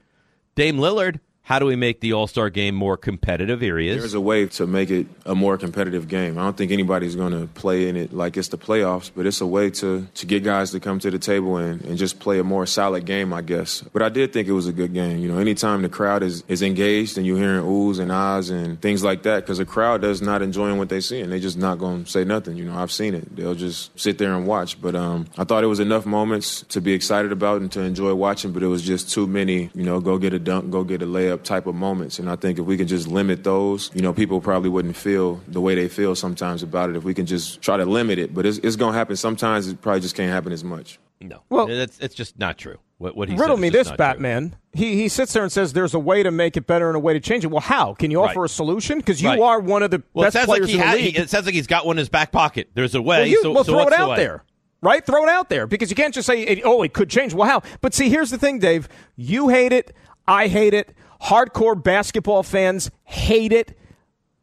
Dame 0.56 0.78
Lillard. 0.78 1.19
How 1.49 1.57
do 1.57 1.65
we 1.65 1.75
make 1.75 1.99
the 1.99 2.13
All 2.13 2.27
Star 2.27 2.51
game 2.51 2.75
more 2.75 2.95
competitive? 2.95 3.63
Is. 3.63 3.97
There's 3.97 4.13
a 4.13 4.21
way 4.21 4.45
to 4.45 4.67
make 4.67 4.91
it 4.91 5.07
a 5.25 5.33
more 5.33 5.57
competitive 5.57 6.07
game. 6.07 6.38
I 6.38 6.43
don't 6.43 6.55
think 6.55 6.71
anybody's 6.71 7.15
going 7.15 7.31
to 7.31 7.47
play 7.47 7.89
in 7.89 7.95
it 7.95 8.13
like 8.13 8.38
it's 8.38 8.49
the 8.49 8.57
playoffs, 8.59 9.09
but 9.15 9.25
it's 9.25 9.41
a 9.41 9.47
way 9.47 9.71
to, 9.71 10.07
to 10.13 10.25
get 10.27 10.43
guys 10.43 10.69
to 10.73 10.79
come 10.79 10.99
to 10.99 11.09
the 11.09 11.17
table 11.17 11.57
and, 11.57 11.81
and 11.81 11.97
just 11.97 12.19
play 12.19 12.38
a 12.38 12.43
more 12.43 12.67
solid 12.67 13.05
game, 13.05 13.33
I 13.33 13.41
guess. 13.41 13.81
But 13.81 14.03
I 14.03 14.09
did 14.09 14.31
think 14.31 14.47
it 14.47 14.51
was 14.51 14.67
a 14.67 14.71
good 14.71 14.93
game. 14.93 15.17
You 15.17 15.31
know, 15.31 15.39
anytime 15.39 15.81
the 15.81 15.89
crowd 15.89 16.21
is, 16.21 16.43
is 16.47 16.62
engaged 16.62 17.17
and 17.17 17.25
you're 17.25 17.39
hearing 17.39 17.63
oohs 17.63 17.97
and 17.99 18.12
ahs 18.12 18.51
and 18.51 18.79
things 18.79 19.03
like 19.03 19.23
that, 19.23 19.39
because 19.39 19.57
the 19.57 19.65
crowd 19.65 20.01
does 20.01 20.21
not 20.21 20.43
enjoying 20.43 20.77
what 20.77 20.89
they 20.89 21.01
see 21.01 21.19
and 21.19 21.31
They're 21.31 21.39
just 21.39 21.57
not 21.57 21.79
going 21.79 22.03
to 22.03 22.12
say 22.12 22.25
nothing. 22.25 22.57
You 22.57 22.65
know, 22.65 22.77
I've 22.77 22.91
seen 22.91 23.15
it. 23.15 23.35
They'll 23.35 23.55
just 23.55 23.99
sit 23.99 24.19
there 24.19 24.35
and 24.35 24.45
watch. 24.45 24.79
But 24.79 24.93
um, 24.93 25.25
I 25.35 25.45
thought 25.45 25.63
it 25.63 25.67
was 25.67 25.79
enough 25.79 26.05
moments 26.05 26.62
to 26.69 26.79
be 26.79 26.93
excited 26.93 27.31
about 27.31 27.62
and 27.62 27.71
to 27.71 27.81
enjoy 27.81 28.13
watching, 28.13 28.51
but 28.51 28.62
it 28.62 28.67
was 28.67 28.83
just 28.83 29.09
too 29.09 29.25
many, 29.25 29.71
you 29.73 29.83
know, 29.83 29.99
go 29.99 30.19
get 30.19 30.33
a 30.33 30.39
dunk, 30.39 30.69
go 30.69 30.83
get 30.83 31.01
a 31.01 31.07
layup 31.07 31.38
type 31.43 31.67
of 31.67 31.75
moments. 31.75 32.19
And 32.19 32.30
I 32.30 32.36
think 32.36 32.60
if 32.60 32.65
we 32.65 32.78
can 32.78 32.88
just 32.88 33.08
limit 33.08 33.43
those, 33.43 33.91
you 33.93 34.02
know, 34.02 34.13
people 34.13 34.41
probably 34.41 34.69
wouldn't 34.69 34.95
feel 34.95 35.41
the 35.47 35.62
way 35.62 35.75
they 35.75 35.88
feel 35.88 36.15
sometimes 36.15 36.63
about 36.63 36.89
it 36.89 36.95
if 36.95 37.04
we 37.04 37.13
can 37.13 37.25
just 37.25 37.62
try 37.62 37.78
to 37.78 37.86
limit 37.86 38.19
it. 38.19 38.34
But 38.34 38.45
it's, 38.45 38.58
it's 38.60 38.75
going 38.75 38.93
to 38.93 38.97
happen. 38.97 39.15
Sometimes 39.15 39.67
it 39.67 39.82
probably 39.82 40.02
just 40.02 40.15
can't 40.15 40.32
happen 40.32 40.52
as 40.52 40.63
much. 40.63 40.99
No, 41.21 41.41
Well- 41.49 41.67
that's 41.67 41.99
it's 41.99 42.15
just 42.15 42.39
not 42.39 42.58
true. 42.58 42.78
What, 42.97 43.15
what 43.15 43.30
he 43.30 43.36
Riddle 43.36 43.56
said 43.56 43.62
me 43.62 43.69
this, 43.69 43.88
not 43.88 43.91
true. 43.91 43.97
Batman. 43.97 44.56
He 44.73 44.95
he 44.95 45.08
sits 45.08 45.32
there 45.32 45.41
and 45.43 45.49
says 45.52 45.71
there's 45.71 45.93
a 45.93 45.99
way 45.99 46.21
to 46.21 46.32
make 46.32 46.58
it 46.58 46.67
better 46.67 46.88
and 46.88 46.97
a 46.97 46.99
way 46.99 47.13
to 47.13 47.21
change 47.21 47.45
it. 47.45 47.47
Well, 47.47 47.62
how? 47.62 47.93
Can 47.93 48.12
you 48.12 48.21
offer 48.21 48.41
Right. 48.41 48.49
a 48.49 48.54
solution? 48.54 48.97
Because 48.97 49.21
you 49.21 49.30
Right. 49.30 49.39
are 49.39 49.60
one 49.62 49.84
of 49.84 49.91
the 49.91 50.04
Well, 50.13 50.23
it 50.23 50.28
best 50.28 50.34
sounds 50.34 50.45
players 50.47 50.62
like 50.63 50.69
he 50.69 50.75
in 50.75 50.80
the 50.82 50.86
had, 50.86 50.95
league. 50.97 51.15
he- 51.15 51.21
it 51.21 51.30
sounds 51.30 51.45
like 51.45 51.56
he's 51.56 51.67
got 51.67 51.86
one 51.86 51.93
in 51.95 51.99
his 51.99 52.10
back 52.10 52.34
pocket. 52.34 52.69
There's 52.73 52.95
a 52.95 53.02
way. 53.02 53.19
Well, 53.19 53.28
you, 53.28 53.41
so, 53.41 53.52
well 53.54 53.63
so 53.63 53.71
throw 53.71 53.84
what's 53.86 53.95
it 53.95 53.99
out 54.02 54.10
way? 54.12 54.15
there, 54.17 54.43
right? 54.82 55.06
Throw 55.06 55.23
it 55.23 55.30
out 55.30 55.47
there 55.47 55.65
because 55.65 55.89
you 55.89 55.95
can't 55.95 56.13
just 56.13 56.25
say, 56.28 56.62
"Oh, 56.65 56.84
it 56.84 56.91
could 56.93 57.10
change." 57.10 57.34
Well, 57.34 57.47
how? 57.47 57.62
But 57.80 57.93
see, 57.93 58.10
here's 58.10 58.32
the 58.32 58.38
thing, 58.38 58.60
Dave. 58.60 58.89
You 59.15 59.47
hate 59.47 59.71
it. 59.71 59.93
I 60.29 60.47
hate 60.47 60.75
it. 60.75 60.93
Hardcore 61.21 61.81
basketball 61.81 62.43
fans 62.43 62.91
hate 63.03 63.51
it. 63.51 63.75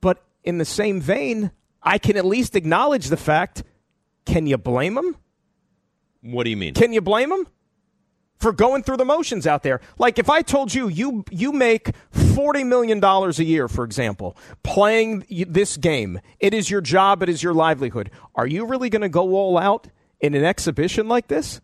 But 0.00 0.22
in 0.42 0.58
the 0.58 0.64
same 0.64 1.00
vein, 1.00 1.52
I 1.80 1.98
can 1.98 2.16
at 2.16 2.24
least 2.24 2.56
acknowledge 2.56 3.06
the 3.06 3.16
fact. 3.16 3.62
Can 4.24 4.46
you 4.46 4.58
blame 4.58 4.94
them? 4.94 5.16
What 6.22 6.42
do 6.44 6.50
you 6.50 6.56
mean? 6.56 6.74
Can 6.74 6.92
you 6.92 7.00
blame 7.00 7.30
them 7.30 7.46
for 8.40 8.52
going 8.52 8.82
through 8.82 8.96
the 8.96 9.04
motions 9.04 9.46
out 9.46 9.62
there? 9.62 9.80
Like 9.96 10.18
if 10.18 10.28
I 10.28 10.42
told 10.42 10.74
you 10.74 10.88
you 10.88 11.24
you 11.30 11.52
make 11.52 11.92
forty 12.10 12.64
million 12.64 12.98
dollars 12.98 13.38
a 13.38 13.44
year, 13.44 13.68
for 13.68 13.84
example, 13.84 14.36
playing 14.64 15.24
this 15.30 15.76
game, 15.76 16.20
it 16.40 16.52
is 16.52 16.68
your 16.68 16.80
job, 16.80 17.22
it 17.22 17.28
is 17.28 17.44
your 17.44 17.54
livelihood. 17.54 18.10
Are 18.34 18.46
you 18.46 18.66
really 18.66 18.90
going 18.90 19.02
to 19.02 19.08
go 19.08 19.36
all 19.36 19.56
out 19.56 19.86
in 20.18 20.34
an 20.34 20.44
exhibition 20.44 21.06
like 21.06 21.28
this? 21.28 21.60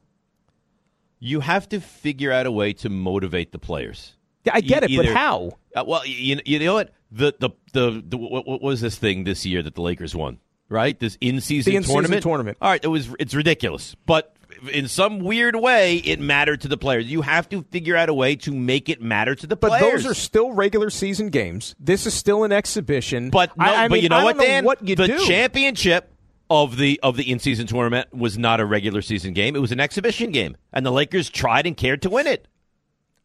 You 1.24 1.38
have 1.40 1.68
to 1.68 1.80
figure 1.80 2.32
out 2.32 2.46
a 2.46 2.50
way 2.50 2.72
to 2.74 2.88
motivate 2.88 3.52
the 3.52 3.58
players. 3.60 4.16
Yeah, 4.44 4.52
I 4.56 4.60
get 4.60 4.82
E- 4.90 4.94
it, 4.94 4.96
but 4.96 5.06
how? 5.06 5.52
Uh, 5.74 5.84
well, 5.86 6.04
you, 6.04 6.40
you 6.44 6.58
know 6.58 6.74
what? 6.74 6.92
The 7.12 7.32
the 7.38 7.50
the, 7.72 8.02
the 8.04 8.16
what, 8.18 8.44
what 8.46 8.60
was 8.60 8.80
this 8.80 8.96
thing 8.98 9.22
this 9.22 9.46
year 9.46 9.62
that 9.62 9.76
the 9.76 9.82
Lakers 9.82 10.16
won? 10.16 10.38
Right, 10.68 10.98
this 10.98 11.16
in 11.20 11.40
season 11.40 11.74
in-season 11.74 11.92
tournament. 11.94 12.22
tournament. 12.22 12.58
All 12.60 12.70
right, 12.70 12.82
it 12.82 12.88
was 12.88 13.14
it's 13.20 13.34
ridiculous, 13.34 13.94
but 14.04 14.34
in 14.72 14.88
some 14.88 15.20
weird 15.20 15.54
way, 15.54 15.96
it 15.98 16.18
mattered 16.18 16.62
to 16.62 16.68
the 16.68 16.76
players. 16.78 17.06
You 17.06 17.22
have 17.22 17.48
to 17.50 17.62
figure 17.70 17.94
out 17.96 18.08
a 18.08 18.14
way 18.14 18.34
to 18.36 18.52
make 18.52 18.88
it 18.88 19.00
matter 19.00 19.34
to 19.34 19.46
the 19.46 19.54
But 19.56 19.68
players. 19.78 20.02
those 20.02 20.10
are 20.10 20.14
still 20.14 20.52
regular 20.52 20.90
season 20.90 21.28
games. 21.28 21.74
This 21.78 22.06
is 22.06 22.14
still 22.14 22.42
an 22.44 22.52
exhibition. 22.52 23.30
But 23.30 23.56
no, 23.56 23.64
I, 23.64 23.84
I 23.84 23.88
but 23.88 23.94
mean, 23.94 24.02
you 24.04 24.08
know 24.08 24.16
I 24.16 24.24
what, 24.24 24.38
Dan? 24.38 24.64
what 24.64 24.86
you 24.86 24.96
the 24.96 25.06
do? 25.06 25.24
championship 25.26 26.11
of 26.52 26.76
the 26.76 27.00
of 27.02 27.16
the 27.16 27.30
in 27.30 27.38
season 27.38 27.66
tournament 27.66 28.12
was 28.12 28.36
not 28.36 28.60
a 28.60 28.66
regular 28.66 29.00
season 29.00 29.32
game. 29.32 29.56
It 29.56 29.60
was 29.60 29.72
an 29.72 29.80
exhibition 29.80 30.32
game, 30.32 30.56
and 30.70 30.84
the 30.84 30.92
Lakers 30.92 31.30
tried 31.30 31.66
and 31.66 31.74
cared 31.74 32.02
to 32.02 32.10
win 32.10 32.26
it. 32.26 32.46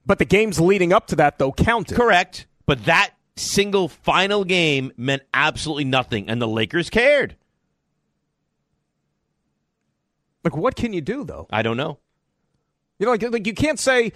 But 0.06 0.18
the 0.18 0.26
games 0.26 0.62
leading 0.62 0.94
up 0.94 1.08
to 1.08 1.18
that 1.18 1.38
though 1.38 1.52
counted. 1.52 1.96
Correct. 1.96 2.48
But 2.66 2.86
that 2.86 3.12
single 3.36 3.90
final 3.90 4.46
game 4.46 4.94
meant 4.96 5.24
absolutely 5.34 5.84
nothing, 5.84 6.30
and 6.30 6.42
the 6.42 6.48
Lakers 6.48 6.90
cared. 6.90 7.36
Like, 10.46 10.56
what 10.56 10.78
can 10.78 10.94
you 10.94 11.02
do 11.02 11.26
though? 11.26 11.48
I 11.50 11.64
don't 11.64 11.76
know. 11.76 12.00
You 13.00 13.06
know, 13.06 13.12
like, 13.12 13.24
like 13.24 13.46
you 13.46 13.54
can't 13.54 13.78
say, 13.80 14.14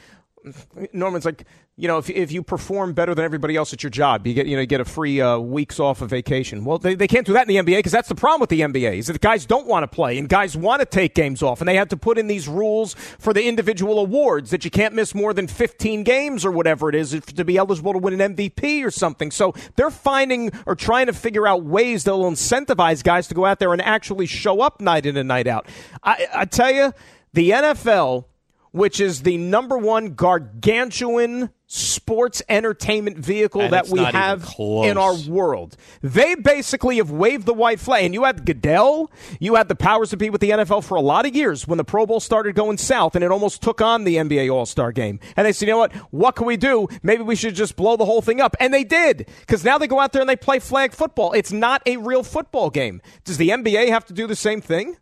Norman's 0.94 1.26
like, 1.26 1.46
you 1.78 1.88
know, 1.88 1.98
if, 1.98 2.10
if 2.10 2.32
you 2.32 2.44
perform 2.44 2.94
better 2.94 3.16
than 3.16 3.24
everybody 3.24 3.56
else 3.56 3.72
at 3.74 3.82
your 3.82 3.90
job, 3.90 4.28
you 4.28 4.34
get 4.34 4.46
you 4.46 4.56
know 4.56 4.62
you 4.62 4.68
get 4.68 4.82
a 4.82 4.86
free 4.86 5.22
uh, 5.22 5.40
weeks 5.40 5.80
off 5.80 6.02
of 6.02 6.10
vacation. 6.10 6.66
Well, 6.66 6.78
they, 6.78 6.96
they 6.96 7.08
can't 7.08 7.26
do 7.26 7.34
that 7.34 7.48
in 7.50 7.66
the 7.66 7.74
NBA 7.74 7.78
because 7.78 7.94
that's 7.94 8.10
the 8.10 8.16
problem 8.16 8.42
with 8.42 8.50
the 8.50 8.60
NBA 8.62 8.98
is 8.98 9.08
that 9.08 9.14
the 9.14 9.20
guys 9.20 9.46
don't 9.46 9.68
want 9.68 9.84
to 9.84 9.88
play 9.88 10.18
and 10.18 10.28
guys 10.28 10.58
want 10.58 10.82
to 10.82 10.86
take 10.86 11.16
games 11.16 11.42
off, 11.42 11.62
and 11.62 11.68
they 11.68 11.76
have 11.76 11.88
to 11.90 11.98
put 11.98 12.18
in 12.18 12.28
these 12.28 12.48
rules 12.48 12.94
for 12.94 13.34
the 13.34 13.48
individual 13.48 14.00
awards 14.00 14.50
that 14.52 14.66
you 14.66 14.72
can't 14.72 14.94
miss 14.94 15.16
more 15.16 15.34
than 15.34 15.48
15 15.48 16.04
games 16.04 16.46
or 16.46 16.52
whatever 16.52 16.90
it 16.90 16.96
is 16.96 17.20
to 17.20 17.46
be 17.46 17.58
eligible 17.58 17.94
to 17.94 18.00
win 18.00 18.20
an 18.20 18.36
MVP 18.36 18.86
or 18.86 18.92
something. 18.92 19.32
So 19.32 19.54
they're 19.76 19.90
finding 19.90 20.52
or 20.66 20.76
trying 20.76 21.06
to 21.06 21.14
figure 21.14 21.48
out 21.48 21.64
ways 21.64 22.04
that'll 22.04 22.30
incentivize 22.30 23.02
guys 23.02 23.28
to 23.30 23.34
go 23.34 23.46
out 23.46 23.60
there 23.60 23.72
and 23.72 23.82
actually 23.82 24.26
show 24.26 24.62
up 24.62 24.82
night 24.82 25.06
in 25.06 25.16
and 25.16 25.28
night 25.28 25.48
out. 25.48 25.68
I, 26.04 26.28
I 26.34 26.46
tell 26.46 26.72
you, 26.72 26.94
the 27.34 27.52
NFL 27.52 28.26
which 28.72 29.00
is 29.00 29.24
the 29.24 29.38
number 29.38 29.78
one 29.78 30.14
gargantuan 30.16 31.50
sports 31.74 32.42
entertainment 32.50 33.18
vehicle 33.18 33.62
And 33.62 33.72
that 33.72 33.88
we 33.88 34.04
have 34.04 34.54
in 34.60 34.98
our 34.98 35.16
world. 35.30 35.78
They 36.02 36.36
basically 36.36 36.98
have 36.98 37.12
waved 37.12 37.46
the 37.46 37.54
white 37.54 37.80
flag. 37.80 38.04
And 38.04 38.14
you 38.14 38.26
had 38.26 38.46
Goodell, 38.46 39.10
you 39.40 39.56
had 39.56 39.70
the 39.70 39.76
powers 39.76 40.10
to 40.10 40.18
be 40.18 40.30
with 40.30 40.42
the 40.42 40.50
NFL 40.50 40.84
for 40.84 40.96
a 40.96 41.02
lot 41.02 41.26
of 41.26 41.34
years 41.34 41.66
when 41.66 41.78
the 41.78 41.86
Pro 41.86 42.06
Bowl 42.06 42.20
started 42.20 42.56
going 42.56 42.78
south 42.78 43.16
and 43.16 43.24
it 43.24 43.32
almost 43.32 43.62
took 43.62 43.80
on 43.80 44.04
the 44.04 44.18
NBA 44.18 44.54
All 44.54 44.66
Star 44.66 44.92
game. 44.92 45.22
And 45.38 45.48
they 45.48 45.54
said, 45.54 45.68
you 45.68 45.74
know 45.74 45.80
what? 45.80 45.94
What 46.12 46.36
can 46.36 46.46
we 46.46 46.58
do? 46.58 46.90
Maybe 47.04 47.24
we 47.24 47.38
should 47.38 47.56
just 47.56 47.78
blow 47.78 47.96
the 47.96 48.06
whole 48.06 48.22
thing 48.22 48.42
up. 48.42 48.58
And 48.60 48.74
they 48.74 48.84
did. 48.84 49.30
Because 49.40 49.64
now 49.64 49.78
they 49.78 49.88
go 49.88 50.02
out 50.02 50.12
there 50.12 50.22
and 50.22 50.30
they 50.30 50.36
play 50.36 50.60
flag 50.60 50.92
football. 50.92 51.32
It's 51.32 51.54
not 51.54 51.82
a 51.86 51.96
real 51.96 52.24
football 52.24 52.70
game. 52.70 53.02
Does 53.24 53.38
the 53.38 53.48
NBA 53.48 53.88
have 53.90 54.06
to 54.08 54.14
do 54.14 54.28
the 54.28 54.36
same 54.36 54.60
thing? 54.60 54.98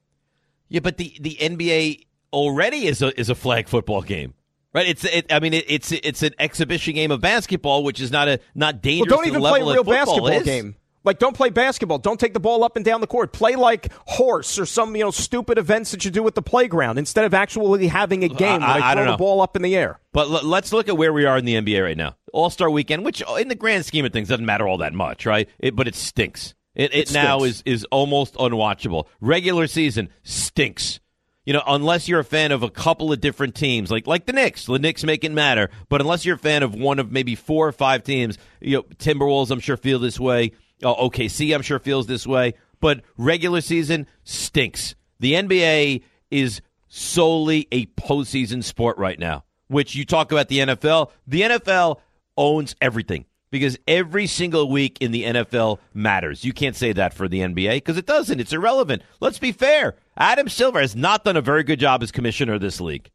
Yeah, 0.68 0.82
but 0.82 0.98
the, 0.98 1.18
the 1.20 1.36
NBA 1.42 2.06
already 2.32 2.86
is 2.86 3.02
a 3.02 3.20
is 3.20 3.32
a 3.32 3.36
flag 3.36 3.68
football 3.68 4.04
game. 4.04 4.36
Right, 4.74 4.88
it's 4.88 5.04
it, 5.04 5.32
I 5.34 5.40
mean 5.40 5.54
it, 5.56 5.66
it's 5.68 5.92
it's 5.92 6.22
an 6.22 6.34
exhibition 6.38 6.94
game 6.94 7.10
of 7.12 7.22
basketball, 7.22 7.84
which 7.84 8.00
is 8.00 8.12
not 8.12 8.28
a 8.28 8.40
not 8.54 8.76
Well, 8.76 8.82
dangerous. 8.82 9.10
don't 9.10 9.28
even 9.28 9.42
the 9.42 9.50
play 9.50 9.62
a 9.62 9.66
real 9.66 9.84
basketball 9.84 10.28
is. 10.28 10.44
game. 10.44 10.76
Like, 11.06 11.18
don't 11.18 11.36
play 11.36 11.50
basketball. 11.50 11.98
Don't 11.98 12.20
take 12.20 12.34
the 12.34 12.42
ball 12.42 12.62
up 12.64 12.76
and 12.76 12.84
down 12.84 13.00
the 13.00 13.08
court. 13.08 13.32
Play 13.32 13.56
like 13.56 13.88
horse 14.06 14.60
or 14.60 14.66
some 14.66 14.96
you 14.96 15.04
know 15.04 15.12
stupid 15.12 15.58
events 15.58 15.92
that 15.92 16.04
you 16.06 16.12
do 16.12 16.28
at 16.28 16.36
the 16.36 16.42
playground 16.42 17.00
instead 17.00 17.24
of 17.26 17.34
actually 17.34 17.88
having 17.88 18.24
a 18.24 18.28
uh, 18.28 18.34
game. 18.34 18.62
I- 18.62 18.76
I 18.80 18.94
throw 18.94 18.96
don't 18.96 19.06
the 19.06 19.12
know. 19.14 19.18
ball 19.18 19.42
up 19.42 19.56
in 19.56 19.62
the 19.64 19.76
air. 19.76 20.00
But 20.12 20.30
l- 20.30 20.44
let's 20.48 20.72
look 20.74 20.88
at 20.90 20.98
where 20.98 21.14
we 21.14 21.26
are 21.26 21.38
in 21.38 21.46
the 21.46 21.56
NBA 21.56 21.82
right 21.84 21.98
now. 21.98 22.16
All 22.34 22.50
Star 22.50 22.70
Weekend, 22.70 23.04
which 23.06 23.24
in 23.40 23.48
the 23.48 23.56
grand 23.56 23.86
scheme 23.86 24.06
of 24.06 24.12
things 24.14 24.28
doesn't 24.28 24.46
matter 24.46 24.68
all 24.68 24.78
that 24.80 24.94
much, 24.94 25.26
right? 25.26 25.50
It, 25.58 25.76
but 25.76 25.88
it 25.88 25.96
stinks. 25.96 26.54
It, 26.76 26.94
it, 26.94 27.10
It 27.10 27.14
now 27.14 27.40
is 27.44 27.64
is 27.66 27.86
almost 27.86 28.36
unwatchable. 28.36 29.06
Regular 29.20 29.66
season 29.68 30.10
stinks. 30.24 31.00
You 31.46 31.54
know, 31.54 31.64
unless 31.66 32.08
you're 32.08 32.20
a 32.20 32.26
fan 32.26 32.52
of 32.52 32.64
a 32.64 32.70
couple 32.70 33.12
of 33.12 33.22
different 33.22 33.56
teams, 33.56 33.90
like 33.90 34.06
like 34.06 34.26
the 34.26 34.34
Knicks, 34.34 34.66
the 34.66 34.78
Knicks 34.78 35.04
make 35.04 35.24
it 35.24 35.32
matter. 35.32 35.70
But 35.88 36.02
unless 36.02 36.26
you're 36.26 36.36
a 36.36 36.40
fan 36.40 36.64
of 36.64 36.76
one 36.76 37.00
of 37.00 37.12
maybe 37.12 37.36
four 37.36 37.68
or 37.68 37.72
five 37.72 38.04
teams, 38.04 38.38
you 38.60 38.78
know, 38.78 38.84
Timberwolves, 38.98 39.50
I'm 39.50 39.60
sure 39.60 39.78
feel 39.78 40.00
this 40.00 40.20
way. 40.20 40.52
Uh, 40.84 40.94
oh, 40.94 41.10
OKC, 41.10 41.56
I'm 41.56 41.62
sure 41.62 41.80
feels 41.80 42.08
this 42.08 42.28
way. 42.28 42.54
But 42.80 43.02
regular 43.18 43.62
season 43.62 44.08
stinks. 44.24 44.96
The 45.20 45.34
NBA 45.34 46.04
is 46.32 46.62
solely 46.88 47.68
a 47.72 47.86
postseason 47.88 48.64
sport 48.64 48.98
right 48.98 49.20
now. 49.20 49.44
Which 49.68 49.96
you 49.96 50.06
talk 50.06 50.32
about 50.32 50.48
the 50.48 50.60
NFL. 50.60 51.12
The 51.28 51.42
NFL 51.42 52.00
owns 52.38 52.76
everything 52.82 53.26
because 53.52 53.78
every 53.88 54.28
single 54.28 54.70
week 54.70 54.98
in 55.02 55.12
the 55.12 55.24
NFL 55.24 55.80
matters. 55.94 56.46
You 56.46 56.54
can't 56.54 56.76
say 56.76 56.94
that 56.94 57.14
for 57.14 57.28
the 57.28 57.40
NBA 57.40 57.78
because 57.78 57.98
it 57.98 58.06
doesn't. 58.06 58.40
It's 58.40 58.54
irrelevant. 58.54 59.02
Let's 59.20 59.40
be 59.40 59.52
fair. 59.52 59.96
Adam 60.18 60.50
Silver 60.50 60.82
has 60.82 60.96
not 60.96 61.24
done 61.24 61.38
a 61.38 61.42
very 61.42 61.64
good 61.64 61.80
job 61.80 62.04
as 62.04 62.12
commissioner 62.12 62.54
of 62.54 62.62
this 62.62 62.82
league. 62.82 63.10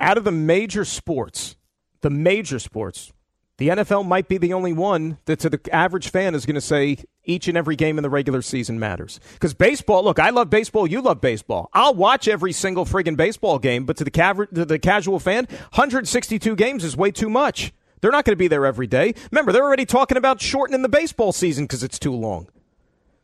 Out 0.00 0.18
of 0.18 0.24
the 0.24 0.32
major 0.32 0.84
sports, 0.84 1.56
the 2.00 2.10
major 2.10 2.58
sports, 2.58 3.12
the 3.58 3.68
NFL 3.68 4.06
might 4.06 4.28
be 4.28 4.38
the 4.38 4.52
only 4.52 4.72
one 4.72 5.18
that 5.24 5.40
to 5.40 5.50
the 5.50 5.60
average 5.72 6.10
fan 6.10 6.36
is 6.36 6.46
going 6.46 6.54
to 6.54 6.60
say 6.60 6.98
each 7.24 7.48
and 7.48 7.58
every 7.58 7.74
game 7.74 7.98
in 7.98 8.02
the 8.02 8.10
regular 8.10 8.40
season 8.40 8.78
matters. 8.78 9.18
Because 9.32 9.52
baseball, 9.52 10.04
look, 10.04 10.20
I 10.20 10.30
love 10.30 10.48
baseball, 10.48 10.86
you 10.86 11.00
love 11.02 11.20
baseball. 11.20 11.68
I'll 11.72 11.94
watch 11.94 12.28
every 12.28 12.52
single 12.52 12.84
friggin' 12.84 13.16
baseball 13.16 13.58
game, 13.58 13.84
but 13.84 13.96
to 13.96 14.04
the, 14.04 14.48
to 14.54 14.64
the 14.64 14.78
casual 14.78 15.18
fan, 15.18 15.46
162 15.46 16.54
games 16.54 16.84
is 16.84 16.96
way 16.96 17.10
too 17.10 17.28
much. 17.28 17.72
They're 18.00 18.10
not 18.10 18.24
going 18.24 18.32
to 18.32 18.36
be 18.36 18.48
there 18.48 18.66
every 18.66 18.86
day. 18.86 19.14
Remember, 19.30 19.52
they're 19.52 19.64
already 19.64 19.86
talking 19.86 20.16
about 20.16 20.40
shortening 20.40 20.82
the 20.82 20.88
baseball 20.88 21.32
season 21.32 21.64
because 21.64 21.82
it's 21.82 21.98
too 21.98 22.14
long. 22.14 22.48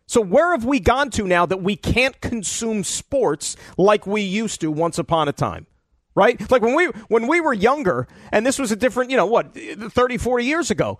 So 0.06 0.20
where 0.20 0.52
have 0.52 0.64
we 0.64 0.80
gone 0.80 1.10
to 1.10 1.26
now 1.26 1.46
that 1.46 1.62
we 1.62 1.76
can't 1.76 2.20
consume 2.20 2.84
sports 2.84 3.56
like 3.78 4.06
we 4.06 4.22
used 4.22 4.60
to 4.60 4.70
once 4.70 4.98
upon 4.98 5.28
a 5.28 5.32
time? 5.32 5.66
Right? 6.14 6.48
Like 6.50 6.62
when 6.62 6.76
we 6.76 6.86
when 7.08 7.26
we 7.26 7.40
were 7.40 7.52
younger 7.52 8.06
and 8.30 8.46
this 8.46 8.58
was 8.58 8.70
a 8.70 8.76
different, 8.76 9.10
you 9.10 9.16
know, 9.16 9.26
what, 9.26 9.54
30 9.54 10.18
40 10.18 10.44
years 10.44 10.70
ago. 10.70 10.98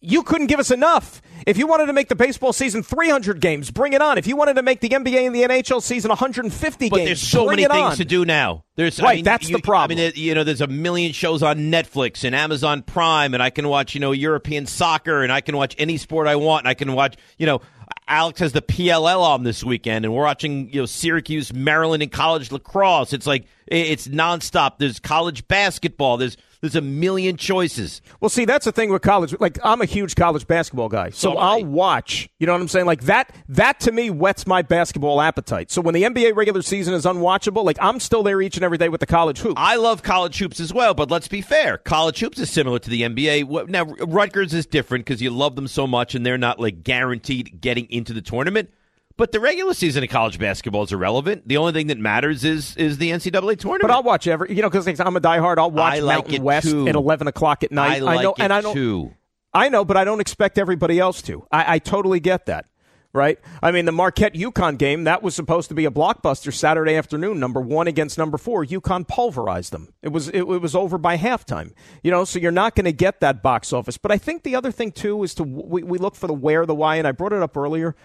You 0.00 0.22
couldn't 0.22 0.46
give 0.46 0.60
us 0.60 0.70
enough. 0.70 1.20
If 1.46 1.58
you 1.58 1.66
wanted 1.66 1.86
to 1.86 1.92
make 1.92 2.08
the 2.08 2.14
baseball 2.14 2.52
season 2.52 2.82
300 2.84 3.40
games, 3.40 3.70
bring 3.72 3.94
it 3.94 4.00
on. 4.02 4.16
If 4.18 4.26
you 4.28 4.36
wanted 4.36 4.54
to 4.54 4.62
make 4.62 4.80
the 4.80 4.90
NBA 4.90 5.26
and 5.26 5.34
the 5.34 5.42
NHL 5.42 5.82
season 5.82 6.10
150 6.10 6.88
But 6.88 6.96
games, 6.96 7.08
there's 7.08 7.20
so 7.20 7.46
many 7.46 7.62
things 7.64 7.72
on. 7.74 7.96
to 7.96 8.04
do 8.04 8.24
now. 8.24 8.64
There's 8.76 9.00
I 9.00 9.04
Right, 9.04 9.14
mean, 9.16 9.24
that's 9.24 9.48
you- 9.48 9.56
the 9.56 9.62
problem. 9.62 9.98
I 9.98 10.02
mean, 10.02 10.12
you 10.14 10.34
know, 10.36 10.44
there's 10.44 10.60
a 10.60 10.66
million 10.68 11.12
shows 11.12 11.42
on 11.42 11.58
Netflix 11.72 12.22
and 12.22 12.34
Amazon 12.34 12.82
Prime, 12.82 13.34
and 13.34 13.42
I 13.42 13.50
can 13.50 13.66
watch, 13.68 13.94
you 13.94 14.00
know, 14.00 14.12
European 14.12 14.66
soccer, 14.66 15.22
and 15.24 15.32
I 15.32 15.40
can 15.40 15.56
watch 15.56 15.74
any 15.78 15.96
sport 15.96 16.28
I 16.28 16.36
want, 16.36 16.62
and 16.62 16.68
I 16.68 16.74
can 16.74 16.92
watch, 16.92 17.16
you 17.38 17.46
know, 17.46 17.60
Alex 18.06 18.40
has 18.40 18.52
the 18.52 18.62
PLL 18.62 19.22
on 19.22 19.42
this 19.42 19.64
weekend, 19.64 20.04
and 20.04 20.14
we're 20.14 20.24
watching, 20.24 20.68
you 20.72 20.80
know, 20.82 20.86
Syracuse, 20.86 21.52
Maryland, 21.52 22.02
and 22.02 22.12
college 22.12 22.52
lacrosse. 22.52 23.12
It's 23.12 23.26
like 23.26 23.46
it's 23.66 24.06
nonstop. 24.08 24.78
There's 24.78 24.98
college 25.00 25.46
basketball. 25.48 26.16
There's 26.18 26.36
there's 26.60 26.76
a 26.76 26.80
million 26.80 27.36
choices. 27.36 28.02
Well, 28.20 28.28
see, 28.28 28.44
that's 28.44 28.64
the 28.64 28.72
thing 28.72 28.90
with 28.90 29.02
college. 29.02 29.34
Like, 29.38 29.58
I'm 29.62 29.80
a 29.80 29.84
huge 29.84 30.16
college 30.16 30.46
basketball 30.46 30.88
guy, 30.88 31.10
so 31.10 31.36
I'll 31.36 31.64
watch. 31.64 32.28
You 32.38 32.46
know 32.46 32.52
what 32.52 32.60
I'm 32.60 32.68
saying? 32.68 32.86
Like 32.86 33.02
that. 33.02 33.34
That 33.48 33.80
to 33.80 33.92
me 33.92 34.10
whets 34.10 34.46
my 34.46 34.62
basketball 34.62 35.20
appetite. 35.20 35.70
So 35.70 35.80
when 35.80 35.94
the 35.94 36.02
NBA 36.02 36.34
regular 36.34 36.62
season 36.62 36.94
is 36.94 37.04
unwatchable, 37.04 37.64
like 37.64 37.78
I'm 37.80 38.00
still 38.00 38.22
there 38.22 38.42
each 38.42 38.56
and 38.56 38.64
every 38.64 38.78
day 38.78 38.88
with 38.88 39.00
the 39.00 39.06
college 39.06 39.38
hoops. 39.38 39.54
I 39.56 39.76
love 39.76 40.02
college 40.02 40.38
hoops 40.38 40.60
as 40.60 40.72
well, 40.72 40.94
but 40.94 41.10
let's 41.10 41.28
be 41.28 41.40
fair. 41.40 41.78
College 41.78 42.18
hoops 42.20 42.38
is 42.38 42.50
similar 42.50 42.78
to 42.78 42.90
the 42.90 43.02
NBA. 43.02 43.68
Now, 43.68 43.84
Rutgers 43.84 44.52
is 44.54 44.66
different 44.66 45.04
because 45.04 45.22
you 45.22 45.30
love 45.30 45.56
them 45.56 45.68
so 45.68 45.86
much 45.86 46.14
and 46.14 46.24
they're 46.24 46.38
not 46.38 46.58
like 46.60 46.82
guaranteed 46.82 47.60
getting 47.60 47.90
into 47.90 48.12
the 48.12 48.22
tournament. 48.22 48.70
But 49.18 49.32
the 49.32 49.40
regular 49.40 49.74
season 49.74 50.04
of 50.04 50.10
college 50.10 50.38
basketball 50.38 50.84
is 50.84 50.92
irrelevant. 50.92 51.46
The 51.48 51.56
only 51.56 51.72
thing 51.72 51.88
that 51.88 51.98
matters 51.98 52.44
is 52.44 52.76
is 52.76 52.98
the 52.98 53.10
NCAA 53.10 53.58
tournament. 53.58 53.82
But 53.82 53.90
I'll 53.90 54.04
watch 54.04 54.28
every. 54.28 54.54
You 54.54 54.62
know, 54.62 54.70
because 54.70 54.86
I'm 55.00 55.16
a 55.16 55.20
diehard. 55.20 55.58
I'll 55.58 55.72
watch 55.72 55.94
I 55.94 55.98
like 55.98 56.18
Mountain 56.18 56.34
it 56.36 56.42
West 56.42 56.70
too. 56.70 56.86
at 56.86 56.94
11 56.94 57.26
o'clock 57.26 57.64
at 57.64 57.72
night. 57.72 57.96
I 57.96 57.98
like 57.98 58.22
know, 58.22 58.30
it 58.30 58.40
and 58.40 58.52
I 58.52 58.60
don't. 58.60 58.72
too. 58.72 59.12
I 59.52 59.70
know, 59.70 59.84
but 59.84 59.96
I 59.96 60.04
don't 60.04 60.20
expect 60.20 60.56
everybody 60.56 61.00
else 61.00 61.20
to. 61.22 61.44
I, 61.50 61.74
I 61.74 61.78
totally 61.80 62.20
get 62.20 62.46
that. 62.46 62.66
Right? 63.12 63.40
I 63.60 63.72
mean, 63.72 63.86
the 63.86 63.92
Marquette 63.92 64.34
UConn 64.34 64.78
game, 64.78 65.04
that 65.04 65.22
was 65.22 65.34
supposed 65.34 65.70
to 65.70 65.74
be 65.74 65.86
a 65.86 65.90
blockbuster 65.90 66.52
Saturday 66.52 66.94
afternoon, 66.94 67.40
number 67.40 67.60
one 67.60 67.88
against 67.88 68.18
number 68.18 68.36
four. 68.36 68.64
UConn 68.66 69.08
pulverized 69.08 69.72
them. 69.72 69.94
It 70.02 70.10
was, 70.10 70.28
it, 70.28 70.40
it 70.40 70.44
was 70.44 70.76
over 70.76 70.98
by 70.98 71.16
halftime. 71.16 71.72
You 72.04 72.10
know, 72.10 72.24
so 72.24 72.38
you're 72.38 72.52
not 72.52 72.76
going 72.76 72.84
to 72.84 72.92
get 72.92 73.20
that 73.20 73.42
box 73.42 73.72
office. 73.72 73.96
But 73.96 74.12
I 74.12 74.18
think 74.18 74.42
the 74.42 74.54
other 74.54 74.70
thing, 74.70 74.92
too, 74.92 75.22
is 75.24 75.34
to 75.36 75.42
we, 75.42 75.82
we 75.82 75.98
look 75.98 76.14
for 76.14 76.26
the 76.26 76.34
where, 76.34 76.66
the 76.66 76.74
why, 76.74 76.96
and 76.96 77.08
I 77.08 77.12
brought 77.12 77.32
it 77.32 77.42
up 77.42 77.56
earlier. 77.56 77.96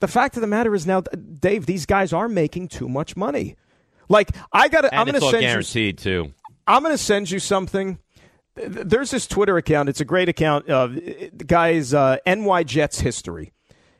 The 0.00 0.08
fact 0.08 0.36
of 0.36 0.40
the 0.42 0.46
matter 0.46 0.74
is 0.74 0.86
now, 0.86 1.00
Dave, 1.00 1.66
these 1.66 1.86
guys 1.86 2.12
are 2.12 2.28
making 2.28 2.68
too 2.68 2.88
much 2.88 3.16
money. 3.16 3.56
Like, 4.08 4.30
I 4.52 4.68
got 4.68 4.82
to, 4.82 4.94
I'm 4.94 5.06
going 5.06 5.14
to 5.20 5.20
send 5.30 5.42
you. 5.42 5.92
too. 5.92 6.32
I'm 6.66 6.82
going 6.82 6.94
to 6.94 6.98
send 7.02 7.30
you 7.30 7.38
something. 7.38 7.98
There's 8.54 9.10
this 9.10 9.26
Twitter 9.26 9.56
account. 9.56 9.88
It's 9.88 10.00
a 10.00 10.04
great 10.04 10.28
account. 10.28 10.68
Uh, 10.68 10.86
the 10.88 11.44
guy's 11.46 11.92
uh, 11.94 12.18
NY 12.26 12.62
Jets 12.64 13.00
history. 13.00 13.52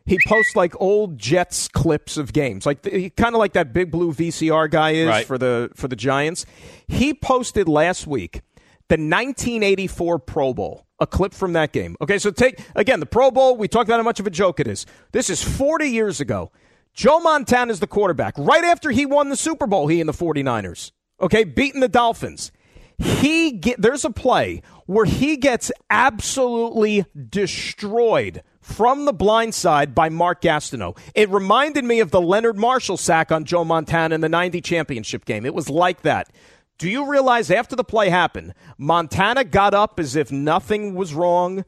He 0.07 0.19
posts 0.29 0.55
like 0.55 0.73
old 0.81 1.19
Jets 1.19 1.67
clips 1.67 2.17
of 2.17 2.33
games, 2.33 2.65
like 2.65 2.83
kind 3.17 3.35
of 3.35 3.41
like 3.41 3.55
that 3.55 3.73
big 3.73 3.91
blue 3.91 4.13
VCR 4.13 4.71
guy 4.71 4.91
is 4.93 5.09
Right. 5.09 5.27
for 5.27 5.37
the 5.37 5.71
for 5.75 5.89
the 5.89 5.97
Giants. 5.97 6.47
He 6.87 7.13
posted 7.13 7.69
last 7.69 8.07
week 8.07 8.43
the 8.89 8.95
1984 8.95 10.19
Pro 10.21 10.55
Bowl, 10.55 10.87
a 11.01 11.07
clip 11.07 11.35
from 11.35 11.53
that 11.55 11.73
game. 11.73 11.97
Okay, 12.01 12.19
so 12.19 12.31
take 12.31 12.61
again 12.75 13.01
the 13.01 13.07
Pro 13.07 13.31
Bowl. 13.31 13.57
We 13.57 13.69
talked 13.69 13.89
about 13.89 13.99
how 13.99 14.05
much 14.05 14.21
of 14.21 14.27
a 14.27 14.31
joke 14.31 14.61
it 14.61 14.69
is. 14.69 14.87
This 15.13 15.31
is 15.31 15.43
40 15.43 15.87
years 15.89 16.21
ago. 16.21 16.53
Joe 16.95 17.21
Montana 17.21 17.73
is 17.73 17.81
the 17.81 17.87
quarterback. 17.87 18.35
Right 18.39 18.65
after 18.65 18.91
he 18.91 19.05
won 19.05 19.29
the 19.29 19.37
Super 19.37 19.67
Bowl, 19.67 19.87
he 19.87 20.01
and 20.01 20.09
the 20.09 20.15
49ers. 20.15 20.93
Okay, 21.21 21.45
beating 21.45 21.81
the 21.81 21.89
Dolphins. 21.89 22.53
He 22.99 23.53
get 23.53 23.81
there's 23.81 24.05
a 24.05 24.11
play 24.11 24.63
where 24.87 25.05
he 25.05 25.37
gets 25.37 25.71
absolutely 25.91 27.05
destroyed 27.29 28.43
from 28.61 29.05
the 29.05 29.13
blind 29.13 29.55
side 29.55 29.95
by 29.95 30.09
Mark 30.09 30.41
Gastineau. 30.41 30.99
It 31.15 31.29
reminded 31.29 31.85
me 31.85 32.01
of 32.01 32.11
the 32.11 32.21
Leonard 32.21 32.57
Marshall 32.57 32.97
sack 32.97 33.31
on 33.31 33.45
Joe 33.45 33.65
Montana 33.65 34.15
in 34.15 34.23
the 34.23 34.29
90 34.29 34.61
championship 34.61 35.25
game. 35.25 35.45
It 35.45 35.55
was 35.55 35.69
like 35.69 36.03
that. 36.03 36.31
Do 36.79 36.91
you 36.91 37.09
realize 37.11 37.51
after 37.51 37.75
the 37.75 37.85
play 37.85 38.11
happened, 38.11 38.53
Montana 38.77 39.45
got 39.45 39.73
up 39.73 39.99
as 39.99 40.15
if 40.15 40.31
nothing 40.31 40.95
was 40.95 41.15
wrong? 41.15 41.65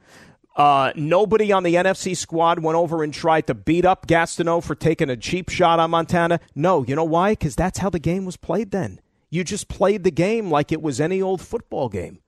Uh, 0.54 0.92
nobody 0.96 1.50
on 1.52 1.62
the 1.62 1.76
NFC 1.76 2.16
squad 2.16 2.58
went 2.58 2.76
over 2.76 3.02
and 3.02 3.14
tried 3.14 3.46
to 3.46 3.54
beat 3.54 3.84
up 3.84 4.06
Gastineau 4.06 4.62
for 4.62 4.74
taking 4.74 5.08
a 5.08 5.16
cheap 5.16 5.48
shot 5.48 5.78
on 5.78 5.90
Montana. 5.90 6.40
No, 6.54 6.84
you 6.84 6.94
know 6.96 7.04
why? 7.04 7.32
Because 7.32 7.54
that's 7.56 7.78
how 7.78 7.88
the 7.90 8.00
game 8.00 8.24
was 8.24 8.36
played 8.36 8.70
then. 8.70 9.00
You 9.30 9.44
just 9.44 9.68
played 9.68 10.04
the 10.04 10.10
game 10.10 10.50
like 10.50 10.72
it 10.72 10.82
was 10.82 11.00
any 11.00 11.22
old 11.22 11.40
football 11.40 11.88
game. 11.88 12.18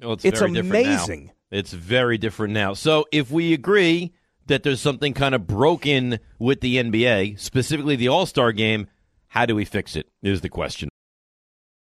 Well, 0.00 0.14
it's 0.14 0.24
It's 0.24 0.40
very 0.40 0.52
different 0.52 0.84
now. 0.84 0.92
amazing. 0.94 1.30
It's 1.50 1.72
very 1.72 2.18
different 2.18 2.52
now. 2.52 2.74
So 2.74 3.06
if 3.12 3.30
we 3.30 3.52
agree 3.52 4.12
that 4.46 4.64
there's 4.64 4.80
something 4.80 5.14
kind 5.14 5.34
of 5.34 5.46
broken 5.46 6.18
with 6.38 6.60
the 6.62 6.76
NBA, 6.76 7.38
specifically 7.38 7.94
the 7.96 8.08
All 8.08 8.26
Star 8.26 8.50
game, 8.52 8.88
how 9.28 9.46
do 9.46 9.54
we 9.54 9.64
fix 9.64 9.94
it? 9.94 10.08
Is 10.22 10.40
the 10.40 10.48
question. 10.48 10.88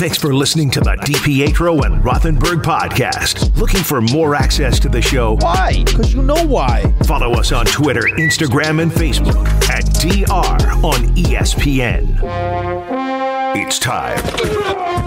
Thanks 0.00 0.16
for 0.16 0.32
listening 0.32 0.70
to 0.70 0.80
the 0.80 0.92
DiPietro 0.92 1.84
and 1.84 2.02
Rothenberg 2.02 2.62
podcast. 2.62 3.54
Looking 3.58 3.82
for 3.82 4.00
more 4.00 4.34
access 4.34 4.80
to 4.80 4.88
the 4.88 5.02
show? 5.02 5.36
Why? 5.40 5.82
Because 5.84 6.14
you 6.14 6.22
know 6.22 6.42
why. 6.46 6.90
Follow 7.04 7.32
us 7.32 7.52
on 7.52 7.66
Twitter, 7.66 8.00
Instagram, 8.16 8.80
and 8.80 8.90
Facebook 8.90 9.44
at 9.68 9.84
DR 10.00 10.82
on 10.82 11.14
ESPN. 11.16 12.18
It's 13.58 13.78
time 13.78 14.16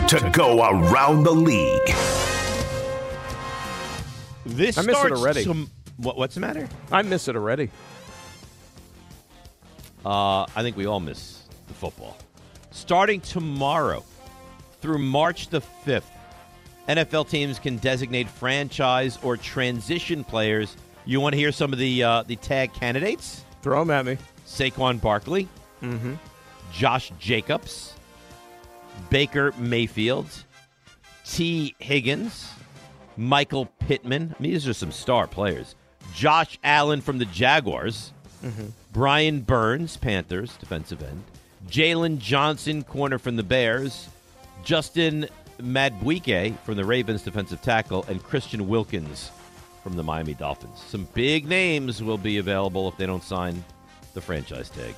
to 0.09 0.29
go 0.31 0.59
around 0.61 1.23
the 1.23 1.31
league. 1.31 1.87
This 4.45 4.77
I 4.77 4.83
miss 4.83 4.95
it 4.95 4.99
starts 4.99 5.19
already. 5.19 5.43
tom- 5.43 5.71
what, 5.97 6.19
what's 6.19 6.35
the 6.35 6.41
matter? 6.41 6.69
I 6.91 7.01
miss 7.01 7.27
it 7.27 7.35
already. 7.35 7.71
Uh, 10.05 10.43
I 10.43 10.61
think 10.61 10.77
we 10.77 10.85
all 10.85 10.99
miss 10.99 11.41
the 11.67 11.73
football. 11.73 12.15
Starting 12.69 13.21
tomorrow 13.21 14.03
through 14.83 14.97
March 14.99 15.47
the 15.47 15.61
5th, 15.85 16.03
NFL 16.89 17.29
teams 17.29 17.57
can 17.57 17.77
designate 17.77 18.27
franchise 18.27 19.17
or 19.23 19.37
transition 19.37 20.25
players. 20.25 20.75
You 21.05 21.21
want 21.21 21.31
to 21.33 21.39
hear 21.39 21.53
some 21.53 21.71
of 21.71 21.79
the 21.79 22.03
uh, 22.03 22.23
the 22.23 22.35
tag 22.35 22.73
candidates? 22.73 23.43
Throw 23.61 23.79
them 23.79 23.91
at 23.91 24.05
me. 24.05 24.17
Saquon 24.45 24.99
Barkley, 25.01 25.47
Mm-hmm. 25.81 26.15
Josh 26.73 27.11
Jacobs, 27.17 27.93
Baker 29.09 29.53
Mayfield, 29.57 30.27
Tee 31.25 31.75
Higgins, 31.79 32.49
Michael 33.15 33.67
Pittman. 33.79 34.35
I 34.37 34.41
mean, 34.43 34.51
these 34.51 34.67
are 34.67 34.73
some 34.73 34.91
star 34.91 35.27
players. 35.27 35.75
Josh 36.13 36.59
Allen 36.63 36.99
from 37.01 37.17
the 37.19 37.25
Jaguars, 37.25 38.11
Mhm. 38.43 38.71
Brian 38.91 39.39
Burns, 39.41 39.95
Panthers, 39.97 40.57
defensive 40.57 41.01
end, 41.01 41.23
Jaylon 41.69 42.17
Johnson, 42.17 42.83
corner 42.83 43.17
from 43.17 43.37
the 43.37 43.43
Bears, 43.43 44.09
Justin 44.63 45.27
Madubuike 45.59 46.57
from 46.59 46.75
the 46.75 46.85
Ravens, 46.85 47.21
defensive 47.21 47.61
tackle, 47.61 48.05
and 48.07 48.23
Christian 48.23 48.67
Wilkins 48.67 49.31
from 49.83 49.95
the 49.95 50.03
Miami 50.03 50.33
Dolphins. 50.33 50.81
Some 50.87 51.07
big 51.13 51.47
names 51.47 52.01
will 52.01 52.17
be 52.17 52.37
available 52.37 52.87
if 52.87 52.97
they 52.97 53.05
don't 53.05 53.23
sign 53.23 53.63
the 54.13 54.21
franchise 54.21 54.69
tag. 54.69 54.95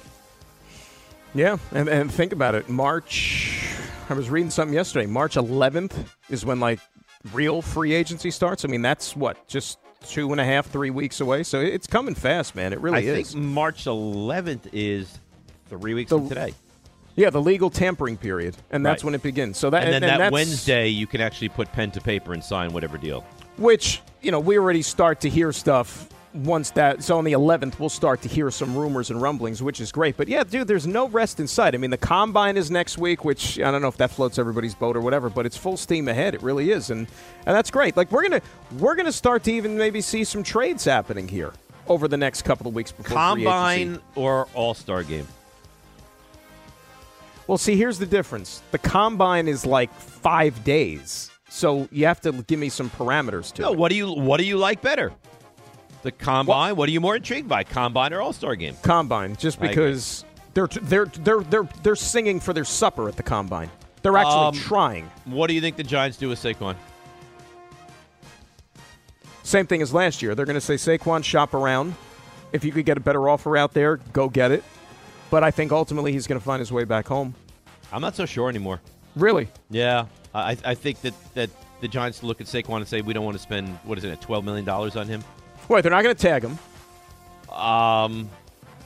Yeah, 1.33 1.57
and, 1.73 1.89
and 1.89 2.11
think 2.11 2.31
about 2.31 2.55
it. 2.55 2.69
March, 2.69 3.67
I 4.09 4.13
was 4.13 4.29
reading 4.29 4.51
something 4.51 4.73
yesterday. 4.73 5.05
March 5.05 5.35
11th 5.35 5.93
is 6.29 6.45
when 6.45 6.59
like 6.59 6.79
real 7.33 7.61
free 7.61 7.93
agency 7.93 8.31
starts. 8.31 8.63
I 8.63 8.67
mean, 8.67 8.81
that's 8.81 9.15
what 9.15 9.47
just 9.47 9.79
two 10.05 10.31
and 10.31 10.39
a 10.39 10.45
half, 10.45 10.67
three 10.67 10.91
weeks 10.91 11.19
away. 11.19 11.43
So 11.43 11.59
it's 11.59 11.87
coming 11.87 12.15
fast, 12.15 12.55
man. 12.55 12.71
It 12.71 12.79
really 12.79 13.09
I 13.09 13.13
is. 13.13 13.31
think 13.33 13.43
March 13.43 13.85
11th 13.85 14.69
is 14.71 15.19
three 15.67 15.93
weeks 15.93 16.11
from 16.11 16.29
today. 16.29 16.53
Yeah, 17.15 17.29
the 17.29 17.41
legal 17.41 17.69
tampering 17.69 18.17
period, 18.17 18.55
and 18.71 18.85
that's 18.85 19.01
Right. 19.03 19.05
when 19.07 19.15
it 19.15 19.23
begins. 19.23 19.57
So 19.57 19.69
that 19.69 19.83
and 19.83 19.93
then 19.93 20.03
and 20.03 20.21
that 20.21 20.31
Wednesday, 20.33 20.89
you 20.89 21.07
can 21.07 21.21
actually 21.21 21.49
put 21.49 21.71
pen 21.71 21.91
to 21.91 22.01
paper 22.01 22.33
and 22.33 22.43
sign 22.43 22.73
whatever 22.73 22.97
deal. 22.97 23.23
which 23.57 24.01
you 24.21 24.31
know 24.31 24.39
we 24.39 24.57
already 24.57 24.81
start 24.81 25.21
to 25.21 25.29
hear 25.29 25.53
stuff 25.53 26.09
once 26.33 26.71
that 26.71 27.01
so 27.01 27.17
on 27.17 27.23
the 27.23 27.31
11th 27.31 27.79
we'll 27.79 27.87
start 27.87 28.21
to 28.21 28.27
hear 28.27 28.51
some 28.51 28.75
rumors 28.75 29.09
and 29.09 29.21
rumblings 29.21 29.63
which 29.63 29.79
is 29.79 29.93
great 29.93 30.17
but 30.17 30.27
yeah 30.27 30.43
dude 30.43 30.67
there's 30.67 30.85
no 30.85 31.07
rest 31.07 31.39
in 31.39 31.47
sight 31.47 31.73
i 31.73 31.77
mean 31.77 31.89
the 31.91 31.97
combine 31.97 32.57
is 32.57 32.69
next 32.69 32.97
week 32.97 33.23
which 33.23 33.57
i 33.61 33.71
don't 33.71 33.81
know 33.81 33.87
if 33.87 33.95
that 33.95 34.11
floats 34.11 34.37
everybody's 34.37 34.75
boat 34.75 34.97
or 34.97 34.99
whatever 34.99 35.29
but 35.29 35.45
it's 35.45 35.55
full 35.55 35.77
steam 35.77 36.09
ahead 36.09 36.35
it 36.35 36.43
really 36.43 36.71
is 36.71 36.89
and 36.89 37.07
and 37.45 37.55
that's 37.55 37.71
great 37.71 37.95
like 37.95 38.11
we're 38.11 38.23
gonna 38.23 38.41
we're 38.79 38.95
gonna 38.95 39.09
start 39.13 39.41
to 39.43 39.51
even 39.53 39.77
maybe 39.77 40.01
see 40.01 40.25
some 40.25 40.43
trades 40.43 40.83
happening 40.83 41.25
here 41.29 41.53
over 41.87 42.09
the 42.09 42.17
next 42.17 42.41
couple 42.41 42.67
of 42.67 42.73
weeks 42.73 42.91
before. 42.91 43.15
Combine 43.15 43.99
or 44.15 44.49
All 44.53 44.73
Star 44.73 45.03
game? 45.03 45.25
Well, 47.47 47.57
see, 47.57 47.75
here's 47.75 47.99
the 47.99 48.05
difference. 48.05 48.61
The 48.71 48.77
combine 48.79 49.47
is 49.47 49.65
like 49.65 49.93
five 49.93 50.63
days, 50.63 51.29
so 51.49 51.87
you 51.91 52.05
have 52.07 52.19
to 52.21 52.31
give 52.31 52.59
me 52.59 52.69
some 52.69 52.89
parameters 52.89 53.53
to 53.53 53.61
No, 53.63 53.73
it. 53.73 53.77
what 53.77 53.89
do 53.89 53.95
you 53.95 54.09
what 54.11 54.37
do 54.37 54.45
you 54.45 54.57
like 54.57 54.81
better? 54.81 55.11
The 56.01 56.11
combine. 56.11 56.75
What 56.75 56.89
are 56.89 56.91
you 56.91 57.01
more 57.01 57.15
intrigued 57.15 57.47
by, 57.47 57.63
combine 57.63 58.13
or 58.13 58.21
All 58.21 58.33
Star 58.33 58.55
game? 58.55 58.75
Combine, 58.81 59.35
just 59.35 59.59
because 59.59 60.25
they're 60.53 60.67
they're 60.67 61.05
they're 61.05 61.41
they're 61.41 61.69
they're 61.83 61.95
singing 61.95 62.39
for 62.39 62.53
their 62.53 62.65
supper 62.65 63.07
at 63.09 63.15
the 63.15 63.23
combine. 63.23 63.69
They're 64.01 64.17
actually 64.17 64.33
Um, 64.47 64.53
trying. 64.55 65.09
What 65.25 65.47
do 65.47 65.53
you 65.53 65.61
think 65.61 65.77
the 65.77 65.83
Giants 65.83 66.17
do 66.17 66.29
with 66.29 66.39
Saquon? 66.41 66.75
Same 69.43 69.67
thing 69.67 69.81
as 69.81 69.93
last 69.93 70.21
year. 70.21 70.33
They're 70.35 70.45
going 70.45 70.59
to 70.59 70.61
say 70.61 70.75
Saquon 70.75 71.23
shop 71.23 71.53
around. 71.53 71.95
If 72.51 72.63
you 72.63 72.71
could 72.71 72.85
get 72.85 72.97
a 72.97 72.99
better 72.99 73.27
offer 73.29 73.57
out 73.57 73.73
there, 73.73 73.97
go 74.13 74.29
get 74.29 74.51
it. 74.51 74.63
But 75.35 75.43
I 75.43 75.51
think 75.51 75.73
ultimately 75.73 76.13
he's 76.13 76.27
going 76.27 76.39
to 76.39 76.45
find 76.45 76.61
his 76.61 76.71
way 76.71 76.85
back 76.85 77.09
home. 77.09 77.35
I'm 77.91 77.99
not 78.01 78.15
so 78.15 78.25
sure 78.25 78.47
anymore. 78.47 78.79
Really? 79.17 79.49
Yeah, 79.69 80.05
I, 80.33 80.55
I 80.63 80.75
think 80.75 81.01
that, 81.01 81.13
that 81.33 81.49
the 81.81 81.89
Giants 81.89 82.23
look 82.23 82.39
at 82.39 82.47
Saquon 82.47 82.77
and 82.77 82.87
say 82.87 83.01
we 83.01 83.11
don't 83.11 83.25
want 83.25 83.35
to 83.35 83.43
spend 83.43 83.67
what 83.83 83.97
is 83.97 84.05
it, 84.05 84.21
twelve 84.21 84.45
million 84.45 84.63
dollars 84.63 84.95
on 84.95 85.07
him. 85.09 85.21
Wait, 85.67 85.81
they're 85.81 85.91
not 85.91 86.03
going 86.03 86.15
to 86.15 86.21
tag 86.21 86.41
him. 86.45 86.57
Um, 87.53 88.29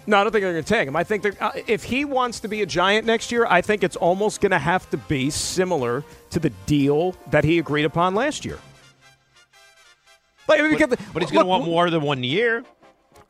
No, 0.08 0.18
I 0.18 0.24
don't 0.24 0.32
think 0.32 0.42
they're 0.42 0.54
going 0.54 0.64
to 0.64 0.68
tag 0.68 0.88
him. 0.88 0.96
I 0.96 1.04
think 1.04 1.40
uh, 1.40 1.52
if 1.68 1.84
he 1.84 2.04
wants 2.04 2.40
to 2.40 2.48
be 2.48 2.64
a 2.64 2.66
giant 2.66 3.06
next 3.06 3.32
year, 3.32 3.46
I 3.46 3.62
think 3.62 3.84
it's 3.84 3.96
almost 3.96 4.42
going 4.42 4.50
to 4.52 4.58
have 4.58 4.90
to 4.90 4.98
be 4.98 5.30
similar 5.30 6.04
to 6.32 6.40
the 6.40 6.50
deal 6.66 7.12
that 7.30 7.44
he 7.44 7.60
agreed 7.60 7.86
upon 7.86 8.16
last 8.16 8.44
year. 8.44 8.58
Like, 10.48 10.62
but, 10.80 10.90
the- 10.90 10.98
but 11.14 11.22
he's 11.22 11.30
going 11.32 11.46
to 11.46 11.48
want 11.48 11.66
more 11.66 11.92
than 11.92 12.02
one 12.02 12.24
year. 12.24 12.64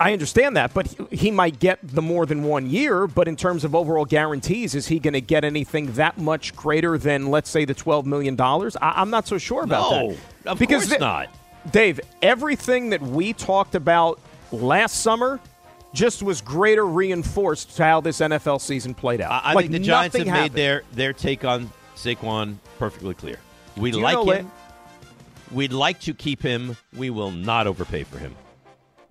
I 0.01 0.13
understand 0.13 0.55
that, 0.55 0.73
but 0.73 0.87
he, 0.87 1.15
he 1.15 1.31
might 1.31 1.59
get 1.59 1.79
the 1.83 2.01
more 2.01 2.25
than 2.25 2.43
one 2.43 2.69
year. 2.69 3.05
But 3.05 3.27
in 3.27 3.35
terms 3.35 3.63
of 3.65 3.75
overall 3.75 4.05
guarantees, 4.05 4.73
is 4.73 4.87
he 4.87 4.97
going 4.99 5.13
to 5.13 5.19
get 5.21 5.43
anything 5.43 5.91
that 5.93 6.17
much 6.17 6.55
greater 6.55 6.97
than, 6.97 7.29
let's 7.31 7.49
say, 7.49 7.65
the 7.65 7.73
twelve 7.73 8.05
million 8.05 8.35
dollars? 8.37 8.77
I'm 8.81 9.09
not 9.09 9.27
so 9.27 9.37
sure 9.37 9.63
about 9.63 9.91
No, 9.91 10.07
that. 10.43 10.51
of 10.51 10.59
course 10.67 10.87
the- 10.87 10.99
not. 10.99 11.27
Dave, 11.71 11.99
everything 12.21 12.91
that 12.91 13.01
we 13.01 13.33
talked 13.33 13.75
about 13.75 14.19
last 14.53 15.01
summer 15.01 15.39
just 15.93 16.23
was 16.23 16.39
greater 16.39 16.85
reinforced 16.85 17.75
to 17.75 17.83
how 17.83 17.99
this 17.99 18.19
NFL 18.21 18.61
season 18.61 18.93
played 18.93 19.19
out. 19.19 19.31
I, 19.31 19.51
I 19.51 19.53
like 19.53 19.63
think 19.63 19.73
the 19.73 19.79
Giants 19.79 20.15
have 20.15 20.25
nothing 20.27 20.41
made 20.43 20.53
their, 20.53 20.83
their 20.93 21.11
take 21.11 21.43
on 21.43 21.69
Saquon 21.95 22.55
perfectly 22.77 23.13
clear. 23.13 23.37
We 23.75 23.91
like 23.91 24.25
him. 24.25 24.49
We'd 25.51 25.73
like 25.73 25.99
to 26.01 26.13
keep 26.13 26.41
him. 26.41 26.77
We 26.95 27.09
will 27.09 27.31
not 27.31 27.67
overpay 27.67 28.03
for 28.03 28.17
him. 28.19 28.35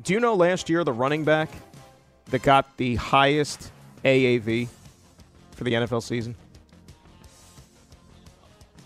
Do 0.08 0.14
you 0.14 0.20
know 0.20 0.32
last 0.36 0.70
year 0.70 0.84
the 0.84 0.92
running 0.94 1.22
back 1.22 1.50
that 2.30 2.40
got 2.40 2.78
the 2.78 2.94
highest 2.94 3.70
AAV 4.06 4.66
for 5.50 5.64
the 5.64 5.74
NFL 5.74 6.02
season? 6.02 6.34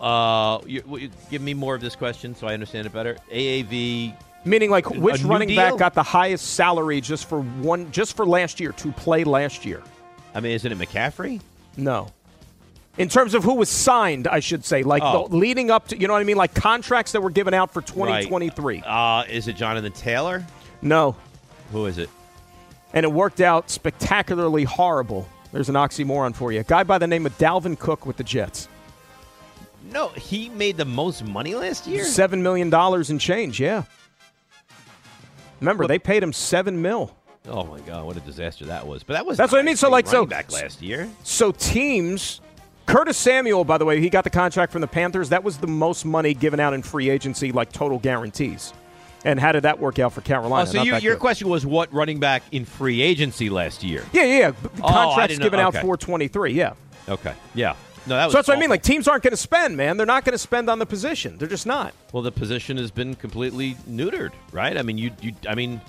Uh, 0.00 0.58
you, 0.66 1.10
give 1.30 1.40
me 1.40 1.54
more 1.54 1.76
of 1.76 1.80
this 1.80 1.94
question 1.94 2.34
so 2.34 2.48
I 2.48 2.54
understand 2.54 2.88
it 2.88 2.92
better. 2.92 3.18
AAV, 3.30 4.16
Meaning, 4.44 4.70
like, 4.70 4.90
which 4.90 5.22
running 5.22 5.46
deal? 5.46 5.58
back 5.58 5.76
got 5.78 5.94
the 5.94 6.02
highest 6.02 6.54
salary 6.54 7.00
just 7.00 7.28
for 7.28 7.40
one, 7.40 7.92
just 7.92 8.16
for 8.16 8.26
last 8.26 8.58
year 8.58 8.72
to 8.72 8.90
play 8.90 9.22
last 9.22 9.64
year? 9.64 9.80
I 10.34 10.40
mean, 10.40 10.50
isn't 10.50 10.72
it 10.72 10.76
McCaffrey? 10.76 11.40
No. 11.76 12.08
In 12.98 13.08
terms 13.08 13.34
of 13.34 13.44
who 13.44 13.54
was 13.54 13.68
signed, 13.68 14.26
I 14.26 14.40
should 14.40 14.64
say, 14.64 14.82
like 14.82 15.02
Oh. 15.04 15.28
the, 15.28 15.36
leading 15.36 15.70
up 15.70 15.86
to, 15.86 15.96
you 15.96 16.08
know 16.08 16.14
what 16.14 16.20
I 16.20 16.24
mean, 16.24 16.36
like 16.36 16.52
contracts 16.52 17.12
that 17.12 17.20
were 17.20 17.30
given 17.30 17.54
out 17.54 17.72
for 17.72 17.80
2023. 17.80 18.82
Uh, 18.84 19.22
is 19.30 19.46
it 19.46 19.54
Jonathan 19.54 19.92
Taylor? 19.92 20.44
No, 20.82 21.14
Who 21.70 21.86
is 21.86 21.98
it? 21.98 22.10
and 22.92 23.04
it 23.04 23.12
worked 23.12 23.40
out 23.40 23.70
spectacularly 23.70 24.64
horrible. 24.64 25.28
There's 25.52 25.68
an 25.68 25.74
oxymoron 25.76 26.34
for 26.34 26.50
you. 26.52 26.60
A 26.60 26.64
guy 26.64 26.82
by 26.82 26.98
the 26.98 27.06
name 27.06 27.24
of 27.26 27.36
Dalvin 27.38 27.78
Cook 27.78 28.04
with 28.06 28.16
the 28.16 28.24
Jets. 28.24 28.68
No, 29.90 30.08
he 30.08 30.48
made 30.48 30.76
the 30.76 30.84
most 30.84 31.24
money 31.24 31.54
last 31.54 31.86
year. 31.86 32.04
Seven 32.04 32.42
million 32.42 32.70
dollars 32.70 33.10
in 33.10 33.18
change. 33.18 33.60
Yeah. 33.60 33.84
Remember, 35.60 35.86
they 35.86 35.98
paid 35.98 36.22
him 36.22 36.32
seven 36.32 36.80
mil. 36.82 37.14
Oh 37.48 37.64
my 37.64 37.80
God, 37.80 38.04
what 38.06 38.16
a 38.16 38.20
disaster 38.20 38.64
that 38.66 38.86
was! 38.86 39.02
But 39.02 39.14
that 39.14 39.26
was 39.26 39.36
That's 39.36 39.52
what 39.52 39.58
I 39.58 39.62
mean. 39.62 39.76
So, 39.76 39.90
like, 39.90 40.06
so 40.06 40.24
back 40.24 40.52
last 40.52 40.80
year. 40.80 41.08
So 41.24 41.50
teams, 41.52 42.40
Curtis 42.86 43.16
Samuel, 43.16 43.64
by 43.64 43.78
the 43.78 43.84
way, 43.84 44.00
he 44.00 44.08
got 44.10 44.24
the 44.24 44.30
contract 44.30 44.72
from 44.72 44.80
the 44.80 44.86
Panthers. 44.86 45.28
That 45.28 45.42
was 45.44 45.58
the 45.58 45.66
most 45.66 46.04
money 46.04 46.34
given 46.34 46.60
out 46.60 46.72
in 46.72 46.82
free 46.82 47.10
agency, 47.10 47.52
like 47.52 47.72
total 47.72 47.98
guarantees. 47.98 48.72
And 49.24 49.38
how 49.38 49.52
did 49.52 49.62
that 49.62 49.78
work 49.78 49.98
out 49.98 50.12
for 50.12 50.20
Carolina? 50.20 50.68
Oh, 50.68 50.72
so 50.72 50.82
you, 50.82 50.96
your 50.96 51.14
good. 51.14 51.20
question 51.20 51.48
was 51.48 51.64
what 51.64 51.92
running 51.92 52.18
back 52.18 52.42
in 52.50 52.64
free 52.64 53.02
agency 53.02 53.50
last 53.50 53.84
year? 53.84 54.04
Yeah, 54.12 54.24
yeah, 54.24 54.38
yeah. 54.38 54.52
Oh, 54.82 54.88
contracts 54.88 55.38
given 55.38 55.60
out 55.60 55.76
okay. 55.76 55.86
for 55.86 55.96
23. 55.96 56.52
Yeah. 56.52 56.74
Okay, 57.08 57.34
yeah. 57.54 57.74
No, 58.06 58.16
that 58.16 58.24
was 58.26 58.32
So 58.32 58.38
that's 58.38 58.48
what 58.48 58.56
I 58.56 58.60
mean. 58.60 58.70
Like 58.70 58.82
teams 58.82 59.06
aren't 59.06 59.22
going 59.22 59.32
to 59.32 59.36
spend, 59.36 59.76
man. 59.76 59.96
They're 59.96 60.06
not 60.06 60.24
going 60.24 60.32
to 60.32 60.38
spend 60.38 60.68
on 60.68 60.78
the 60.78 60.86
position. 60.86 61.38
They're 61.38 61.48
just 61.48 61.66
not. 61.66 61.94
Well, 62.12 62.22
the 62.22 62.32
position 62.32 62.76
has 62.78 62.90
been 62.90 63.14
completely 63.14 63.76
neutered, 63.88 64.32
right? 64.50 64.76
I 64.76 64.82
mean, 64.82 64.98
you, 64.98 65.12
you, 65.20 65.34
I 65.48 65.54
mean, 65.54 65.80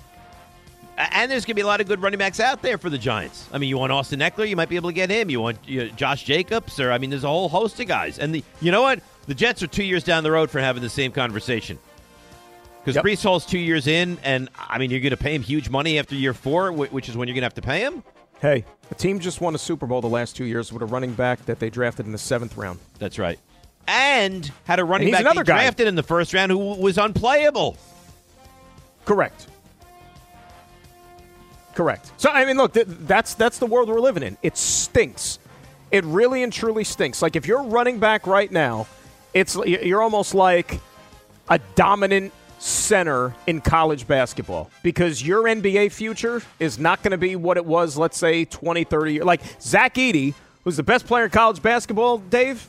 and 0.96 1.30
there's 1.30 1.44
going 1.44 1.52
to 1.52 1.54
be 1.54 1.62
a 1.62 1.66
lot 1.66 1.80
of 1.80 1.88
good 1.88 2.00
running 2.02 2.18
backs 2.18 2.38
out 2.38 2.62
there 2.62 2.78
for 2.78 2.88
the 2.88 2.98
Giants. 2.98 3.48
I 3.52 3.58
mean, 3.58 3.68
you 3.68 3.78
want 3.78 3.90
Austin 3.90 4.20
Ekeler, 4.20 4.48
you 4.48 4.54
might 4.54 4.68
be 4.68 4.76
able 4.76 4.90
to 4.90 4.94
get 4.94 5.10
him. 5.10 5.28
You 5.28 5.40
want 5.40 5.58
you 5.66 5.84
know, 5.84 5.88
Josh 5.88 6.22
Jacobs, 6.22 6.78
or 6.78 6.92
I 6.92 6.98
mean, 6.98 7.10
there's 7.10 7.24
a 7.24 7.28
whole 7.28 7.48
host 7.48 7.80
of 7.80 7.88
guys. 7.88 8.20
And 8.20 8.32
the, 8.32 8.44
you 8.60 8.70
know 8.70 8.82
what? 8.82 9.00
The 9.26 9.34
Jets 9.34 9.62
are 9.62 9.66
two 9.66 9.84
years 9.84 10.04
down 10.04 10.22
the 10.22 10.30
road 10.30 10.50
for 10.50 10.60
having 10.60 10.82
the 10.82 10.90
same 10.90 11.10
conversation. 11.10 11.78
Because 12.84 13.02
Breece 13.02 13.22
Hall's 13.22 13.46
two 13.46 13.58
years 13.58 13.86
in, 13.86 14.18
and 14.22 14.50
I 14.58 14.78
mean, 14.78 14.90
you're 14.90 15.00
going 15.00 15.10
to 15.10 15.16
pay 15.16 15.34
him 15.34 15.42
huge 15.42 15.70
money 15.70 15.98
after 15.98 16.14
year 16.14 16.34
four, 16.34 16.70
which 16.70 17.08
is 17.08 17.16
when 17.16 17.28
you're 17.28 17.34
going 17.34 17.42
to 17.42 17.46
have 17.46 17.54
to 17.54 17.62
pay 17.62 17.80
him. 17.80 18.02
Hey, 18.40 18.64
a 18.90 18.94
team 18.94 19.20
just 19.20 19.40
won 19.40 19.54
a 19.54 19.58
Super 19.58 19.86
Bowl 19.86 20.02
the 20.02 20.08
last 20.08 20.36
two 20.36 20.44
years 20.44 20.70
with 20.70 20.82
a 20.82 20.86
running 20.86 21.14
back 21.14 21.46
that 21.46 21.60
they 21.60 21.70
drafted 21.70 22.04
in 22.04 22.12
the 22.12 22.18
seventh 22.18 22.56
round. 22.58 22.78
That's 22.98 23.18
right. 23.18 23.38
And 23.86 24.50
had 24.64 24.80
a 24.80 24.84
running 24.84 25.10
back 25.10 25.20
another 25.20 25.44
guy. 25.44 25.62
drafted 25.62 25.86
in 25.86 25.94
the 25.94 26.02
first 26.02 26.34
round 26.34 26.50
who 26.52 26.58
was 26.58 26.98
unplayable. 26.98 27.78
Correct. 29.06 29.46
Correct. 31.74 32.12
So 32.18 32.30
I 32.30 32.44
mean, 32.44 32.56
look, 32.56 32.74
th- 32.74 32.86
that's 32.88 33.34
that's 33.34 33.58
the 33.58 33.66
world 33.66 33.88
we're 33.88 34.00
living 34.00 34.22
in. 34.22 34.36
It 34.42 34.56
stinks. 34.56 35.38
It 35.90 36.04
really 36.04 36.42
and 36.42 36.52
truly 36.52 36.84
stinks. 36.84 37.22
Like 37.22 37.36
if 37.36 37.46
you're 37.46 37.62
running 37.62 37.98
back 37.98 38.26
right 38.26 38.50
now, 38.50 38.86
it's 39.32 39.56
you're 39.56 40.02
almost 40.02 40.34
like 40.34 40.80
a 41.48 41.58
dominant 41.74 42.32
center 42.64 43.34
in 43.46 43.60
college 43.60 44.06
basketball 44.06 44.70
because 44.82 45.24
your 45.24 45.42
NBA 45.42 45.92
future 45.92 46.40
is 46.58 46.78
not 46.78 47.02
going 47.02 47.10
to 47.10 47.18
be 47.18 47.36
what 47.36 47.58
it 47.58 47.66
was, 47.66 47.98
let's 47.98 48.16
say 48.16 48.46
20, 48.46 48.84
30 48.84 49.12
years. 49.12 49.24
Like 49.24 49.42
Zach 49.60 49.94
Edey, 49.96 50.32
who's 50.64 50.78
the 50.78 50.82
best 50.82 51.06
player 51.06 51.24
in 51.24 51.30
college 51.30 51.60
basketball, 51.60 52.18
Dave, 52.18 52.66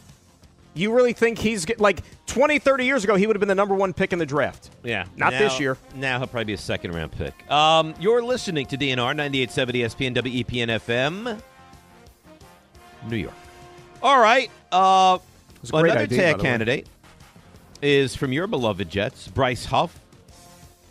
you 0.73 0.93
really 0.93 1.13
think 1.13 1.37
he's 1.37 1.65
like 1.79 2.01
20, 2.27 2.59
30 2.59 2.85
years 2.85 3.05
ago, 3.05 3.15
he 3.15 3.25
would 3.25 3.37
have 3.37 3.39
been 3.39 3.47
the 3.47 3.55
number 3.55 3.73
one 3.73 3.93
pick 3.93 4.11
in 4.11 4.19
the 4.19 4.25
draft? 4.25 4.69
Yeah. 4.83 5.05
Not 5.15 5.31
Now- 5.31 5.39
this 5.39 5.59
year. 5.61 5.77
Now 5.95 6.17
he'll 6.17 6.27
probably 6.27 6.45
be 6.45 6.53
a 6.53 6.57
second 6.57 6.93
round 6.93 7.13
pick. 7.13 7.49
Um, 7.49 7.93
you're 7.97 8.21
listening 8.21 8.65
to 8.67 8.77
DNR 8.77 9.15
98.7 9.15 9.75
ESPN 9.75 10.13
WEPN 10.13 10.67
FM, 10.67 11.41
New 13.09 13.15
York. 13.15 13.33
All 14.03 14.19
right. 14.19 14.51
Uh, 14.73 15.19
another 15.73 15.99
idea, 15.99 16.33
tag 16.33 16.39
candidate 16.39 16.87
is 17.81 18.15
from 18.15 18.31
your 18.33 18.47
beloved 18.47 18.89
Jets, 18.89 19.27
Bryce 19.27 19.65
Huff. 19.65 19.99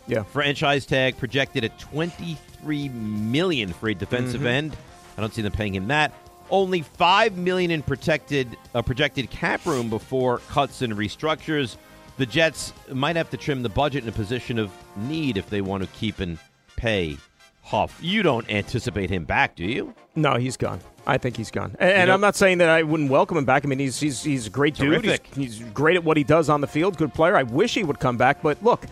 Yeah. 0.07 0.23
Franchise 0.23 0.85
tag 0.85 1.17
projected 1.17 1.63
at 1.63 1.77
23 1.79 2.89
million 2.89 3.73
for 3.73 3.89
a 3.89 3.95
defensive 3.95 4.41
Mhm. 4.41 4.45
end. 4.47 4.77
I 5.17 5.21
don't 5.21 5.33
see 5.33 5.41
them 5.41 5.51
paying 5.51 5.73
him 5.73 5.87
that. 5.87 6.13
Only 6.51 6.81
five 6.83 7.37
million 7.37 7.71
in 7.71 7.81
protected 7.81 8.55
uh, 8.75 8.81
projected 8.83 9.29
cap 9.31 9.65
room 9.65 9.89
before 9.89 10.39
cuts 10.49 10.81
and 10.83 10.93
restructures. 10.93 11.77
The 12.17 12.25
Jets 12.27 12.71
might 12.91 13.15
have 13.15 13.29
to 13.31 13.37
trim 13.37 13.63
the 13.63 13.69
budget 13.69 14.03
in 14.03 14.09
a 14.09 14.11
position 14.13 14.59
of 14.59 14.71
need 14.95 15.37
if 15.37 15.49
they 15.49 15.61
want 15.61 15.83
to 15.83 15.89
keep 15.89 16.19
and 16.19 16.37
pay 16.75 17.17
Huff. 17.63 17.97
You 17.99 18.21
don't 18.21 18.47
anticipate 18.49 19.09
him 19.09 19.25
back, 19.25 19.55
do 19.55 19.65
you? 19.65 19.95
No, 20.15 20.35
he's 20.35 20.55
gone. 20.55 20.81
I 21.07 21.17
think 21.17 21.37
he's 21.37 21.51
gone. 21.51 21.75
And, 21.79 21.91
and 21.91 22.11
I'm 22.11 22.21
not 22.21 22.35
saying 22.35 22.59
that 22.59 22.69
I 22.69 22.83
wouldn't 22.83 23.09
welcome 23.09 23.37
him 23.37 23.45
back. 23.45 23.65
I 23.65 23.67
mean, 23.67 23.79
he's 23.79 23.99
he's, 23.99 24.23
he's 24.23 24.47
a 24.47 24.49
great 24.49 24.75
dude. 24.75 25.03
He's, 25.03 25.19
he's 25.35 25.59
great 25.73 25.95
at 25.95 26.03
what 26.03 26.17
he 26.17 26.23
does 26.23 26.49
on 26.49 26.61
the 26.61 26.67
field. 26.67 26.97
Good 26.97 27.13
player. 27.13 27.35
I 27.35 27.43
wish 27.43 27.73
he 27.73 27.83
would 27.83 27.99
come 27.99 28.17
back. 28.17 28.41
But 28.41 28.63
look, 28.63 28.85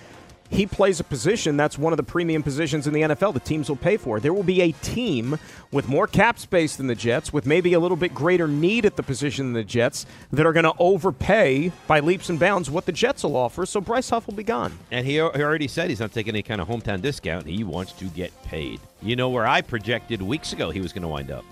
he 0.53 0.68
plays 0.68 0.99
a 0.99 1.03
position 1.03 1.57
that's 1.57 1.80
one 1.80 1.93
of 1.93 1.97
the 1.97 2.03
premium 2.03 2.43
positions 2.43 2.86
in 2.86 2.93
the 2.93 3.01
NFL. 3.01 3.34
The 3.34 3.39
teams 3.39 3.70
will 3.70 3.76
pay 3.76 3.97
for. 3.97 4.20
There 4.20 4.34
will 4.34 4.43
be 4.43 4.61
a 4.61 4.72
team 4.72 5.39
with 5.72 5.88
more 5.88 6.05
cap 6.05 6.38
space 6.38 6.76
than 6.76 6.86
the 6.88 6.95
Jets, 6.95 7.34
with 7.34 7.47
maybe 7.47 7.74
a 7.74 7.80
little 7.80 7.97
bit 7.97 8.14
greater 8.14 8.47
need 8.47 8.86
at 8.86 8.95
the 8.95 9.01
position 9.01 9.47
than 9.47 9.53
the 9.53 9.64
Jets, 9.64 10.05
that 10.32 10.45
are 10.45 10.53
going 10.53 10.66
to 10.66 10.74
overpay 10.78 11.72
by 11.88 11.99
leaps 11.99 12.30
and 12.30 12.39
bounds 12.39 12.70
what 12.70 12.86
the 12.86 12.91
Jets 12.91 13.24
will 13.24 13.36
offer. 13.36 13.66
So 13.66 13.82
Bryce 13.82 14.11
Huff 14.11 14.28
will 14.28 14.36
be 14.36 14.43
gone. 14.43 14.78
And 14.91 15.05
he, 15.05 15.14
he 15.14 15.20
already 15.22 15.68
said 15.68 15.89
he's 15.89 15.99
not 15.99 16.14
taking 16.14 16.36
any 16.36 16.43
kind 16.43 16.61
of 16.61 16.68
hometown 16.68 17.01
discount. 17.01 17.47
He 17.47 17.64
wants 17.64 17.93
to 17.93 18.05
get 18.05 18.32
paid. 18.43 18.80
You 19.01 19.16
know 19.16 19.30
where 19.30 19.47
I 19.47 19.61
projected 19.61 20.22
weeks 20.22 20.53
ago 20.53 20.70
he 20.70 20.82
was 20.82 20.93
going 20.93 21.01
to 21.01 21.07
wind 21.07 21.32
up? 21.32 21.45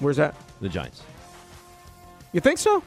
Where's 0.00 0.16
that? 0.16 0.34
The 0.60 0.68
Giants. 0.68 1.02
You 2.32 2.40
think 2.40 2.58
so? 2.58 2.82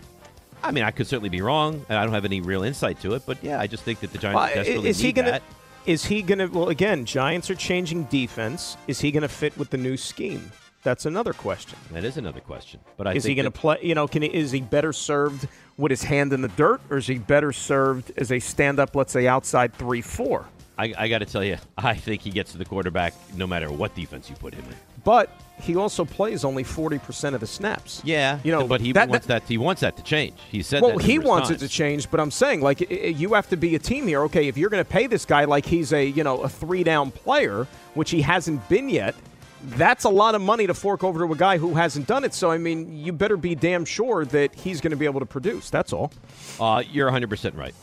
I 0.64 0.72
mean, 0.72 0.84
I 0.84 0.92
could 0.92 1.08
certainly 1.08 1.30
be 1.30 1.42
wrong, 1.42 1.86
and 1.90 1.98
I 1.98 2.04
don't 2.04 2.14
have 2.14 2.26
any 2.26 2.42
real 2.42 2.64
insight 2.64 3.00
to 3.02 3.16
it. 3.16 3.24
But 3.26 3.44
yeah, 3.44 3.60
I 3.60 3.68
just 3.68 3.84
think 3.84 4.00
that 4.02 4.12
the 4.12 4.18
Giants 4.20 4.36
Well, 4.36 4.48
desperately 4.54 4.90
is 4.90 5.00
he 5.00 5.08
need 5.08 5.16
gonna? 5.16 5.32
that. 5.32 5.44
Is 5.88 6.06
he 6.06 6.22
going 6.22 6.38
to? 6.38 6.46
Well, 6.46 6.70
again, 6.70 7.06
Giants 7.06 7.50
are 7.50 7.56
changing 7.56 8.04
defense. 8.04 8.78
Is 8.88 9.00
he 9.00 9.12
going 9.12 9.24
to 9.24 9.28
fit 9.28 9.58
with 9.58 9.72
the 9.72 9.78
new 9.78 9.98
scheme? 9.98 10.52
That's 10.84 11.08
another 11.08 11.34
question. 11.34 11.78
That 11.92 12.04
is 12.04 12.18
another 12.18 12.40
question. 12.40 12.80
But 12.98 13.08
I 13.08 13.14
is 13.14 13.24
he 13.24 13.34
going 13.34 13.46
to 13.46 13.52
play? 13.52 13.78
You 13.82 13.96
know, 13.96 14.08
can 14.08 14.22
he, 14.22 14.28
is 14.28 14.52
he 14.52 14.62
better 14.62 14.94
served 14.94 15.48
with 15.78 15.90
his 15.90 16.04
hand 16.04 16.34
in 16.34 16.42
the 16.42 16.48
dirt, 16.50 16.82
or 16.92 16.98
is 16.98 17.08
he 17.08 17.18
better 17.18 17.52
served 17.52 18.12
as 18.18 18.32
a 18.32 18.40
stand-up, 18.40 18.96
let's 18.96 19.12
say, 19.12 19.26
outside 19.26 19.74
three-four? 19.74 20.46
I, 20.78 20.94
I 20.98 21.08
got 21.08 21.20
to 21.20 21.26
tell 21.26 21.44
you, 21.44 21.58
I 21.78 21.96
think 21.96 22.22
he 22.22 22.30
gets 22.30 22.52
to 22.54 22.60
the 22.60 22.66
quarterback 22.66 23.14
no 23.36 23.46
matter 23.48 23.72
what 23.72 23.96
defense 23.96 24.30
you 24.30 24.36
put 24.36 24.54
him 24.54 24.66
in. 24.66 24.76
But 25.04 25.30
he 25.62 25.76
also 25.76 26.06
plays 26.06 26.44
only 26.44 26.64
forty 26.64 26.98
percent 27.00 27.36
of 27.36 27.42
the 27.42 27.48
snaps. 27.48 28.02
Yeah, 28.04 28.40
you 28.44 28.52
know, 28.52 28.68
but 28.68 28.82
he 28.82 28.92
that- 28.94 29.10
wants 29.10 29.28
that, 29.28 29.44
He 29.48 29.58
wants 29.58 29.82
that 29.82 29.96
to 29.98 30.04
change. 30.04 30.34
He 30.50 30.62
said. 30.64 30.82
well, 30.82 30.98
he 30.98 31.20
wants 31.20 31.50
times. 31.50 31.62
it 31.62 31.68
to 31.68 31.72
change, 31.72 32.10
but 32.12 32.20
I'm 32.20 32.32
saying 32.32 32.62
like 32.62 32.90
you 32.90 33.34
have 33.34 33.50
to 33.50 33.58
be 33.58 33.76
a 33.76 33.80
team 33.80 34.08
here. 34.08 34.22
Okay, 34.24 34.48
if 34.48 34.58
you're 34.58 34.70
going 34.70 34.84
to 34.84 34.90
pay 34.90 35.08
this 35.08 35.26
guy 35.26 35.46
like 35.46 35.66
he's 35.66 35.94
a 35.94 36.06
you 36.06 36.24
know 36.24 36.42
a 36.42 36.50
three 36.50 36.84
down 36.84 37.12
player, 37.12 37.68
which 37.94 38.12
he 38.12 38.22
hasn't 38.22 38.68
been 38.70 38.90
yet, 38.90 39.16
that's 39.64 40.04
a 40.06 40.10
lot 40.10 40.34
of 40.36 40.42
money 40.42 40.68
to 40.68 40.74
fork 40.74 41.04
over 41.04 41.20
to 41.26 41.32
a 41.34 41.38
guy 41.38 41.58
who 41.58 41.74
hasn't 41.76 42.08
done 42.08 42.24
it. 42.24 42.34
So 42.34 42.50
I 42.52 42.58
mean, 42.58 42.98
you 42.98 43.14
better 43.14 43.38
be 43.38 43.56
damn 43.56 43.86
sure 43.86 44.26
that 44.26 44.56
he's 44.56 44.82
going 44.82 44.92
to 44.92 44.98
be 44.98 45.06
able 45.06 45.20
to 45.20 45.26
produce. 45.26 45.70
That's 45.70 45.94
all. 45.94 46.12
Uh, 46.60 46.84
you're 46.92 47.08
100 47.08 47.30
percent 47.30 47.56
right. 47.56 47.74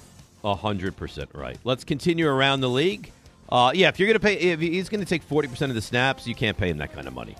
100 0.42 0.96
percent 0.96 1.30
right. 1.34 1.58
Let's 1.64 1.84
continue 1.84 2.28
around 2.28 2.60
the 2.60 2.68
league. 2.70 3.12
Uh, 3.50 3.72
yeah, 3.74 3.88
if 3.88 3.98
you're 3.98 4.06
going 4.06 4.14
to 4.14 4.20
pay, 4.20 4.34
if 4.34 4.60
he's 4.60 4.88
going 4.90 5.00
to 5.00 5.06
take 5.06 5.22
40 5.22 5.48
percent 5.48 5.70
of 5.70 5.74
the 5.74 5.80
snaps, 5.82 6.26
you 6.26 6.34
can't 6.34 6.56
pay 6.56 6.68
him 6.68 6.78
that 6.78 6.92
kind 6.92 7.08
of 7.08 7.14
money. 7.14 7.34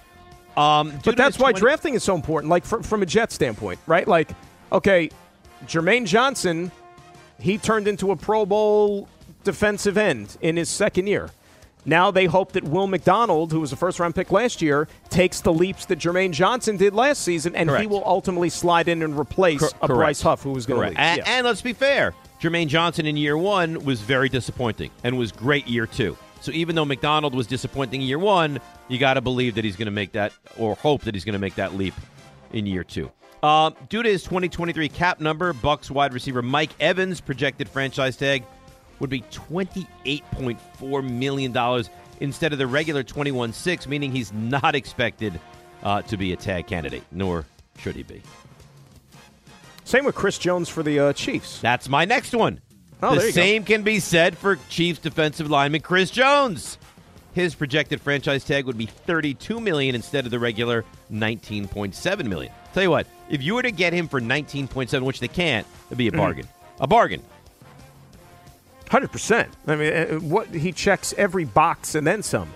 Um, 0.58 0.98
But 1.04 1.16
that's 1.16 1.38
why 1.38 1.52
20 1.52 1.60
drafting 1.60 1.94
is 1.94 2.02
so 2.02 2.14
important. 2.14 2.50
Like 2.50 2.64
fr- 2.64 2.82
from 2.82 3.02
a 3.02 3.06
Jet 3.06 3.32
standpoint, 3.32 3.78
right? 3.86 4.06
Like, 4.06 4.30
okay, 4.72 5.10
Jermaine 5.66 6.06
Johnson, 6.06 6.70
he 7.40 7.58
turned 7.58 7.86
into 7.88 8.10
a 8.10 8.16
Pro 8.16 8.44
Bowl 8.44 9.08
defensive 9.44 9.96
end 9.96 10.36
in 10.40 10.56
his 10.56 10.68
second 10.68 11.06
year. 11.06 11.30
Now 11.84 12.10
they 12.10 12.26
hope 12.26 12.52
that 12.52 12.64
Will 12.64 12.86
McDonald, 12.86 13.50
who 13.52 13.60
was 13.60 13.72
a 13.72 13.76
first 13.76 13.98
round 13.98 14.14
pick 14.14 14.30
last 14.30 14.60
year, 14.60 14.88
takes 15.08 15.40
the 15.40 15.52
leaps 15.52 15.86
that 15.86 15.98
Jermaine 15.98 16.32
Johnson 16.32 16.76
did 16.76 16.92
last 16.92 17.22
season, 17.22 17.54
and 17.54 17.70
he 17.78 17.86
will 17.86 18.02
ultimately 18.04 18.50
slide 18.50 18.88
in 18.88 19.02
and 19.02 19.18
replace 19.18 19.60
Cor- 19.60 19.70
a. 19.80 19.86
Bryce 19.88 20.20
Huff, 20.20 20.42
who 20.42 20.50
was 20.50 20.66
going 20.66 20.90
to 20.90 20.94
Correct. 20.96 21.18
And, 21.20 21.28
and 21.28 21.46
let's 21.46 21.62
be 21.62 21.72
fair, 21.72 22.14
Jermaine 22.42 22.66
Johnson 22.68 23.06
in 23.06 23.16
year 23.16 23.38
one 23.38 23.84
was 23.84 24.00
very 24.00 24.28
disappointing 24.28 24.90
and 25.02 25.16
was 25.16 25.32
great 25.32 25.66
year 25.66 25.86
two. 25.86 26.16
So 26.40 26.52
even 26.52 26.74
though 26.74 26.84
McDonald 26.84 27.34
was 27.34 27.46
disappointing 27.46 28.00
year 28.00 28.18
one, 28.18 28.60
you 28.88 28.98
got 28.98 29.14
to 29.14 29.20
believe 29.20 29.54
that 29.56 29.64
he's 29.64 29.76
going 29.76 29.86
to 29.86 29.92
make 29.92 30.12
that, 30.12 30.32
or 30.56 30.74
hope 30.76 31.02
that 31.02 31.14
he's 31.14 31.24
going 31.24 31.34
to 31.34 31.38
make 31.38 31.56
that 31.56 31.74
leap 31.74 31.94
in 32.52 32.66
year 32.66 32.84
two. 32.84 33.10
Uh, 33.42 33.70
due 33.88 34.02
to 34.02 34.08
his 34.08 34.22
2023 34.24 34.88
cap 34.88 35.20
number, 35.20 35.52
Bucks 35.52 35.90
wide 35.90 36.12
receiver 36.12 36.42
Mike 36.42 36.70
Evans' 36.80 37.20
projected 37.20 37.68
franchise 37.68 38.16
tag 38.16 38.44
would 38.98 39.10
be 39.10 39.20
$28.4 39.22 41.10
million 41.10 41.84
instead 42.20 42.52
of 42.52 42.58
the 42.58 42.66
regular 42.66 43.04
21.6, 43.04 43.86
meaning 43.86 44.10
he's 44.10 44.32
not 44.32 44.74
expected 44.74 45.38
uh, 45.84 46.02
to 46.02 46.16
be 46.16 46.32
a 46.32 46.36
tag 46.36 46.66
candidate, 46.66 47.04
nor 47.12 47.44
should 47.78 47.94
he 47.94 48.02
be. 48.02 48.22
Same 49.84 50.04
with 50.04 50.14
Chris 50.14 50.36
Jones 50.36 50.68
for 50.68 50.82
the 50.82 50.98
uh, 50.98 51.12
Chiefs. 51.12 51.60
That's 51.60 51.88
my 51.88 52.04
next 52.04 52.34
one. 52.34 52.60
Oh, 53.02 53.14
the 53.14 53.20
you 53.20 53.26
go. 53.28 53.30
same 53.30 53.64
can 53.64 53.82
be 53.82 54.00
said 54.00 54.36
for 54.36 54.56
Chiefs 54.68 54.98
defensive 54.98 55.48
lineman 55.50 55.80
Chris 55.80 56.10
Jones. 56.10 56.78
His 57.34 57.54
projected 57.54 58.00
franchise 58.00 58.42
tag 58.44 58.66
would 58.66 58.76
be 58.78 58.86
32 58.86 59.60
million 59.60 59.94
instead 59.94 60.24
of 60.24 60.30
the 60.32 60.38
regular 60.40 60.84
19.7 61.12 62.26
million. 62.26 62.52
Tell 62.74 62.82
you 62.82 62.90
what, 62.90 63.06
if 63.30 63.42
you 63.42 63.54
were 63.54 63.62
to 63.62 63.70
get 63.70 63.92
him 63.92 64.08
for 64.08 64.20
19.7, 64.20 65.02
which 65.02 65.20
they 65.20 65.28
can't, 65.28 65.66
it'd 65.86 65.98
be 65.98 66.08
a 66.08 66.12
Mhm. 66.12 66.16
bargain. 66.16 66.48
A 66.80 66.86
bargain. 66.88 67.22
Hundred 68.90 69.12
percent. 69.12 69.48
I 69.66 69.76
mean, 69.76 69.92
uh, 69.92 70.06
what 70.20 70.48
he 70.48 70.72
checks 70.72 71.12
every 71.18 71.44
box 71.44 71.94
and 71.94 72.06
then 72.06 72.22
some. 72.22 72.48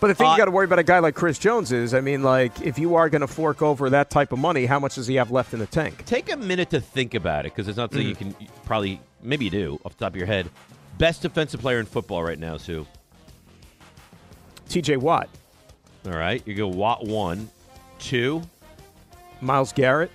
But 0.00 0.08
the 0.08 0.14
thing 0.16 0.26
Uh, 0.26 0.32
you 0.32 0.36
got 0.38 0.44
to 0.46 0.50
worry 0.50 0.64
about 0.66 0.80
a 0.80 0.84
guy 0.84 0.98
like 0.98 1.14
Chris 1.14 1.38
Jones 1.38 1.72
is, 1.72 1.94
I 1.94 2.00
mean, 2.00 2.22
like 2.22 2.60
if 2.60 2.78
you 2.78 2.96
are 2.96 3.08
going 3.08 3.20
to 3.22 3.26
fork 3.28 3.62
over 3.62 3.88
that 3.90 4.10
type 4.10 4.32
of 4.32 4.38
money, 4.38 4.66
how 4.66 4.78
much 4.80 4.96
does 4.96 5.06
he 5.06 5.14
have 5.14 5.30
left 5.30 5.54
in 5.54 5.60
the 5.60 5.66
tank? 5.66 6.04
Take 6.04 6.30
a 6.30 6.36
minute 6.36 6.70
to 6.70 6.80
think 6.80 7.14
about 7.14 7.46
it 7.46 7.54
because 7.54 7.68
it's 7.68 7.78
not 7.78 7.92
something 7.92 8.08
you 8.08 8.14
Mhm. 8.16 8.36
can 8.38 8.48
probably, 8.66 9.00
maybe 9.22 9.44
you 9.46 9.50
do 9.50 9.80
off 9.84 9.96
the 9.96 10.04
top 10.04 10.12
of 10.12 10.16
your 10.16 10.26
head. 10.26 10.48
Best 10.98 11.22
defensive 11.22 11.60
player 11.60 11.78
in 11.78 11.86
football 11.86 12.22
right 12.22 12.38
now 12.38 12.54
is 12.54 12.66
who? 12.66 12.86
T.J. 14.68 14.96
Watt, 14.96 15.28
All 16.06 16.12
right. 16.12 16.42
You 16.46 16.54
go 16.54 16.66
Watt 16.68 17.06
one, 17.06 17.48
two. 17.98 18.42
Myles 19.40 19.72
Garrett. 19.72 20.10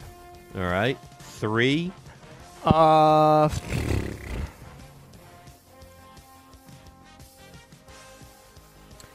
All 0.55 0.61
right. 0.61 0.97
Three. 1.19 1.91
Uh, 2.65 3.49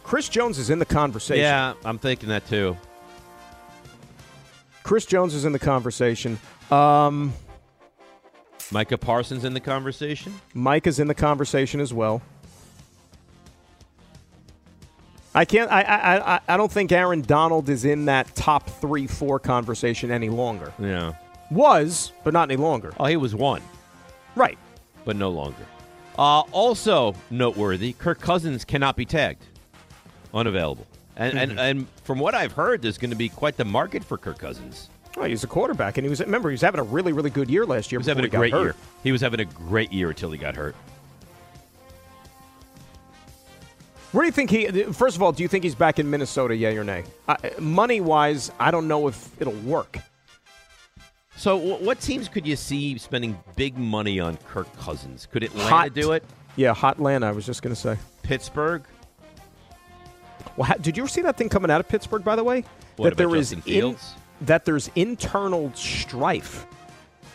Chris 0.02 0.28
Jones 0.28 0.58
is 0.58 0.70
in 0.70 0.78
the 0.78 0.84
conversation. 0.84 1.42
Yeah, 1.42 1.74
I'm 1.84 1.98
thinking 1.98 2.28
that 2.28 2.46
too. 2.48 2.76
Chris 4.84 5.04
Jones 5.04 5.34
is 5.34 5.44
in 5.44 5.52
the 5.52 5.58
conversation. 5.58 6.38
Um, 6.70 7.32
Micah 8.72 8.98
Parsons 8.98 9.44
in 9.44 9.54
the 9.54 9.60
conversation. 9.60 10.34
Mike 10.54 10.86
is 10.86 10.98
in 10.98 11.06
the 11.08 11.14
conversation 11.14 11.80
as 11.80 11.92
well. 11.94 12.20
I 15.34 15.44
can't. 15.44 15.70
I, 15.70 15.82
I. 15.82 16.34
I. 16.36 16.40
I 16.48 16.56
don't 16.56 16.72
think 16.72 16.90
Aaron 16.92 17.20
Donald 17.20 17.68
is 17.68 17.84
in 17.84 18.06
that 18.06 18.34
top 18.34 18.68
three, 18.80 19.06
four 19.06 19.38
conversation 19.38 20.10
any 20.10 20.30
longer. 20.30 20.72
Yeah. 20.78 21.12
Was, 21.50 22.12
but 22.24 22.32
not 22.32 22.50
any 22.50 22.60
longer. 22.60 22.92
Oh, 22.98 23.04
he 23.04 23.16
was 23.16 23.34
one. 23.34 23.62
Right. 24.34 24.58
But 25.04 25.16
no 25.16 25.30
longer. 25.30 25.64
Uh, 26.18 26.40
also 26.52 27.14
noteworthy, 27.30 27.92
Kirk 27.92 28.20
Cousins 28.20 28.64
cannot 28.64 28.96
be 28.96 29.04
tagged. 29.04 29.44
Unavailable. 30.32 30.86
And, 31.16 31.38
and 31.38 31.52
Mhm. 31.52 31.58
and 31.58 31.86
from 32.04 32.18
what 32.18 32.34
I've 32.34 32.52
heard, 32.52 32.82
there's 32.82 32.98
going 32.98 33.10
to 33.10 33.16
be 33.16 33.28
quite 33.28 33.56
the 33.58 33.64
market 33.64 34.02
for 34.04 34.16
Kirk 34.18 34.38
Cousins. 34.38 34.88
Oh, 35.18 35.24
he's 35.24 35.42
a 35.44 35.46
quarterback, 35.46 35.96
and 35.96 36.04
he 36.04 36.10
was. 36.10 36.20
Remember, 36.20 36.50
he 36.50 36.54
was 36.54 36.60
having 36.60 36.78
a 36.80 36.84
really, 36.84 37.12
really 37.12 37.30
good 37.30 37.48
year 37.50 37.64
last 37.64 37.90
year. 37.90 37.98
He 37.98 38.00
was 38.00 38.06
having 38.06 38.24
a 38.24 38.28
great 38.28 38.52
hurt. 38.52 38.62
year. 38.62 38.74
He 39.02 39.12
was 39.12 39.20
having 39.22 39.40
a 39.40 39.44
great 39.46 39.92
year 39.92 40.10
until 40.10 40.30
he 40.30 40.38
got 40.38 40.54
hurt. 40.56 40.74
Where 44.12 44.22
do 44.22 44.26
you 44.26 44.32
think 44.32 44.50
he? 44.50 44.66
First 44.92 45.16
of 45.16 45.22
all, 45.22 45.32
do 45.32 45.42
you 45.42 45.48
think 45.48 45.64
he's 45.64 45.74
back 45.74 45.98
in 45.98 46.08
Minnesota? 46.08 46.54
Yeah 46.54 46.70
or 46.70 46.84
nay? 46.84 47.04
Uh, 47.28 47.36
money 47.58 48.00
wise, 48.00 48.50
I 48.58 48.70
don't 48.70 48.88
know 48.88 49.08
if 49.08 49.30
it'll 49.40 49.52
work. 49.54 49.98
So, 51.36 51.58
wh- 51.58 51.82
what 51.82 52.00
teams 52.00 52.28
could 52.28 52.46
you 52.46 52.56
see 52.56 52.96
spending 52.98 53.38
big 53.56 53.76
money 53.76 54.20
on 54.20 54.36
Kirk 54.38 54.74
Cousins? 54.78 55.26
Could 55.30 55.42
Atlanta 55.42 55.68
Hot. 55.68 55.94
do 55.94 56.12
it? 56.12 56.24
Yeah, 56.56 56.72
hot 56.72 56.98
land. 57.00 57.24
I 57.24 57.32
was 57.32 57.44
just 57.44 57.62
going 57.62 57.74
to 57.74 57.80
say. 57.80 57.98
Pittsburgh. 58.22 58.82
Well, 60.56 60.66
ha- 60.68 60.74
did 60.80 60.96
you 60.96 61.02
ever 61.02 61.08
see 61.10 61.20
that 61.22 61.36
thing 61.36 61.50
coming 61.50 61.70
out 61.70 61.80
of 61.80 61.88
Pittsburgh? 61.88 62.24
By 62.24 62.36
the 62.36 62.44
way, 62.44 62.64
What, 62.96 63.10
that 63.10 63.16
there 63.18 63.34
is 63.36 63.52
in- 63.52 63.60
Fields? 63.60 64.14
That 64.40 64.64
there's 64.64 64.90
internal 64.94 65.72
strife 65.74 66.66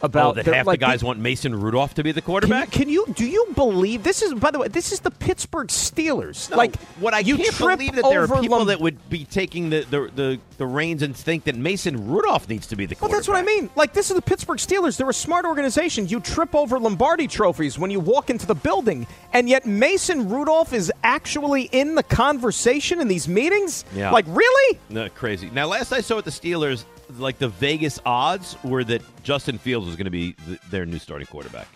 Oh, 0.02 0.06
about 0.06 0.36
that 0.36 0.46
half 0.46 0.66
like 0.66 0.80
the 0.80 0.86
guys 0.86 1.04
want 1.04 1.20
Mason 1.20 1.60
Rudolph 1.60 1.94
to 1.96 2.04
be 2.04 2.12
the 2.12 2.22
quarterback. 2.22 2.72
Can 2.72 2.90
you, 2.90 3.06
can 3.06 3.10
you 3.10 3.14
do 3.14 3.26
you 3.28 3.48
believe 3.56 4.04
this 4.04 4.22
is 4.22 4.34
by 4.34 4.52
the 4.52 4.60
way 4.60 4.68
this 4.68 4.92
is 4.92 5.00
the 5.00 5.12
Pittsburgh 5.12 5.68
Steelers? 5.68 6.50
No, 6.50 6.58
like 6.58 6.76
what 7.00 7.14
I 7.14 7.20
you 7.20 7.38
can't 7.38 7.58
believe 7.58 7.96
that 7.96 8.06
there 8.10 8.24
are 8.24 8.42
people 8.42 8.66
that 8.66 8.80
would 8.80 9.10
be 9.10 9.26
taking 9.26 9.70
the, 9.70 9.86
the, 9.90 10.12
the, 10.16 10.40
the 10.58 10.66
reins 10.66 11.04
and 11.04 11.16
think 11.16 11.44
that 11.44 11.56
Mason 11.56 12.08
Rudolph 12.08 12.50
needs 12.50 12.68
to 12.68 12.76
be 12.76 12.86
the 12.86 12.96
Well, 13.00 13.12
that's 13.12 13.28
what 13.28 13.38
I 13.38 13.44
mean. 13.44 13.70
Like 13.76 13.94
this 13.94 14.10
is 14.10 14.16
the 14.16 14.22
Pittsburgh 14.22 14.58
Steelers. 14.58 14.98
They're 14.98 15.10
a 15.10 15.14
smart 15.14 15.46
organization. 15.46 16.08
You 16.08 16.20
trip 16.20 16.56
over 16.56 16.80
Lombardi 16.80 17.28
trophies 17.28 17.78
when 17.78 17.92
you 17.92 18.00
walk 18.00 18.30
into 18.30 18.46
the 18.46 18.56
building, 18.56 19.08
and 19.34 19.48
yet 19.48 19.66
Mason 19.66 20.30
Rudolph 20.30 20.74
is 20.74 20.92
actually 21.04 21.64
in 21.72 21.96
the 21.96 22.04
conversation 22.04 23.00
in 23.00 23.08
these 23.08 23.28
meetings. 23.28 23.86
Yeah. 23.94 24.12
Like 24.12 24.26
really? 24.28 24.80
No, 24.90 25.10
crazy. 25.10 25.50
Now, 25.52 25.68
last 25.68 25.92
I 25.92 26.02
saw 26.02 26.16
with 26.16 26.26
the 26.26 26.32
Steelers, 26.32 26.86
like 27.20 27.38
the 27.40 27.50
Vegas 27.50 28.00
odds 28.06 28.56
were 28.64 28.84
that 28.86 29.02
Justin 29.24 29.58
Fields 29.58 29.86
was 29.88 29.96
going 29.96 30.06
to 30.06 30.12
be 30.12 30.34
th- 30.48 30.60
their 30.70 30.86
new 30.86 31.00
starting 31.00 31.28
quarterback. 31.28 31.68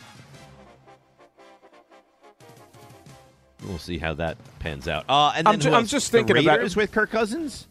We'll 3.64 3.78
see 3.80 3.98
how 3.98 4.14
that 4.16 4.38
pans 4.60 4.88
out. 4.88 5.06
Uh, 5.10 5.34
and 5.36 5.48
then 5.48 5.54
I'm 5.56 5.60
ju- 5.60 5.74
I'm 5.74 5.86
just 5.86 6.12
thinking 6.12 6.38
about- 6.38 6.58
Raiders 6.58 6.76
with 6.76 6.92
Kirk 6.92 7.10
Cousins. 7.10 7.68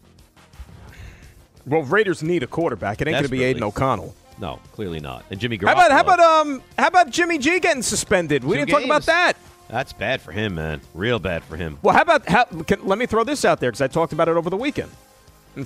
Well, 1.65 1.83
Raiders 1.83 2.21
need 2.21 2.43
a 2.43 2.47
quarterback. 2.47 3.01
It 3.01 3.07
ain't 3.07 3.15
going 3.15 3.23
to 3.23 3.29
be. 3.29 3.43
Aidan 3.43 3.63
O'Connell. 3.63 4.13
No, 4.37 4.59
clearly 4.73 4.99
not. 4.99 5.23
And 5.31 5.39
Jimmy 5.39 5.57
Garoppolo. 5.57 5.67
How 5.67 5.73
about 5.87 5.91
how 5.91 6.01
about 6.01 6.19
um 6.19 6.61
how 6.77 6.87
about 6.87 7.09
Jimmy 7.09 7.37
G 7.37 7.59
getting 7.59 7.81
suspended? 7.81 8.43
We 8.43 8.55
Two 8.57 8.65
didn't 8.65 8.71
talk 8.71 8.85
about 8.85 9.03
that. 9.03 9.37
That's 9.69 9.93
bad 9.93 10.21
for 10.21 10.31
him, 10.31 10.55
man. 10.55 10.81
Real 10.93 11.17
bad 11.17 11.43
for 11.43 11.55
him. 11.55 11.79
Well, 11.81 11.95
how 11.95 12.01
about 12.01 12.27
how, 12.29 12.43
can, 12.43 12.85
let 12.85 12.99
me 12.99 13.05
throw 13.07 13.23
this 13.23 13.45
out 13.45 13.59
there 13.61 13.71
because 13.71 13.81
I 13.81 13.87
talked 13.87 14.13
about 14.13 14.27
it 14.27 14.35
over 14.35 14.49
the 14.49 14.57
weekend 14.57 14.91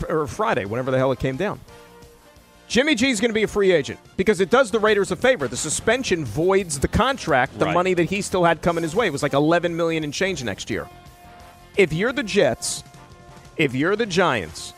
or 0.07 0.25
Friday, 0.27 0.63
whenever 0.65 0.91
the 0.91 0.97
hell 0.97 1.11
it 1.11 1.19
came 1.19 1.35
down. 1.35 1.59
Jimmy 2.69 2.93
G 2.93 3.09
is 3.09 3.19
going 3.19 3.31
to 3.31 3.33
be 3.35 3.41
a 3.41 3.47
free 3.47 3.71
agent 3.71 3.99
because 4.15 4.39
it 4.41 4.51
does 4.51 4.69
the 4.69 4.79
Raiders 4.79 5.09
a 5.09 5.15
favor. 5.15 5.47
The 5.47 5.57
suspension 5.57 6.23
voids 6.23 6.79
the 6.79 6.87
contract, 6.87 7.57
the 7.57 7.65
Right. 7.65 7.73
money 7.73 7.93
that 7.95 8.03
he 8.03 8.21
still 8.21 8.43
had 8.43 8.61
coming 8.61 8.83
his 8.83 8.95
way. 8.95 9.07
It 9.07 9.11
was 9.11 9.23
like 9.23 9.33
11 9.33 9.75
million 9.75 10.03
and 10.03 10.13
change 10.13 10.43
next 10.43 10.69
year. 10.69 10.87
If 11.77 11.91
you're 11.91 12.13
the 12.13 12.21
Jets, 12.21 12.83
if 13.57 13.73
you're 13.73 13.95
the 13.95 14.05
Giants, 14.05 14.73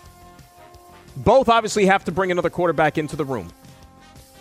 both 1.17 1.49
obviously 1.49 1.85
have 1.87 2.05
to 2.05 2.13
bring 2.13 2.31
another 2.31 2.49
quarterback 2.49 2.97
into 2.97 3.17
the 3.17 3.25
room. 3.25 3.49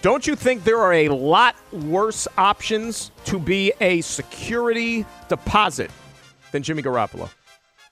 Don't 0.00 0.28
you 0.28 0.36
think 0.36 0.62
there 0.62 0.78
are 0.78 0.92
a 0.94 1.08
lot 1.08 1.56
worse 1.72 2.28
options 2.38 3.10
to 3.24 3.40
be 3.40 3.72
a 3.80 4.00
security 4.02 5.04
deposit 5.28 5.90
than 6.52 6.62
Jimmy 6.62 6.82
Garoppolo? 6.84 7.28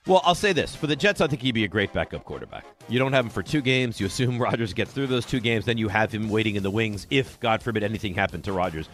Well, 0.07 0.21
I'll 0.23 0.35
say 0.35 0.53
this. 0.53 0.73
For 0.73 0.87
the 0.87 0.95
Jets, 0.95 1.19
I 1.19 1.27
think 1.27 1.41
he'd 1.41 1.51
be 1.51 1.65
a 1.65 1.67
great 1.67 1.91
backup 1.91 2.23
quarterback. 2.23 2.65
You 2.89 2.99
don't 2.99 3.13
have 3.13 3.25
him 3.25 3.31
for 3.31 3.43
two 3.43 3.61
games. 3.61 3.99
You 3.99 4.07
assume 4.07 4.37
Rodgers 4.41 4.73
gets 4.73 4.91
through 4.91 5.07
those 5.07 5.25
two 5.25 5.39
games. 5.39 5.65
Then 5.65 5.77
you 5.77 5.87
have 5.87 6.11
him 6.11 6.29
waiting 6.29 6.55
in 6.55 6.63
the 6.63 6.71
wings 6.71 7.07
if, 7.09 7.39
God 7.39 7.61
forbid, 7.61 7.83
anything 7.83 8.13
happened 8.13 8.43
to 8.45 8.51
Rodgers. 8.51 8.89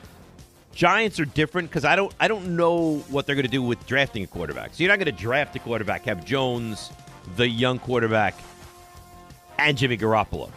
Giants 0.74 1.20
are 1.22 1.26
different 1.26 1.70
because 1.70 1.86
I 1.86 1.96
don't 1.96 2.14
I 2.20 2.28
don't 2.28 2.58
know 2.58 2.98
what 3.10 3.26
they're 3.26 3.36
going 3.36 3.46
to 3.46 3.52
do 3.52 3.64
with 3.64 3.88
drafting 3.88 4.24
a 4.24 4.28
quarterback. 4.28 4.74
So 4.74 4.84
you're 4.84 4.92
not 4.92 5.00
going 5.00 5.16
to 5.16 5.24
draft 5.24 5.56
a 5.56 5.60
quarterback, 5.60 6.04
have 6.04 6.26
Jones, 6.26 6.92
the 7.38 7.48
young 7.48 7.80
quarterback, 7.80 8.36
and 9.58 9.78
Jimmy 9.78 9.98
Garoppolo. 9.98 10.52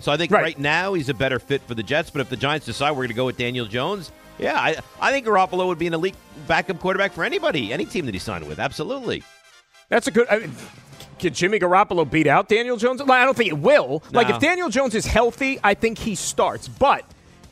So 0.00 0.10
I 0.10 0.16
think 0.16 0.32
right, 0.32 0.58
now 0.58 0.94
he's 0.94 1.08
a 1.08 1.14
better 1.14 1.38
fit 1.38 1.62
for 1.62 1.74
the 1.74 1.84
Jets. 1.84 2.10
But 2.10 2.20
if 2.20 2.28
the 2.28 2.36
Giants 2.36 2.66
decide 2.66 2.90
we're 2.90 2.96
going 2.96 3.08
to 3.08 3.14
go 3.14 3.26
with 3.26 3.36
Daniel 3.36 3.66
Jones, 3.66 4.10
yeah, 4.38 4.58
I, 4.58 4.76
I 5.00 5.12
think 5.12 5.26
Garoppolo 5.26 5.66
would 5.66 5.78
be 5.78 5.86
an 5.86 5.94
elite 5.94 6.16
backup 6.48 6.80
quarterback 6.80 7.12
for 7.12 7.22
anybody, 7.22 7.72
any 7.72 7.84
team 7.84 8.06
that 8.06 8.14
he 8.14 8.18
signed 8.18 8.48
with. 8.48 8.58
Absolutely. 8.58 9.22
That's 9.88 10.06
a 10.06 10.10
good. 10.10 10.26
I 10.28 10.38
mean, 10.38 10.52
can 11.20 11.32
Jimmy 11.34 11.58
Garoppolo 11.58 12.08
beat 12.10 12.26
out 12.26 12.48
Daniel 12.48 12.76
Jones? 12.76 13.00
I 13.00 13.24
don't 13.24 13.36
think 13.36 13.50
it 13.50 13.58
will. 13.58 14.02
Like 14.12 14.28
if 14.30 14.40
Daniel 14.40 14.68
Jones 14.68 14.94
is 14.94 15.06
healthy, 15.06 15.58
I 15.62 15.74
think 15.74 15.98
he 15.98 16.14
starts. 16.14 16.66
But 16.68 17.04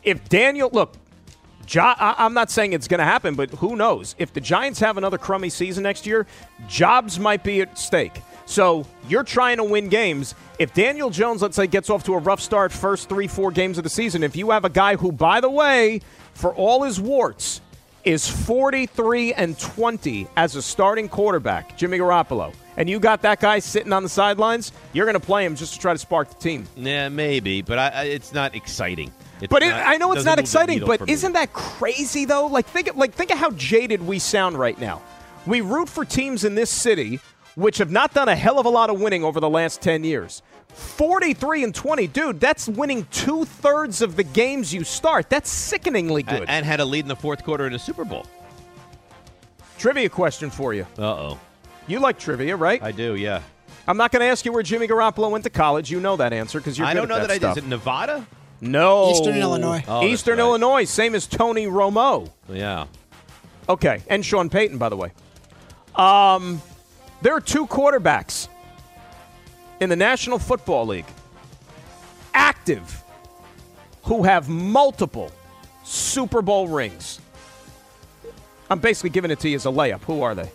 if 0.02 0.28
Daniel, 0.28 0.70
look, 0.72 0.94
Jo- 1.66 1.82
I- 1.82 2.14
I'm 2.18 2.34
not 2.34 2.50
saying 2.50 2.72
it's 2.72 2.88
going 2.88 2.98
to 2.98 3.04
happen, 3.04 3.34
but 3.34 3.50
who 3.50 3.76
knows? 3.76 4.14
If 4.18 4.32
the 4.32 4.40
Giants 4.40 4.80
have 4.80 4.96
another 4.96 5.18
crummy 5.18 5.50
season 5.50 5.82
next 5.82 6.06
year, 6.06 6.26
jobs 6.66 7.18
might 7.20 7.44
be 7.44 7.60
at 7.60 7.78
stake. 7.78 8.20
So 8.46 8.86
you're 9.08 9.24
trying 9.24 9.58
to 9.58 9.64
win 9.64 9.88
games. 9.90 10.34
If 10.58 10.72
Daniel 10.72 11.10
Jones, 11.10 11.42
let's 11.42 11.54
say, 11.56 11.66
gets 11.66 11.90
off 11.90 12.04
to 12.04 12.14
a 12.14 12.18
rough 12.18 12.40
start 12.40 12.72
first 12.72 13.10
three, 13.10 13.26
four 13.28 13.50
games 13.50 13.76
of 13.76 13.84
the 13.84 13.90
season, 13.90 14.22
if 14.22 14.34
you 14.34 14.50
have 14.50 14.64
a 14.64 14.70
guy 14.70 14.96
who, 14.96 15.12
by 15.12 15.40
the 15.42 15.50
way, 15.50 16.00
for 16.32 16.54
all 16.54 16.84
his 16.84 16.98
warts, 16.98 17.60
is 18.04 18.26
43 18.26 19.34
and 19.34 19.58
20 19.58 20.26
as 20.38 20.56
a 20.56 20.62
starting 20.62 21.10
quarterback, 21.10 21.76
Jimmy 21.76 21.98
Garoppolo, 21.98 22.54
and 22.78 22.88
you 22.88 23.00
got 23.00 23.22
that 23.22 23.40
guy 23.40 23.58
sitting 23.58 23.92
on 23.92 24.04
the 24.04 24.08
sidelines, 24.08 24.72
you're 24.92 25.04
going 25.04 25.20
to 25.20 25.20
play 25.20 25.44
him 25.44 25.56
just 25.56 25.74
to 25.74 25.80
try 25.80 25.92
to 25.92 25.98
spark 25.98 26.28
the 26.28 26.36
team. 26.36 26.66
Yeah, 26.76 27.08
maybe, 27.08 27.60
but 27.60 27.78
I, 27.78 27.88
I, 27.88 28.02
it's 28.04 28.32
not 28.32 28.54
exciting. 28.54 29.12
It's 29.40 29.50
but 29.50 29.62
it, 29.62 29.72
I 29.72 29.96
know 29.96 30.12
it's 30.12 30.24
not 30.24 30.38
exciting, 30.38 30.84
but 30.86 31.08
isn't 31.08 31.32
that 31.32 31.52
crazy 31.52 32.24
though? 32.24 32.46
Like 32.46 32.66
think 32.66 32.88
of, 32.88 32.96
like 32.96 33.12
think 33.12 33.30
of 33.30 33.38
how 33.38 33.50
jaded 33.50 34.06
we 34.06 34.18
sound 34.18 34.58
right 34.58 34.78
now. 34.78 35.02
We 35.46 35.60
root 35.60 35.88
for 35.88 36.04
teams 36.04 36.44
in 36.44 36.54
this 36.54 36.70
city 36.70 37.20
which 37.54 37.78
have 37.78 37.90
not 37.90 38.14
done 38.14 38.28
a 38.28 38.36
hell 38.36 38.60
of 38.60 38.66
a 38.66 38.68
lot 38.68 38.88
of 38.88 39.00
winning 39.00 39.24
over 39.24 39.40
the 39.40 39.50
last 39.50 39.82
10 39.82 40.04
years. 40.04 40.42
43 40.68 41.64
and 41.64 41.74
20, 41.74 42.06
dude, 42.06 42.38
that's 42.38 42.68
winning 42.68 43.04
two 43.10 43.44
thirds 43.44 44.00
of 44.00 44.14
the 44.14 44.22
games 44.22 44.72
you 44.72 44.84
start. 44.84 45.28
That's 45.28 45.50
sickeningly 45.50 46.22
good. 46.22 46.42
And, 46.42 46.50
and 46.50 46.66
had 46.66 46.78
a 46.78 46.84
lead 46.84 47.00
in 47.00 47.08
the 47.08 47.16
fourth 47.16 47.42
quarter 47.42 47.66
in 47.66 47.74
a 47.74 47.78
Super 47.78 48.04
Bowl. 48.04 48.26
Trivia 49.76 50.08
question 50.08 50.50
for 50.50 50.72
you. 50.72 50.86
Uh 50.96 51.02
oh. 51.02 51.40
You 51.88 52.00
like 52.00 52.18
trivia, 52.18 52.54
right? 52.56 52.82
I 52.82 52.92
do, 52.92 53.16
yeah. 53.16 53.42
I'm 53.86 53.96
not 53.96 54.12
going 54.12 54.20
to 54.20 54.26
ask 54.26 54.44
you 54.44 54.52
where 54.52 54.62
Jimmy 54.62 54.86
Garoppolo 54.86 55.30
went 55.30 55.44
to 55.44 55.50
college. 55.50 55.90
You 55.90 55.98
know 55.98 56.16
that 56.16 56.32
answer 56.34 56.60
because 56.60 56.76
you're. 56.76 56.86
I 56.86 56.92
good 56.92 57.00
don't 57.00 57.08
know 57.08 57.16
at 57.16 57.22
that, 57.22 57.30
I 57.30 57.36
stuff. 57.38 57.54
did. 57.54 57.64
Is 57.64 57.66
it 57.66 57.70
Nevada? 57.70 58.26
No. 58.60 59.10
Eastern 59.10 59.36
Illinois. 59.36 59.82
Oh, 59.88 60.04
Eastern 60.04 60.38
right. 60.38 60.44
Illinois, 60.44 60.84
same 60.84 61.14
as 61.14 61.26
Tony 61.26 61.66
Romo. 61.66 62.30
Yeah. 62.48 62.86
Okay, 63.68 64.02
and 64.08 64.24
Sean 64.24 64.50
Payton, 64.50 64.78
by 64.78 64.88
the 64.88 64.96
way. 64.96 65.12
Um, 65.94 66.60
there 67.22 67.34
are 67.34 67.40
two 67.40 67.66
quarterbacks 67.66 68.48
in 69.80 69.88
the 69.88 69.96
National 69.96 70.38
Football 70.38 70.86
League 70.86 71.06
active 72.34 73.02
who 74.04 74.22
have 74.22 74.48
multiple 74.48 75.30
Super 75.84 76.42
Bowl 76.42 76.68
rings. 76.68 77.20
I'm 78.70 78.78
basically 78.78 79.10
giving 79.10 79.30
it 79.30 79.40
to 79.40 79.48
you 79.48 79.56
as 79.56 79.66
a 79.66 79.70
layup. 79.70 80.02
Who 80.02 80.22
are 80.22 80.34
they? 80.34 80.50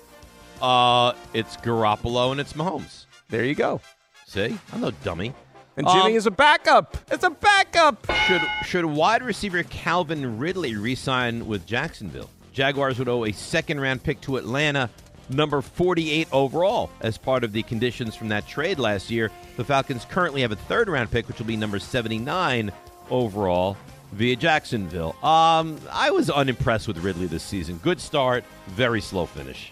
Uh, 0.64 1.12
it's 1.34 1.58
Garoppolo 1.58 2.32
and 2.32 2.40
it's 2.40 2.54
Mahomes. 2.54 3.06
There 3.30 3.44
you 3.44 3.54
go. 3.54 3.82
See, 4.26 4.58
I'm 4.72 4.80
no 4.82 4.92
dummy. 5.04 5.34
And 5.76 5.86
Jimmy 5.88 6.12
Um, 6.12 6.16
is 6.16 6.26
a 6.26 6.32
backup. 6.32 6.96
It's 7.12 7.24
a 7.26 7.30
backup. 7.32 8.06
Should 8.28 8.42
should 8.66 8.86
wide 8.86 9.24
receiver 9.24 9.64
Calvin 9.64 10.38
Ridley 10.38 10.76
re-sign 10.76 11.48
with 11.48 11.66
Jacksonville? 11.66 12.30
Jaguars 12.54 12.98
would 12.98 13.10
owe 13.10 13.26
a 13.26 13.34
second 13.34 13.82
round 13.82 14.04
pick 14.04 14.22
to 14.22 14.38
Atlanta, 14.38 14.90
number 15.30 15.62
48 15.62 16.28
overall, 16.32 16.90
as 17.02 17.18
part 17.18 17.44
of 17.44 17.52
the 17.52 17.64
conditions 17.64 18.16
from 18.16 18.30
that 18.30 18.48
trade 18.48 18.80
last 18.80 19.10
year. 19.12 19.32
The 19.58 19.66
Falcons 19.66 20.06
currently 20.06 20.42
have 20.44 20.52
a 20.54 20.56
third 20.56 20.88
round 20.88 21.12
pick, 21.12 21.28
which 21.28 21.40
will 21.40 21.48
be 21.48 21.58
number 21.58 21.80
79 21.80 22.72
overall 23.10 23.76
via 24.14 24.36
Jacksonville. 24.38 25.16
Um, 25.24 25.78
I 25.92 26.12
was 26.12 26.30
unimpressed 26.30 26.88
with 26.88 27.00
Ridley 27.00 27.26
this 27.26 27.44
season. 27.44 27.80
Good 27.84 28.00
start, 28.00 28.44
very 28.68 29.02
slow 29.02 29.26
finish. 29.26 29.72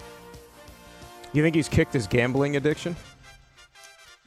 You 1.34 1.42
think 1.44 1.56
he's 1.56 1.70
kicked 1.70 1.94
his 1.94 2.08
gambling 2.08 2.56
addiction? 2.58 2.96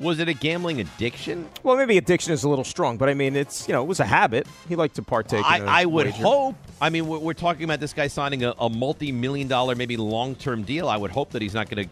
Was 0.00 0.18
it 0.18 0.28
a 0.28 0.32
gambling 0.34 0.80
addiction? 0.80 1.48
Well, 1.62 1.76
maybe 1.76 1.96
addiction 1.98 2.32
is 2.32 2.42
a 2.42 2.48
little 2.48 2.64
strong, 2.64 2.96
but 2.96 3.08
I 3.08 3.14
mean, 3.14 3.36
it's 3.36 3.68
you 3.68 3.74
know, 3.74 3.82
it 3.82 3.86
was 3.86 4.00
a 4.00 4.04
habit. 4.04 4.46
He 4.68 4.74
liked 4.74 4.96
to 4.96 5.02
partake. 5.02 5.44
I, 5.44 5.82
I 5.82 5.84
would 5.84 6.06
wager. 6.06 6.22
hope. 6.22 6.56
I 6.80 6.90
mean, 6.90 7.06
we're, 7.06 7.18
we're 7.18 7.32
talking 7.34 7.62
about 7.64 7.78
this 7.78 7.92
guy 7.92 8.08
signing 8.08 8.42
a, 8.42 8.54
a 8.58 8.68
multi-million 8.68 9.46
dollar, 9.46 9.76
maybe 9.76 9.96
long-term 9.96 10.64
deal. 10.64 10.88
I 10.88 10.96
would 10.96 11.12
hope 11.12 11.30
that 11.30 11.42
he's 11.42 11.54
not 11.54 11.70
going 11.70 11.88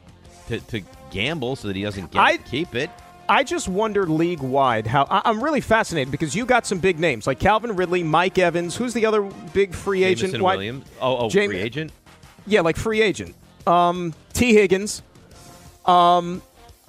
to 0.48 0.58
to 0.58 0.82
gamble 1.12 1.54
so 1.54 1.68
that 1.68 1.76
he 1.76 1.82
doesn't 1.82 2.10
get 2.10 2.20
I- 2.20 2.36
keep 2.38 2.74
it. 2.74 2.90
I 3.28 3.44
just 3.44 3.68
wonder 3.68 4.04
league 4.04 4.40
wide 4.42 4.86
how 4.86 5.06
I, 5.08 5.22
I'm 5.24 5.42
really 5.42 5.60
fascinated 5.60 6.10
because 6.10 6.34
you 6.34 6.44
got 6.44 6.66
some 6.66 6.78
big 6.80 6.98
names 6.98 7.26
like 7.26 7.38
Calvin 7.38 7.76
Ridley, 7.76 8.02
Mike 8.02 8.36
Evans. 8.36 8.76
Who's 8.76 8.92
the 8.94 9.06
other 9.06 9.22
big 9.54 9.74
free 9.74 10.02
agent? 10.02 10.32
Jameson 10.32 10.42
Why- 10.42 10.56
Williams. 10.56 10.84
Oh, 11.00 11.16
oh, 11.18 11.30
Jamie- 11.30 11.54
free 11.54 11.60
agent. 11.60 11.92
Yeah, 12.46 12.62
like 12.62 12.76
free 12.76 13.00
agent. 13.00 13.36
Um, 13.66 14.14
Tee 14.32 14.54
Higgins. 14.54 15.02
Um, 15.84 16.42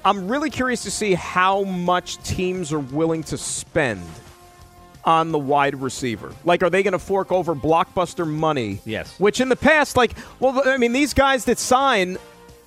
I'm 0.06 0.28
really 0.28 0.50
curious 0.50 0.84
to 0.84 0.92
see 0.92 1.14
how 1.14 1.64
much 1.64 2.22
teams 2.24 2.74
are 2.74 2.80
willing 2.80 3.24
to 3.24 3.38
spend 3.38 4.04
on 5.06 5.32
the 5.32 5.40
wide 5.40 5.76
receiver. 5.82 6.34
Like, 6.44 6.64
are 6.64 6.70
they 6.70 6.84
going 6.84 6.94
to 6.94 7.00
fork 7.00 7.32
over 7.32 7.56
blockbuster 7.56 8.28
money? 8.28 8.80
Yes. 8.86 9.18
Which 9.20 9.40
in 9.42 9.50
the 9.50 9.56
past, 9.56 9.98
like, 9.98 10.14
well, 10.40 10.62
I 10.66 10.78
mean, 10.78 10.94
these 10.94 11.14
guys 11.14 11.46
that 11.46 11.58
sign, 11.58 12.18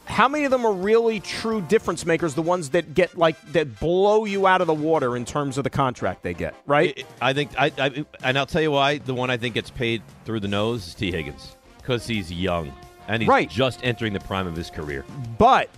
how 0.07 0.29
many 0.29 0.45
of 0.45 0.51
them 0.51 0.65
are 0.65 0.73
really 0.73 1.21
true 1.21 1.61
difference 1.61 2.07
makers? 2.07 2.35
The 2.35 2.43
ones 2.43 2.71
that 2.71 2.95
get 2.95 3.17
like 3.19 3.41
that 3.53 3.81
blow 3.81 4.25
you 4.25 4.47
out 4.47 4.61
of 4.61 4.67
the 4.67 4.75
water 4.75 5.17
in 5.17 5.25
terms 5.25 5.59
of 5.59 5.65
the 5.65 5.71
contract 5.71 6.23
they 6.23 6.35
get, 6.35 6.55
right? 6.67 7.05
I 7.21 7.33
think 7.33 7.51
I, 7.59 7.73
I 7.79 8.05
and 8.23 8.39
I'll 8.39 8.47
tell 8.47 8.63
you 8.63 8.71
why. 8.71 8.99
The 8.99 9.15
one 9.15 9.31
I 9.31 9.37
think 9.37 9.55
gets 9.55 9.71
paid 9.71 10.03
through 10.25 10.41
the 10.41 10.49
nose 10.49 10.89
is 10.89 10.95
Tee 10.95 11.11
Higgins 11.11 11.57
because 11.79 12.07
he's 12.07 12.33
young 12.33 12.73
and 13.09 13.23
he's 13.23 13.29
Right. 13.29 13.49
just 13.51 13.81
entering 13.83 14.13
the 14.13 14.21
prime 14.21 14.47
of 14.47 14.57
his 14.57 14.71
career. 14.71 15.05
But 15.39 15.69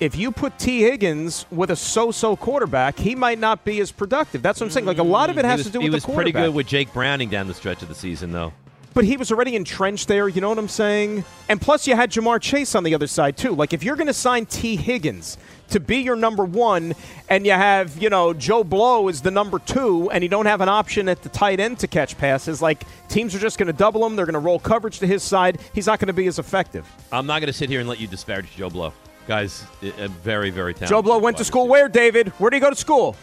if 0.00 0.16
you 0.16 0.30
put 0.32 0.58
Tee 0.58 0.80
Higgins 0.82 1.46
with 1.50 1.70
a 1.70 1.76
so-so 1.76 2.36
quarterback, 2.36 2.98
he 2.98 3.14
might 3.14 3.38
not 3.38 3.64
be 3.64 3.80
as 3.80 3.92
productive. 3.92 4.42
That's 4.42 4.60
what 4.60 4.66
I'm 4.66 4.70
saying. 4.72 4.86
Like 4.86 4.98
a 4.98 5.02
lot 5.02 5.30
of 5.30 5.38
it 5.38 5.44
mm, 5.44 5.48
has 5.48 5.58
was- 5.58 5.66
to 5.66 5.72
do 5.72 5.80
with 5.80 5.92
the 5.92 6.00
quarterback. 6.00 6.04
He 6.04 6.10
was 6.10 6.14
pretty 6.32 6.32
good 6.48 6.54
with 6.54 6.66
Jake 6.66 6.92
Browning 6.92 7.28
down 7.28 7.46
the 7.48 7.54
stretch 7.54 7.82
of 7.82 7.88
the 7.88 7.94
season, 7.94 8.32
though. 8.32 8.52
But 8.92 9.04
he 9.04 9.16
was 9.16 9.32
already 9.32 9.56
entrenched 9.56 10.06
there. 10.06 10.28
You 10.28 10.40
know 10.40 10.48
what 10.50 10.58
I'm 10.58 10.68
saying? 10.68 11.24
And 11.48 11.60
plus, 11.60 11.86
you 11.88 11.96
had 11.96 12.12
Ja'Marr 12.12 12.40
Chase 12.40 12.76
on 12.76 12.84
the 12.84 12.94
other 12.94 13.08
side 13.08 13.36
too. 13.36 13.52
Like 13.54 13.72
if 13.72 13.82
you're 13.82 13.96
going 13.96 14.06
to 14.06 14.12
sign 14.14 14.46
Tee 14.46 14.76
Higgins 14.76 15.36
to 15.70 15.80
be 15.80 15.98
your 15.98 16.16
number 16.16 16.44
one, 16.44 16.94
and 17.28 17.46
you 17.46 17.52
have 17.52 18.00
you 18.00 18.10
know 18.10 18.32
Joe 18.34 18.64
Blow 18.64 19.08
is 19.08 19.22
the 19.22 19.30
number 19.30 19.58
two, 19.58 20.10
and 20.10 20.22
you 20.22 20.28
don't 20.28 20.46
have 20.46 20.60
an 20.60 20.68
option 20.68 21.08
at 21.08 21.22
the 21.22 21.28
tight 21.28 21.60
end 21.60 21.78
to 21.80 21.86
catch 21.86 22.16
passes, 22.18 22.60
like 22.62 22.84
teams 23.08 23.34
are 23.34 23.38
just 23.38 23.58
going 23.58 23.66
to 23.66 23.72
double 23.72 24.04
him. 24.06 24.16
They're 24.16 24.26
going 24.26 24.34
to 24.34 24.38
roll 24.38 24.58
coverage 24.58 24.98
to 25.00 25.06
his 25.06 25.22
side. 25.22 25.58
He's 25.74 25.86
not 25.86 25.98
going 25.98 26.08
to 26.08 26.12
be 26.12 26.26
as 26.26 26.38
effective. 26.38 26.86
I'm 27.12 27.26
not 27.26 27.40
going 27.40 27.48
to 27.48 27.52
sit 27.52 27.68
here 27.68 27.80
and 27.80 27.88
let 27.88 28.00
you 28.00 28.06
disparage 28.06 28.54
Joe 28.56 28.70
Blow, 28.70 28.92
guys. 29.26 29.64
A 29.82 30.08
very, 30.08 30.50
very 30.50 30.74
talented. 30.74 30.88
Joe 30.88 31.02
Blow 31.02 31.18
went 31.18 31.36
to 31.38 31.44
school 31.44 31.68
where, 31.68 31.88
David? 31.88 32.28
Where 32.38 32.50
did 32.50 32.56
he 32.56 32.60
go 32.60 32.70
to 32.70 32.76
school? 32.76 33.16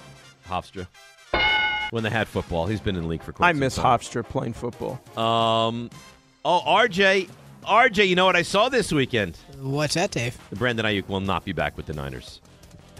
Hofstra. 0.48 0.88
When 1.92 2.04
they 2.04 2.10
had 2.10 2.28
football, 2.28 2.68
he's 2.68 2.80
been 2.80 2.96
in 2.96 3.02
the 3.04 3.08
league 3.08 3.22
for 3.22 3.34
quite 3.34 3.50
I 3.50 3.54
miss 3.54 3.76
time. 3.76 4.00
Hofstra 4.00 4.24
playing 4.24 4.54
football. 4.54 4.94
Um, 5.18 5.90
oh, 6.46 6.62
RJ, 6.66 7.30
RJ, 7.64 8.08
you 8.08 8.16
know 8.16 8.26
what 8.26 8.36
I 8.36 8.42
saw 8.42 8.70
this 8.70 8.92
weekend? 8.92 9.38
What's 9.60 9.94
that, 9.96 10.12
Dave? 10.12 10.38
Brandon 10.54 10.86
Aiyuk 10.86 11.08
will 11.08 11.20
not 11.22 11.46
be 11.46 11.52
back 11.54 11.78
with 11.78 11.86
the 11.86 11.94
Niners. 11.94 12.42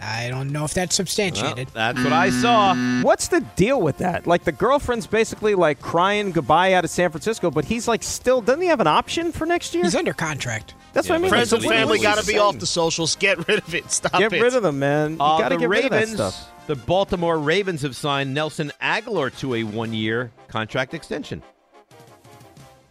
I 0.04 0.28
don't 0.30 0.50
know 0.50 0.64
if 0.64 0.74
that's 0.74 0.96
substantiated. 0.96 1.72
Well, 1.74 1.92
that's 1.94 2.02
what 2.02 2.12
I 2.12 2.30
saw. 2.30 2.74
What's 3.02 3.28
the 3.28 3.40
deal 3.54 3.80
with 3.80 3.98
that? 3.98 4.26
Like 4.26 4.42
the 4.42 4.50
girlfriend's 4.50 5.06
basically 5.06 5.54
like 5.54 5.80
crying 5.80 6.32
goodbye 6.32 6.72
out 6.72 6.84
of 6.84 6.90
San 6.90 7.10
Francisco, 7.12 7.52
but 7.52 7.64
he's 7.64 7.86
like 7.86 8.02
still 8.02 8.40
doesn't 8.40 8.60
he 8.62 8.66
have 8.66 8.80
an 8.80 8.88
option 8.88 9.30
for 9.30 9.46
next 9.46 9.74
year? 9.74 9.84
He's 9.84 9.94
under 9.94 10.12
contract. 10.12 10.74
That's 10.92 11.08
what 11.08 11.14
I 11.14 11.18
mean. 11.18 11.28
Friends 11.30 11.52
Like, 11.52 11.60
and 11.60 11.66
what- 11.70 11.76
family 11.76 11.98
got 12.00 12.18
to 12.18 12.26
be 12.26 12.36
off 12.36 12.58
the 12.58 12.66
socials. 12.66 13.14
Get 13.14 13.46
rid 13.46 13.58
of 13.60 13.74
it. 13.76 13.90
Stop 13.92 14.18
Get 14.18 14.32
it. 14.32 14.42
rid 14.42 14.54
of 14.54 14.64
them, 14.64 14.80
man. 14.80 15.12
You 15.12 15.16
Uh, 15.20 15.38
got 15.38 15.48
to 15.50 15.54
the 15.54 15.60
get 15.60 15.68
Ravens, 15.68 15.92
rid 15.92 16.02
of 16.02 16.16
that 16.18 16.30
stuff. 16.32 16.66
the 16.66 16.74
Baltimore 16.76 17.38
Ravens 17.38 17.82
have 17.82 17.94
signed 17.94 18.34
Nelson 18.34 18.72
Agholor 18.82 19.36
to 19.38 19.54
a 19.54 19.62
one-year 19.62 20.32
contract 20.48 20.94
extension. 20.94 21.42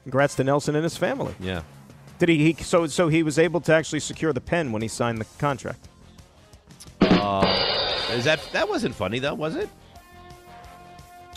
Congrats 0.04 0.36
to 0.36 0.43
Nelson 0.43 0.76
and 0.76 0.84
his 0.84 0.97
family. 0.97 1.34
Yeah. 1.39 1.62
Did 2.20 2.30
he, 2.30 2.54
he? 2.54 2.64
So 2.64 2.88
so 2.88 3.08
he 3.08 3.24
was 3.24 3.38
able 3.39 3.62
to 3.62 3.74
actually 3.74 3.99
secure 3.99 4.34
the 4.34 4.41
pen 4.41 4.72
when 4.72 4.82
he 4.82 4.88
signed 4.88 5.20
the 5.20 5.26
contract. 5.39 5.88
Uh, 6.99 8.08
is 8.12 8.26
that 8.26 8.39
that 8.54 8.68
wasn't 8.70 8.95
funny 8.95 9.20
though, 9.20 9.34
was 9.34 9.56
it? 9.56 9.70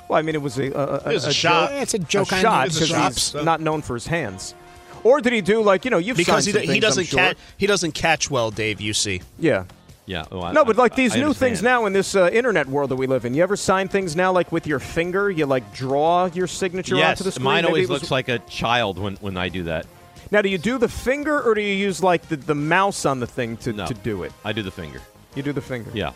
Well, 0.09 0.19
I 0.19 0.23
mean, 0.23 0.35
it 0.35 0.43
was 0.43 0.59
a, 0.59 0.71
a, 0.73 1.11
It 1.11 1.15
was 1.15 1.25
a 1.27 1.33
shot. 1.33 1.71
joke- 1.71 1.81
it's 1.83 1.95
a 1.95 1.99
joke 1.99 2.33
on- 2.33 2.43
shot 2.43 2.69
because 2.69 2.91
he's 2.91 3.23
so- 3.23 3.43
not 3.43 3.61
known 3.61 3.81
for 3.83 3.95
his 3.95 4.07
hands. 4.07 4.55
Or 5.03 5.21
did 5.21 5.33
he 5.33 5.41
do 5.43 5.62
like 5.62 5.85
you 5.85 5.91
know 5.91 5.99
you've 5.99 6.17
because 6.17 6.45
he, 6.47 6.53
signed 6.53 6.62
do- 6.62 6.67
some 6.67 6.75
he 6.75 6.81
things, 6.81 6.85
I'm 6.85 6.89
doesn't 6.89 7.05
sure. 7.07 7.19
catch 7.19 7.37
he 7.57 7.67
doesn't 7.67 7.93
catch 7.93 8.31
well, 8.31 8.51
Dave. 8.51 8.81
You 8.81 8.95
see. 8.95 9.21
Yeah. 9.39 9.65
Yeah. 10.07 10.25
Oh, 10.31 10.43
I- 10.43 10.53
No, 10.53 10.65
but 10.65 10.77
like 10.77 10.93
I- 10.93 10.97
these 10.97 11.13
I 11.13 11.17
new 11.17 11.27
understand. 11.27 11.51
things 11.53 11.63
now 11.63 11.87
in 11.87 11.93
this 11.93 12.15
uh, 12.15 12.29
internet 12.33 12.69
world 12.69 12.91
that 12.91 12.97
we 12.97 13.07
live 13.07 13.25
in. 13.25 13.33
You 13.35 13.43
ever 13.43 13.57
sign 13.57 13.89
things 13.89 14.15
now 14.15 14.33
like 14.33 14.53
with 14.53 14.67
your 14.67 14.79
finger? 14.79 15.31
You 15.31 15.47
like 15.47 15.73
draw 15.75 16.27
your 16.27 16.47
signature 16.47 16.97
Yes, 16.97 17.13
onto 17.21 17.25
the 17.25 17.33
screen. 17.33 17.45
mine 17.45 17.63
Maybe 17.63 17.69
always 17.69 17.89
it 17.89 17.93
was- 17.93 18.03
looks 18.03 18.11
like 18.11 18.29
a 18.29 18.39
child 18.41 18.99
when, 18.99 19.17
when 19.17 19.37
I 19.37 19.49
do 19.49 19.63
that. 19.65 19.87
Now, 20.31 20.43
do 20.43 20.49
you 20.49 20.59
do 20.59 20.79
the 20.79 20.89
finger 20.89 21.41
or 21.41 21.55
do 21.55 21.61
you 21.61 21.75
use 21.75 22.03
like 22.03 22.29
the, 22.29 22.37
the 22.37 22.55
mouse 22.55 23.05
on 23.07 23.21
the 23.21 23.27
thing 23.27 23.57
to, 23.59 23.73
No. 23.73 23.87
to 23.87 23.95
do 23.95 24.23
it? 24.25 24.33
I 24.45 24.53
do 24.53 24.63
the 24.63 24.71
finger. 24.71 25.01
You 25.35 25.43
do 25.43 25.53
the 25.53 25.61
finger. 25.63 25.91
Yeah. 25.95 26.13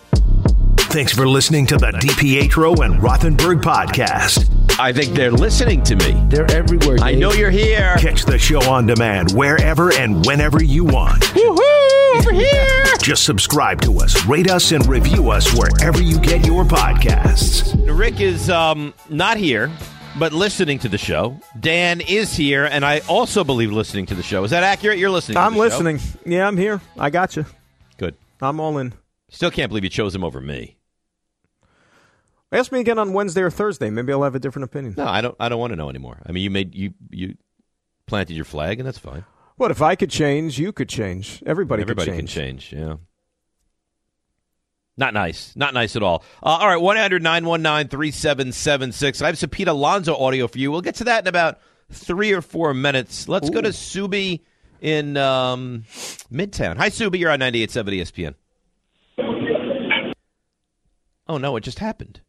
Thanks 0.90 1.12
for 1.12 1.28
listening 1.28 1.66
to 1.66 1.76
the 1.76 1.92
DiPietro 1.92 2.84
and 2.84 3.00
Rothenberg 3.00 3.60
podcast. 3.62 4.48
I 4.80 4.92
think 4.92 5.14
they're 5.14 5.32
listening 5.32 5.82
to 5.84 5.96
me. 5.96 6.22
They're 6.28 6.48
everywhere. 6.52 6.98
I 7.00 7.12
know 7.12 7.32
you're 7.32 7.50
here. 7.50 7.96
Catch 7.98 8.24
the 8.26 8.38
show 8.38 8.60
on 8.70 8.86
demand 8.86 9.32
wherever 9.32 9.92
and 9.92 10.24
whenever 10.24 10.62
you 10.62 10.84
want. 10.84 11.24
Woohoo! 11.24 12.16
Over 12.16 12.32
here. 12.32 12.84
Just 13.02 13.24
subscribe 13.24 13.80
to 13.82 13.98
us, 13.98 14.24
rate 14.26 14.48
us, 14.48 14.70
and 14.70 14.86
review 14.86 15.30
us 15.30 15.52
wherever 15.52 16.00
you 16.00 16.20
get 16.20 16.46
your 16.46 16.62
podcasts. 16.62 17.74
Rick 17.88 18.20
is 18.20 18.48
um, 18.50 18.94
not 19.08 19.36
here, 19.36 19.68
but 20.16 20.32
listening 20.32 20.78
to 20.78 20.88
the 20.88 20.98
show. 20.98 21.40
Dan 21.58 22.00
is 22.00 22.36
here, 22.36 22.64
and 22.64 22.84
I 22.84 23.00
also 23.08 23.42
believe 23.42 23.72
listening 23.72 24.06
to 24.06 24.14
the 24.14 24.22
show. 24.22 24.44
Is 24.44 24.52
that 24.52 24.62
accurate? 24.62 24.98
You're 24.98 25.10
listening. 25.10 25.38
I'm 25.38 25.54
the 25.54 25.58
show? 25.70 25.78
listening. 25.78 25.98
Yeah, 26.24 26.46
I'm 26.46 26.56
here. 26.56 26.80
I 26.96 27.10
got 27.10 27.34
you. 27.34 27.46
Good. 27.96 28.14
I'm 28.40 28.60
all 28.60 28.78
in. 28.78 28.94
Still 29.28 29.50
can't 29.50 29.70
believe 29.70 29.82
you 29.82 29.90
chose 29.90 30.14
him 30.14 30.22
over 30.22 30.40
me. 30.40 30.77
Ask 32.50 32.72
me 32.72 32.80
again 32.80 32.98
on 32.98 33.12
Wednesday 33.12 33.42
or 33.42 33.50
Thursday. 33.50 33.90
Maybe 33.90 34.12
I'll 34.12 34.22
have 34.22 34.34
a 34.34 34.38
different 34.38 34.64
opinion. 34.64 34.94
No, 34.96 35.06
I 35.06 35.20
don't. 35.20 35.36
I 35.38 35.48
don't 35.48 35.60
want 35.60 35.72
to 35.72 35.76
know 35.76 35.90
anymore. 35.90 36.20
I 36.24 36.32
mean, 36.32 36.42
you 36.42 36.50
made 36.50 36.74
you 36.74 36.94
you 37.10 37.34
planted 38.06 38.34
your 38.34 38.46
flag, 38.46 38.80
and 38.80 38.86
that's 38.86 38.98
fine. 38.98 39.24
What 39.56 39.70
if 39.70 39.82
I 39.82 39.96
could 39.96 40.10
change? 40.10 40.58
You 40.58 40.72
could 40.72 40.88
change. 40.88 41.42
Everybody, 41.44 41.82
can 41.82 41.88
change. 41.88 41.98
Everybody 42.00 42.10
could 42.10 42.18
can 42.18 42.26
change. 42.26 42.70
change. 42.70 42.80
Yeah. 42.80 42.96
Not 44.96 45.14
nice. 45.14 45.54
Not 45.54 45.74
nice 45.74 45.94
at 45.94 46.02
all. 46.02 46.24
Uh, 46.42 46.58
all 46.60 46.66
right, 46.66 46.76
1 46.76 46.96
919 46.96 47.88
3776. 47.88 49.22
I 49.22 49.26
have 49.26 49.38
some 49.38 49.50
Pete 49.50 49.68
Alonso 49.68 50.16
audio 50.16 50.48
for 50.48 50.58
you. 50.58 50.72
We'll 50.72 50.80
get 50.80 50.96
to 50.96 51.04
that 51.04 51.22
in 51.22 51.28
about 51.28 51.60
three 51.90 52.32
or 52.32 52.42
four 52.42 52.74
minutes. 52.74 53.28
Let's 53.28 53.48
go 53.48 53.60
to 53.60 53.68
Subi 53.68 54.40
in 54.80 55.16
um, 55.16 55.84
Midtown. 56.32 56.76
Hi, 56.78 56.88
Subi. 56.90 57.20
You're 57.20 57.30
on 57.30 57.38
98.7 57.38 58.34
ESPN. 59.16 59.34
Oh 61.28 61.38
no, 61.38 61.56
it 61.56 61.60
just 61.60 61.78
happened. 61.78 62.20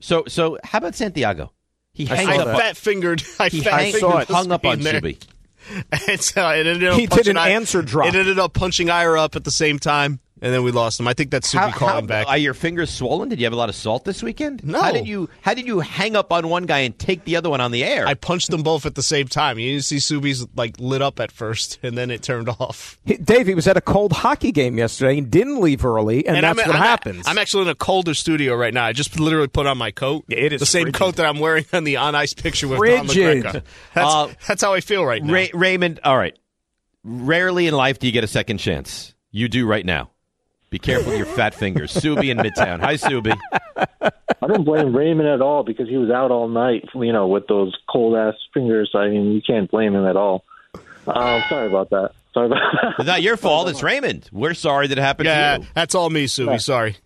So 0.00 0.24
so 0.28 0.58
how 0.64 0.78
about 0.78 0.94
Santiago? 0.94 1.52
He 1.92 2.08
I 2.10 2.14
hangs 2.16 2.28
saw 2.34 2.40
up. 2.40 2.46
that. 2.46 2.58
fat 2.58 2.76
fingered. 2.76 3.22
I 3.40 3.48
He 3.48 3.60
fat 3.60 3.72
hang- 3.80 3.92
fingered 3.92 4.26
the 4.28 4.34
hung 4.34 4.52
up 4.52 4.66
on 4.66 4.80
screen. 4.82 5.02
Subi. 5.02 5.22
And 6.08 6.20
so 6.20 6.48
it 6.50 6.66
ended 6.66 6.84
up 6.84 6.94
He 6.94 7.06
did 7.06 7.10
punching 7.10 7.30
an 7.32 7.36
I- 7.38 7.48
answer 7.50 7.82
drop. 7.82 8.06
It 8.08 8.14
ended 8.14 8.38
up 8.38 8.52
punching 8.52 8.88
Ira 8.88 9.20
up 9.20 9.34
at 9.34 9.42
the 9.44 9.50
same 9.50 9.80
time, 9.80 10.20
and 10.42 10.52
then 10.52 10.62
we 10.62 10.70
lost 10.70 11.00
him. 11.00 11.08
I 11.08 11.14
think 11.14 11.30
that's 11.30 11.52
Subi 11.52 11.70
How, 11.70 11.70
calling 11.72 11.94
how 11.94 12.00
back. 12.02 12.26
are 12.28 12.36
your 12.36 12.52
fingers 12.54 12.90
swollen? 12.90 13.28
Did 13.30 13.38
you 13.40 13.46
have 13.46 13.52
a 13.52 13.56
lot 13.56 13.68
of 13.68 13.74
salt 13.74 14.04
this 14.04 14.22
weekend? 14.22 14.64
No. 14.64 14.80
How 14.82 14.92
did 14.92 15.08
you 15.08 15.30
How 15.40 15.54
did 15.54 15.66
you 15.66 15.80
hang 15.80 16.14
up 16.14 16.32
on 16.32 16.48
one 16.48 16.66
guy 16.66 16.80
and 16.80 16.98
take 16.98 17.24
the 17.24 17.36
other 17.36 17.48
one 17.48 17.60
on 17.60 17.70
the 17.70 17.84
air? 17.84 18.06
I 18.06 18.14
punched 18.14 18.50
them 18.50 18.62
both 18.62 18.84
at 18.86 18.94
the 18.94 19.02
same 19.02 19.28
time. 19.28 19.58
You 19.58 19.72
didn't 19.72 19.84
see 19.84 19.96
Subi's 19.96 20.46
like 20.54 20.78
lit 20.78 21.00
up 21.02 21.20
at 21.20 21.32
first, 21.32 21.78
and 21.82 21.96
then 21.96 22.10
it 22.10 22.22
turned 22.22 22.48
off. 22.48 22.98
He- 23.04 23.16
Dave, 23.16 23.46
he 23.46 23.54
was 23.54 23.66
at 23.66 23.76
a 23.76 23.80
cold 23.80 24.12
hockey 24.12 24.52
game 24.52 24.76
yesterday 24.78 25.18
and 25.18 25.30
didn't 25.30 25.60
leave 25.60 25.84
early, 25.84 26.26
and, 26.26 26.36
that's 26.36 26.46
I'm, 26.46 26.66
what 26.66 26.76
I'm, 26.76 26.82
happens. 26.82 27.26
I'm 27.26 27.38
actually 27.38 27.62
in 27.62 27.68
a 27.68 27.74
colder 27.74 28.14
studio 28.14 28.54
right 28.56 28.74
now. 28.74 28.84
I 28.84 28.92
just 28.92 29.18
literally 29.18 29.48
put 29.48 29.66
on 29.66 29.78
my 29.78 29.90
coat. 29.90 30.24
it 30.28 30.52
is 30.52 30.60
the 30.60 30.66
same 30.66 30.82
frigid. 30.84 30.98
coat 30.98 31.16
that 31.16 31.26
I'm 31.26 31.38
wearing 31.38 31.64
on 31.72 31.84
the 31.84 31.96
on 31.96 32.14
ice 32.14 32.34
picture 32.34 32.68
with 32.68 32.78
Don 32.78 33.06
Frigid. 33.06 33.44
McGregor. 33.44 33.62
That's, 33.94 34.14
Uh, 34.14 34.32
that's 34.46 34.62
how 34.62 34.74
I 34.74 34.80
feel 34.80 35.04
right 35.04 35.22
now. 35.22 35.32
Ray- 35.32 35.50
Raymond, 35.54 36.00
all 36.04 36.16
right. 36.18 36.38
Rarely 37.04 37.66
in 37.66 37.74
life 37.74 37.98
do 37.98 38.06
you 38.06 38.12
get 38.12 38.24
a 38.24 38.28
second 38.28 38.58
chance. 38.58 39.14
You 39.30 39.48
do 39.48 39.66
right 39.66 39.84
now. 39.86 40.10
Be 40.76 40.80
careful 40.80 41.08
with 41.12 41.16
your 41.16 41.26
fat 41.26 41.54
fingers. 41.54 41.90
Subi 41.94 42.28
in 42.30 42.36
Midtown. 42.36 42.80
Hi, 42.80 42.96
Subi. 42.96 43.34
I 44.02 44.46
don't 44.46 44.64
blame 44.66 44.94
Raymond 44.94 45.26
at 45.26 45.40
all 45.40 45.62
because 45.64 45.88
he 45.88 45.96
was 45.96 46.10
out 46.10 46.30
all 46.30 46.48
night, 46.48 46.84
you 46.94 47.14
know, 47.14 47.26
with 47.28 47.46
those 47.46 47.74
cold 47.90 48.14
ass 48.14 48.34
fingers. 48.52 48.90
I 48.94 49.08
mean, 49.08 49.32
you 49.32 49.40
can't 49.40 49.70
blame 49.70 49.94
him 49.94 50.04
at 50.04 50.16
all. 50.16 50.44
Um, 51.06 51.42
sorry 51.48 51.68
about 51.68 51.88
that. 51.90 52.10
Sorry 52.34 52.48
about 52.48 52.58
that. 52.82 52.94
It's 52.98 53.06
not 53.06 53.22
your 53.22 53.38
fault. 53.38 53.70
It's 53.70 53.82
Raymond. 53.82 54.28
We're 54.32 54.52
sorry 54.52 54.86
that 54.88 54.98
it 54.98 55.00
happened 55.00 55.28
Yeah, 55.28 55.56
to 55.56 55.62
you. 55.62 55.68
that's 55.72 55.94
all 55.94 56.10
me, 56.10 56.26
Subi. 56.26 56.46
Yeah. 56.50 56.56
Sorry. 56.58 56.96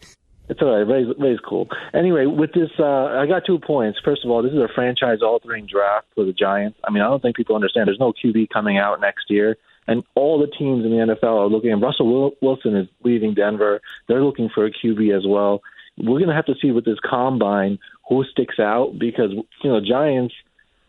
It's 0.48 0.60
all 0.60 0.76
right. 0.76 0.92
Ray's, 0.92 1.06
Ray's 1.16 1.38
cool. 1.48 1.68
Anyway, 1.94 2.26
with 2.26 2.52
this, 2.52 2.70
uh, 2.80 2.84
I 2.84 3.26
got 3.28 3.44
two 3.46 3.60
points. 3.60 4.00
First 4.04 4.24
of 4.24 4.32
all, 4.32 4.42
this 4.42 4.50
is 4.52 4.58
a 4.58 4.68
franchise-altering 4.74 5.66
draft 5.66 6.08
for 6.16 6.24
the 6.24 6.32
Giants. 6.32 6.76
I 6.82 6.90
mean, 6.90 7.04
I 7.04 7.06
don't 7.06 7.22
think 7.22 7.36
people 7.36 7.54
understand. 7.54 7.86
There's 7.86 8.00
no 8.00 8.12
QB 8.12 8.48
coming 8.52 8.78
out 8.78 9.00
next 9.00 9.26
year, 9.30 9.56
and 9.90 10.04
all 10.14 10.38
the 10.38 10.46
teams 10.46 10.84
in 10.84 10.92
the 10.92 10.98
NFL 10.98 11.36
are 11.36 11.48
looking. 11.48 11.72
And 11.72 11.82
Russell 11.82 12.32
Wilson 12.40 12.76
is 12.76 12.86
leaving 13.02 13.34
Denver. 13.34 13.82
They're 14.06 14.22
looking 14.22 14.48
for 14.48 14.64
a 14.64 14.70
QB 14.70 15.14
as 15.14 15.26
well. 15.26 15.62
We're 15.98 16.20
going 16.20 16.28
to 16.28 16.34
have 16.34 16.46
to 16.46 16.54
see 16.62 16.70
with 16.70 16.84
this 16.84 17.00
combine 17.04 17.80
who 18.08 18.24
sticks 18.24 18.60
out 18.60 18.98
because 18.98 19.32
you 19.32 19.70
know 19.70 19.80
Giants. 19.80 20.34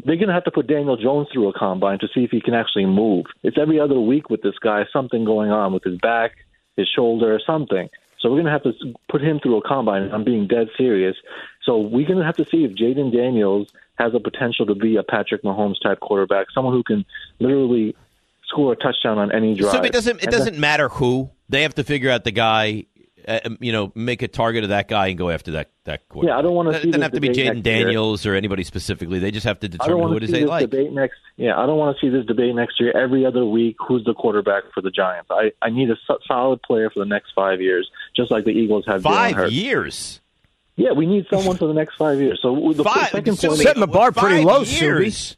They're 0.03 0.15
going 0.15 0.29
to 0.29 0.33
have 0.33 0.45
to 0.45 0.51
put 0.51 0.65
Daniel 0.65 0.97
Jones 0.97 1.27
through 1.31 1.49
a 1.49 1.53
combine 1.53 1.99
to 1.99 2.07
see 2.13 2.23
if 2.23 2.31
he 2.31 2.41
can 2.41 2.55
actually 2.55 2.87
move. 2.87 3.25
It's 3.43 3.57
every 3.59 3.79
other 3.79 3.99
week 3.99 4.31
with 4.31 4.41
this 4.41 4.57
guy, 4.59 4.85
something 4.91 5.25
going 5.25 5.51
on 5.51 5.73
with 5.73 5.83
his 5.83 5.99
back, 5.99 6.31
his 6.75 6.87
shoulder, 6.87 7.39
something. 7.45 7.87
So 8.19 8.29
we're 8.29 8.41
going 8.41 8.45
to 8.45 8.51
have 8.51 8.63
to 8.63 8.73
put 9.09 9.21
him 9.21 9.39
through 9.39 9.57
a 9.57 9.67
combine. 9.67 10.09
I'm 10.11 10.23
being 10.23 10.47
dead 10.47 10.69
serious. 10.75 11.15
So 11.63 11.77
we're 11.77 12.07
going 12.07 12.17
to 12.17 12.25
have 12.25 12.37
to 12.37 12.45
see 12.45 12.63
if 12.63 12.71
Jayden 12.71 13.13
Daniels 13.13 13.67
has 13.99 14.15
a 14.15 14.19
potential 14.19 14.65
to 14.65 14.75
be 14.75 14.95
a 14.95 15.03
Patrick 15.03 15.43
Mahomes 15.43 15.79
type 15.83 15.99
quarterback, 15.99 16.47
someone 16.51 16.73
who 16.73 16.81
can 16.81 17.05
literally 17.39 17.95
score 18.51 18.73
a 18.73 18.75
touchdown 18.75 19.17
on 19.17 19.31
any 19.31 19.55
drive. 19.55 19.71
So 19.71 19.83
it 19.83 19.91
doesn't. 19.93 20.17
It 20.17 20.23
And 20.25 20.31
doesn't 20.31 20.57
matter 20.59 20.89
who. 20.89 21.31
They 21.49 21.63
have 21.63 21.75
to 21.75 21.83
figure 21.83 22.11
out 22.11 22.23
the 22.23 22.31
guy. 22.31 22.85
Uh, 23.27 23.39
you 23.59 23.71
know, 23.71 23.91
make 23.93 24.23
a 24.23 24.27
target 24.27 24.63
of 24.63 24.71
that 24.71 24.87
guy 24.87 25.05
and 25.09 25.15
go 25.17 25.29
after 25.29 25.51
that 25.51 25.69
that 25.85 26.09
quarterback. 26.09 26.33
Yeah, 26.33 26.39
I 26.39 26.41
don't 26.41 26.55
wanna 26.55 26.71
It 26.71 26.81
see 26.81 26.87
doesn't 26.89 27.01
have 27.03 27.11
to 27.11 27.19
be 27.19 27.27
debate 27.27 27.45
Jayden 27.45 27.55
next 27.57 27.65
year. 27.67 27.83
Daniels 27.85 28.25
or 28.25 28.33
anybody 28.33 28.63
specifically. 28.63 29.19
They 29.19 29.29
just 29.29 29.45
have 29.45 29.59
to 29.59 29.67
I 29.67 29.69
don't 29.69 29.77
determine 29.79 29.99
want 30.01 30.11
who 30.13 30.17
it 30.17 30.19
to 30.21 30.25
is 30.25 30.29
see 30.29 30.33
they 30.33 30.39
this 30.41 30.49
like. 30.49 30.61
debate 30.71 30.91
next. 30.91 31.17
Yeah, 31.37 31.55
I 31.59 31.67
don't 31.67 31.77
want 31.77 31.95
to 31.95 32.01
see 32.01 32.09
this 32.09 32.25
debate 32.25 32.55
next 32.55 32.79
year. 32.79 32.97
Every 32.97 33.23
other 33.23 33.45
week, 33.45 33.75
who's 33.87 34.03
the 34.05 34.15
quarterback 34.15 34.63
for 34.73 34.81
the 34.81 34.89
Giants? 34.89 35.29
I 35.31 35.51
I 35.61 35.69
need 35.69 35.91
a 35.91 35.97
so- 36.07 36.17
solid 36.27 36.63
player 36.63 36.89
for 36.89 36.97
the 36.97 37.05
next 37.05 37.33
five 37.35 37.61
years, 37.61 37.87
just 38.15 38.31
like 38.31 38.43
the 38.43 38.51
Eagles 38.51 38.85
have. 38.87 39.03
Jalen 39.03 39.33
Five 39.35 39.51
years. 39.51 40.19
Yeah, 40.75 40.93
we 40.93 41.05
need 41.05 41.27
someone 41.31 41.57
for 41.57 41.67
the 41.67 41.75
next 41.75 41.97
five 41.97 42.19
years. 42.19 42.39
So 42.41 42.73
the 42.73 42.83
Five- 42.83 43.09
second 43.09 43.35
so 43.37 43.49
point, 43.49 43.59
Setting 43.61 43.81
the 43.81 43.87
bar 43.87 44.11
pretty 44.11 44.37
Five 44.37 44.45
low, 44.45 44.61
years. 44.63 45.37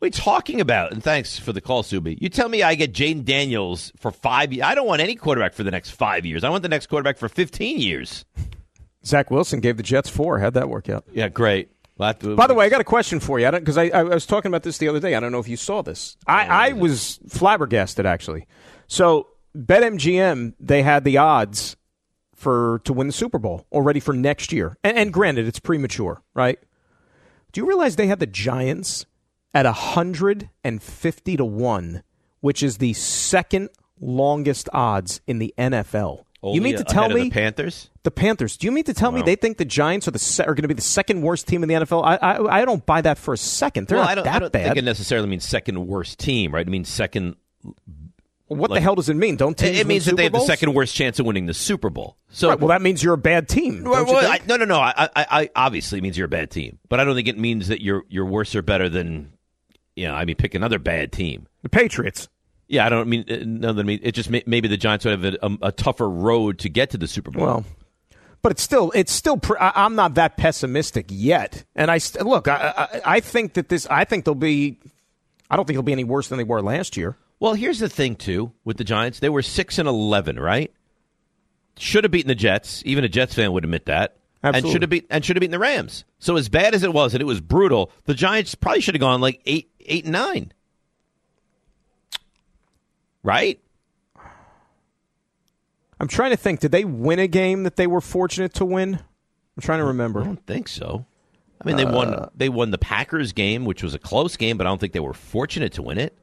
What 0.00 0.06
are 0.06 0.08
you 0.08 0.12
talking 0.12 0.62
about? 0.62 0.92
And 0.92 1.04
thanks 1.04 1.38
for 1.38 1.52
the 1.52 1.60
call, 1.60 1.82
Subi. 1.82 2.16
You 2.22 2.30
tell 2.30 2.48
me 2.48 2.62
I 2.62 2.74
get 2.74 2.94
Jayden 2.94 3.22
Daniels 3.22 3.92
for 3.98 4.10
five 4.10 4.50
years. 4.50 4.64
I 4.64 4.74
don't 4.74 4.86
want 4.86 5.02
any 5.02 5.14
quarterback 5.14 5.52
for 5.52 5.62
the 5.62 5.70
next 5.70 5.90
five 5.90 6.24
years. 6.24 6.42
I 6.42 6.48
want 6.48 6.62
the 6.62 6.70
next 6.70 6.86
quarterback 6.86 7.18
for 7.18 7.28
15 7.28 7.78
years. 7.78 8.24
Zach 9.04 9.30
Wilson 9.30 9.60
gave 9.60 9.76
the 9.76 9.82
Jets 9.82 10.08
four. 10.08 10.38
How'd 10.38 10.54
that 10.54 10.70
work 10.70 10.88
out? 10.88 11.04
Yeah, 11.12 11.28
great. 11.28 11.68
We'll 11.98 12.14
to- 12.14 12.34
By 12.34 12.46
the 12.46 12.54
way, 12.54 12.64
I 12.64 12.70
got 12.70 12.80
a 12.80 12.84
question 12.84 13.20
for 13.20 13.38
you. 13.38 13.50
Because 13.50 13.76
I, 13.76 13.88
I, 13.88 13.98
I 13.98 14.02
was 14.04 14.24
talking 14.24 14.48
about 14.50 14.62
this 14.62 14.78
the 14.78 14.88
other 14.88 15.00
day. 15.00 15.14
I 15.14 15.20
don't 15.20 15.32
know 15.32 15.38
if 15.38 15.48
you 15.48 15.58
saw 15.58 15.82
this. 15.82 16.16
I, 16.26 16.46
I 16.46 16.72
was 16.72 17.20
flabbergasted 17.28 18.06
actually. 18.06 18.46
So 18.86 19.28
BetMGM 19.54 20.54
they 20.58 20.82
had 20.82 21.04
the 21.04 21.18
odds 21.18 21.76
for 22.34 22.80
to 22.84 22.94
win 22.94 23.06
the 23.06 23.12
Super 23.12 23.38
Bowl 23.38 23.66
already 23.70 24.00
for 24.00 24.14
next 24.14 24.50
year. 24.50 24.78
And, 24.82 24.96
and 24.96 25.12
granted, 25.12 25.46
it's 25.46 25.60
premature, 25.60 26.22
right? 26.32 26.58
Do 27.52 27.60
you 27.60 27.66
realize 27.66 27.96
they 27.96 28.06
had 28.06 28.20
the 28.20 28.26
Giants 28.26 29.04
at 29.54 29.66
hundred 29.66 30.50
and 30.64 30.82
fifty 30.82 31.36
to 31.36 31.44
one, 31.44 32.02
which 32.40 32.62
is 32.62 32.78
the 32.78 32.92
second 32.92 33.70
longest 34.00 34.68
odds 34.72 35.20
in 35.26 35.38
the 35.38 35.54
NFL? 35.58 36.24
you 36.42 36.62
mean 36.62 36.76
to 36.76 36.84
tell 36.84 37.08
me 37.08 37.24
the 37.24 37.30
Panthers? 37.30 37.90
The 38.02 38.10
Panthers. 38.10 38.56
Do 38.56 38.66
you 38.66 38.72
mean 38.72 38.84
to 38.84 38.94
tell 38.94 39.12
me 39.12 39.20
they 39.22 39.36
think 39.36 39.58
the 39.58 39.64
Giants 39.64 40.08
are 40.08 40.10
the 40.10 40.18
se- 40.18 40.44
are 40.44 40.54
going 40.54 40.62
to 40.62 40.68
be 40.68 40.74
the 40.74 40.80
second 40.80 41.20
worst 41.20 41.46
team 41.46 41.62
in 41.62 41.68
the 41.68 41.74
NFL? 41.74 42.02
I 42.02 42.16
I, 42.16 42.60
I 42.60 42.64
don't 42.64 42.84
buy 42.86 43.02
that 43.02 43.18
for 43.18 43.34
a 43.34 43.38
second. 43.38 43.88
They're 43.88 43.98
well, 43.98 44.06
not 44.06 44.10
I 44.10 44.14
don't, 44.14 44.24
that 44.24 44.36
I 44.36 44.38
don't 44.38 44.52
bad. 44.52 44.64
think 44.64 44.76
it 44.78 44.84
necessarily 44.84 45.28
means 45.28 45.44
second 45.44 45.86
worst 45.86 46.18
team, 46.18 46.54
right? 46.54 46.66
It 46.66 46.70
means 46.70 46.88
second. 46.88 47.36
what 48.46 48.70
the 48.70 48.80
hell 48.80 48.94
does 48.94 49.10
it 49.10 49.16
mean? 49.16 49.36
Don't 49.36 49.56
teams 49.56 49.78
It, 49.78 49.86
means 49.86 50.06
that 50.06 50.12
Super 50.12 50.16
they 50.16 50.22
have 50.24 50.32
the 50.32 50.40
second 50.40 50.72
worst 50.72 50.94
chance 50.94 51.18
of 51.18 51.26
winning 51.26 51.44
the 51.44 51.52
Super 51.52 51.90
Bowl. 51.90 52.16
So, 52.30 52.48
Right, 52.48 52.58
well, 52.58 52.68
that 52.68 52.80
means 52.80 53.02
you're 53.02 53.14
a 53.14 53.18
bad 53.18 53.46
team. 53.46 53.84
Well, 53.84 54.06
don't 54.06 54.08
you 54.08 54.14
well, 54.14 54.32
I, 54.32 54.40
no, 54.46 54.56
no, 54.56 54.64
no. 54.64 54.80
I, 54.80 54.94
I, 54.96 55.10
I 55.14 55.50
obviously 55.54 55.98
it 55.98 56.02
means 56.02 56.16
you're 56.16 56.24
a 56.24 56.28
bad 56.28 56.50
team, 56.50 56.78
but 56.88 57.00
I 57.00 57.04
don't 57.04 57.14
think 57.14 57.28
it 57.28 57.38
means 57.38 57.68
that 57.68 57.82
you're 57.82 58.04
you're 58.08 58.24
worse 58.24 58.54
or 58.54 58.62
better 58.62 58.88
than, 58.88 59.32
you 60.00 60.08
know. 60.08 60.14
I 60.14 60.24
mean, 60.24 60.36
pick 60.36 60.54
another 60.54 60.78
bad 60.78 61.12
team. 61.12 61.46
the 61.62 61.68
Patriots. 61.68 62.28
Yeah, 62.68 62.86
I 62.86 62.88
don't 62.88 63.08
mean 63.08 63.24
uh, 63.28 63.38
no. 63.44 63.70
I 63.70 63.82
mean 63.82 64.00
it 64.02 64.12
just 64.12 64.30
may, 64.30 64.42
maybe 64.46 64.68
the 64.68 64.76
Giants 64.76 65.04
would 65.04 65.22
have 65.22 65.34
a, 65.42 65.58
a 65.60 65.72
tougher 65.72 66.08
road 66.08 66.58
to 66.60 66.68
get 66.68 66.90
to 66.90 66.98
the 66.98 67.08
Super 67.08 67.30
Bowl. 67.30 67.44
Well, 67.44 67.64
but 68.42 68.52
it's 68.52 68.62
still 68.62 68.92
it's 68.94 69.12
still. 69.12 69.36
Pre- 69.36 69.58
I, 69.58 69.72
I'm 69.84 69.96
not 69.96 70.14
that 70.14 70.36
pessimistic 70.36 71.06
yet. 71.10 71.64
And 71.74 71.90
I 71.90 71.98
st- 71.98 72.24
look. 72.24 72.48
I, 72.48 72.72
I 72.76 73.00
I 73.16 73.20
think 73.20 73.54
that 73.54 73.68
this. 73.68 73.86
I 73.88 74.04
think 74.04 74.24
they'll 74.24 74.34
be. 74.34 74.78
I 75.50 75.56
don't 75.56 75.66
think 75.66 75.74
they'll 75.76 75.82
be 75.82 75.92
any 75.92 76.04
worse 76.04 76.28
than 76.28 76.38
they 76.38 76.44
were 76.44 76.62
last 76.62 76.96
year. 76.96 77.16
Well, 77.40 77.54
here's 77.54 77.80
the 77.80 77.88
thing 77.88 78.16
too 78.16 78.52
with 78.64 78.76
the 78.76 78.84
Giants. 78.84 79.18
They 79.18 79.28
were 79.30 79.42
six 79.42 79.78
and 79.78 79.88
eleven, 79.88 80.38
right? 80.38 80.72
Should 81.76 82.04
have 82.04 82.10
beaten 82.12 82.28
the 82.28 82.34
Jets. 82.34 82.82
Even 82.86 83.04
a 83.04 83.08
Jets 83.08 83.34
fan 83.34 83.52
would 83.52 83.64
admit 83.64 83.86
that. 83.86 84.16
And 84.42 84.66
should 84.66 84.82
have 84.82 84.90
beat 84.90 85.06
and 85.10 85.24
should 85.24 85.36
have 85.36 85.40
beaten 85.40 85.52
the 85.52 85.58
Rams. 85.58 86.04
So 86.18 86.36
as 86.36 86.48
bad 86.48 86.74
as 86.74 86.82
it 86.82 86.94
was, 86.94 87.14
and 87.14 87.20
it 87.20 87.26
was 87.26 87.40
brutal, 87.40 87.90
the 88.04 88.14
Giants 88.14 88.54
probably 88.54 88.80
should 88.80 88.94
have 88.94 89.00
gone 89.00 89.20
like 89.20 89.40
eight, 89.44 89.70
eight 89.80 90.04
and 90.04 90.12
nine. 90.12 90.52
Right? 93.22 93.60
I'm 96.00 96.08
trying 96.08 96.30
to 96.30 96.38
think. 96.38 96.60
Did 96.60 96.72
they 96.72 96.86
win 96.86 97.18
a 97.18 97.26
game 97.26 97.64
that 97.64 97.76
they 97.76 97.86
were 97.86 98.00
fortunate 98.00 98.54
to 98.54 98.64
win? 98.64 98.94
I'm 98.94 99.60
trying 99.60 99.80
to 99.80 99.84
remember. 99.84 100.22
I 100.22 100.24
don't 100.24 100.46
think 100.46 100.68
so. 100.68 101.04
I 101.60 101.66
mean, 101.66 101.76
they 101.76 101.84
won. 101.84 102.14
Uh, 102.14 102.30
they 102.34 102.48
won 102.48 102.70
the 102.70 102.78
Packers 102.78 103.32
game, 103.32 103.66
which 103.66 103.82
was 103.82 103.92
a 103.94 103.98
close 103.98 104.38
game, 104.38 104.56
but 104.56 104.66
I 104.66 104.70
don't 104.70 104.78
think 104.78 104.94
they 104.94 105.00
were 105.00 105.12
fortunate 105.12 105.74
to 105.74 105.82
win 105.82 105.98
it. 105.98 106.16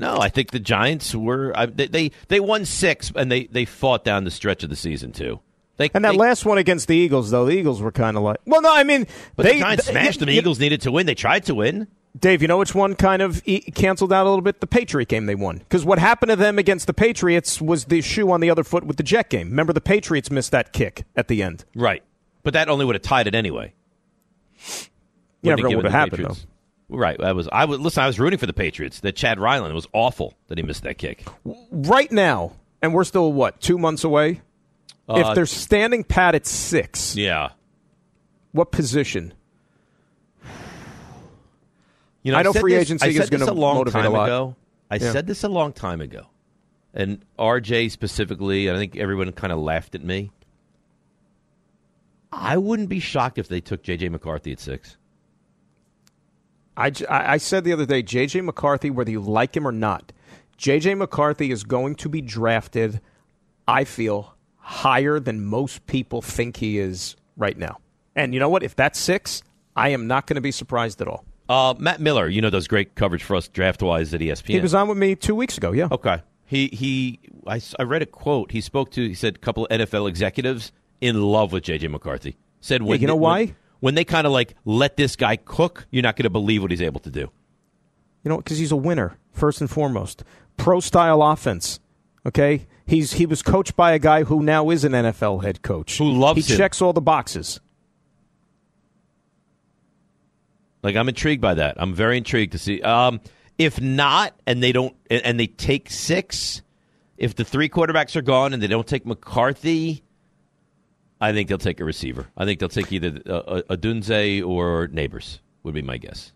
No, 0.00 0.16
I 0.18 0.28
think 0.30 0.50
the 0.50 0.58
Giants 0.58 1.14
were. 1.14 1.52
They, 1.74 1.86
they 1.86 2.10
they 2.28 2.40
won 2.40 2.64
six, 2.64 3.12
and 3.14 3.30
they 3.30 3.44
they 3.44 3.64
fought 3.66 4.02
down 4.02 4.24
the 4.24 4.30
stretch 4.30 4.64
of 4.64 4.70
the 4.70 4.76
season 4.76 5.12
too. 5.12 5.40
They, 5.76 5.90
And 5.94 6.04
that 6.04 6.12
they- 6.12 6.16
last 6.18 6.44
one 6.44 6.58
against 6.58 6.88
the 6.88 6.96
Eagles, 6.96 7.30
though, 7.30 7.44
the 7.46 7.52
Eagles 7.52 7.80
were 7.80 7.92
kind 7.92 8.16
of 8.16 8.22
like. 8.22 8.38
Well, 8.46 8.60
no, 8.62 8.74
I 8.74 8.82
mean, 8.84 9.06
but 9.36 9.44
they 9.44 9.54
the 9.54 9.58
Giants 9.60 9.84
th- 9.84 9.92
smashed 9.94 10.18
them. 10.20 10.26
The 10.28 10.34
Eagles 10.34 10.58
needed 10.58 10.80
to 10.82 10.92
win. 10.92 11.06
They 11.06 11.14
tried 11.14 11.44
to 11.44 11.54
win. 11.54 11.86
Dave, 12.18 12.42
you 12.42 12.48
know 12.48 12.58
which 12.58 12.74
one 12.74 12.94
kind 12.96 13.22
of 13.22 13.40
e- 13.46 13.60
canceled 13.60 14.12
out 14.12 14.26
a 14.26 14.28
little 14.28 14.42
bit? 14.42 14.60
The 14.60 14.66
Patriot 14.66 15.08
game 15.08 15.26
they 15.26 15.34
won. 15.36 15.58
Because 15.58 15.84
what 15.84 15.98
happened 15.98 16.30
to 16.30 16.36
them 16.36 16.58
against 16.58 16.86
the 16.86 16.92
Patriots 16.94 17.60
was 17.62 17.84
the 17.84 18.00
shoe 18.00 18.30
on 18.32 18.40
the 18.40 18.50
other 18.50 18.64
foot 18.64 18.84
with 18.84 18.96
the 18.96 19.02
Jet 19.02 19.30
game. 19.30 19.48
Remember, 19.50 19.72
the 19.72 19.80
Patriots 19.80 20.30
missed 20.30 20.50
that 20.50 20.72
kick 20.72 21.04
at 21.14 21.28
the 21.28 21.42
end. 21.42 21.64
Right, 21.74 22.02
but 22.42 22.52
that 22.54 22.68
only 22.68 22.84
would 22.84 22.96
have 22.96 23.02
tied 23.02 23.26
it 23.28 23.34
anyway. 23.34 23.72
You 25.42 25.50
never 25.50 25.62
Wouldn't 25.62 25.62
know 25.62 25.62
have 25.62 25.62
what 25.62 25.68
given 25.68 25.76
would 25.76 25.84
the 25.84 25.90
happen, 25.90 26.10
Patriots- 26.10 26.46
Right, 26.92 27.20
I 27.22 27.32
was. 27.32 27.48
I 27.52 27.66
was. 27.66 27.78
Listen, 27.78 28.02
I 28.02 28.06
was 28.08 28.18
rooting 28.18 28.38
for 28.38 28.46
the 28.46 28.52
Patriots. 28.52 29.00
That 29.00 29.14
Chad 29.14 29.38
Ryland 29.38 29.74
was 29.74 29.86
awful 29.92 30.34
that 30.48 30.58
he 30.58 30.64
missed 30.64 30.82
that 30.82 30.98
kick. 30.98 31.24
Right 31.70 32.10
now, 32.10 32.52
and 32.82 32.92
we're 32.92 33.04
still, 33.04 33.32
what, 33.32 33.60
two 33.60 33.78
months 33.78 34.02
away? 34.02 34.40
Uh, 35.08 35.22
if 35.26 35.34
they're 35.36 35.46
standing 35.46 36.02
pat 36.04 36.34
at 36.34 36.46
six, 36.46 37.14
Yeah, 37.16 37.50
what 38.52 38.72
position? 38.72 39.32
You 42.22 42.32
know, 42.32 42.38
I 42.38 42.42
know 42.42 42.52
free 42.52 42.74
this- 42.74 42.82
agency 42.82 43.06
I 43.06 43.08
is 43.08 43.16
said 43.16 43.28
this 43.30 43.40
gonna 43.40 43.52
a 43.52 43.54
long 43.54 43.76
motivate 43.76 44.00
a 44.00 44.04
time 44.04 44.12
lot. 44.12 44.24
ago. 44.28 44.56
I 44.90 44.96
Yeah. 44.96 45.12
said 45.12 45.26
this 45.26 45.42
a 45.42 45.48
long 45.48 45.72
time 45.72 46.00
ago, 46.02 46.26
and 46.92 47.24
RJ 47.38 47.88
specifically. 47.90 48.70
I 48.70 48.74
think 48.76 48.96
everyone 48.96 49.32
kind 49.32 49.52
of 49.52 49.58
laughed 49.60 49.94
at 49.94 50.04
me. 50.04 50.30
I 52.32 52.58
wouldn't 52.58 52.88
be 52.90 53.00
shocked 53.00 53.38
if 53.38 53.48
they 53.48 53.60
took 53.60 53.82
JJ 53.82 54.10
McCarthy 54.10 54.52
at 54.52 54.60
six. 54.60 54.96
I, 56.80 57.34
I 57.34 57.36
said 57.36 57.64
the 57.64 57.72
other 57.72 57.86
day, 57.86 58.02
J.J. 58.02 58.40
McCarthy, 58.40 58.90
whether 58.90 59.10
you 59.10 59.20
like 59.20 59.56
him 59.56 59.66
or 59.66 59.72
not, 59.72 60.12
J.J. 60.56 60.94
McCarthy 60.94 61.50
is 61.50 61.64
going 61.64 61.94
to 61.96 62.08
be 62.08 62.20
drafted, 62.20 63.00
I 63.68 63.84
feel, 63.84 64.34
higher 64.56 65.20
than 65.20 65.44
most 65.44 65.86
people 65.86 66.22
think 66.22 66.56
he 66.56 66.78
is 66.78 67.16
right 67.36 67.56
now. 67.56 67.78
And 68.16 68.34
you 68.34 68.40
know 68.40 68.48
what? 68.48 68.62
If 68.62 68.76
that's 68.76 68.98
six, 68.98 69.42
I 69.76 69.90
am 69.90 70.06
not 70.06 70.26
going 70.26 70.36
to 70.36 70.40
be 70.40 70.52
surprised 70.52 71.00
at 71.00 71.08
all. 71.08 71.24
Uh, 71.48 71.74
Matt 71.78 72.00
Miller, 72.00 72.28
you 72.28 72.40
know, 72.40 72.50
does 72.50 72.68
great 72.68 72.94
coverage 72.94 73.24
for 73.24 73.36
us 73.36 73.48
draft 73.48 73.82
wise 73.82 74.14
at 74.14 74.20
ESPN. 74.20 74.48
He 74.48 74.60
was 74.60 74.74
on 74.74 74.88
with 74.88 74.98
me 74.98 75.16
two 75.16 75.34
weeks 75.34 75.58
ago, 75.58 75.72
yeah. 75.72 75.88
Okay. 75.90 76.22
He 76.46 76.68
he. 76.68 77.20
I, 77.46 77.60
I 77.78 77.82
read 77.84 78.02
a 78.02 78.06
quote. 78.06 78.50
He 78.52 78.60
spoke 78.60 78.90
to. 78.92 79.06
He 79.06 79.14
said 79.14 79.36
a 79.36 79.38
couple 79.38 79.66
of 79.66 79.70
NFL 79.70 80.08
executives 80.08 80.72
in 81.00 81.20
love 81.22 81.52
with 81.52 81.64
JJ 81.64 81.90
McCarthy. 81.90 82.36
Said 82.60 82.82
when 82.82 83.00
you 83.00 83.06
know 83.06 83.16
why? 83.16 83.46
when, 83.46 83.56
when 83.80 83.94
they 83.94 84.04
kind 84.04 84.26
of 84.26 84.32
like 84.32 84.54
let 84.64 84.96
this 84.96 85.16
guy 85.16 85.36
cook, 85.36 85.86
you're 85.90 86.02
not 86.02 86.16
going 86.16 86.24
to 86.24 86.30
believe 86.30 86.62
what 86.62 86.70
he's 86.70 86.82
able 86.82 87.00
to 87.00 87.10
do. 87.10 87.30
You 88.22 88.28
know, 88.28 88.36
because 88.38 88.58
he's 88.58 88.72
a 88.72 88.76
winner 88.76 89.16
first 89.32 89.60
and 89.60 89.70
foremost. 89.70 90.24
Pro 90.56 90.80
style 90.80 91.22
offense. 91.22 91.80
Okay, 92.26 92.66
he's 92.86 93.14
he 93.14 93.24
was 93.24 93.40
coached 93.42 93.74
by 93.76 93.92
a 93.92 93.98
guy 93.98 94.24
who 94.24 94.42
now 94.42 94.68
is 94.68 94.84
an 94.84 94.92
NFL 94.92 95.42
head 95.42 95.62
coach 95.62 95.96
Who 95.96 96.12
loves 96.12 96.46
He 96.46 96.52
him. 96.52 96.58
checks 96.58 96.82
all 96.82 96.92
the 96.92 97.00
boxes. 97.00 97.60
Like 100.82 100.96
I'm 100.96 101.08
intrigued 101.08 101.40
by 101.42 101.54
that. 101.54 101.76
I'm 101.78 101.94
very 101.94 102.18
intrigued 102.18 102.52
to 102.52 102.58
see. 102.58 102.80
Um, 102.82 103.20
if 103.58 103.80
not, 103.80 104.34
and 104.46 104.62
they 104.62 104.72
don't, 104.72 104.94
and 105.10 105.22
and 105.24 105.40
they 105.40 105.46
take 105.46 105.90
six, 105.90 106.62
if 107.18 107.34
the 107.34 107.44
three 107.44 107.68
quarterbacks 107.68 108.16
are 108.16 108.22
gone 108.22 108.52
and 108.54 108.62
they 108.62 108.66
don't 108.66 108.86
take 108.86 109.04
McCarthy, 109.06 110.02
I 111.20 111.32
think 111.32 111.48
they'll 111.48 111.58
take 111.58 111.80
a 111.80 111.84
receiver. 111.84 112.28
I 112.36 112.44
think 112.44 112.60
they'll 112.60 112.68
take 112.68 112.90
either 112.92 113.20
uh, 113.26 113.62
Odunze 113.70 114.46
or 114.46 114.88
Nabers. 114.88 115.40
Would 115.62 115.74
be 115.74 115.82
my 115.82 115.98
guess. 115.98 116.32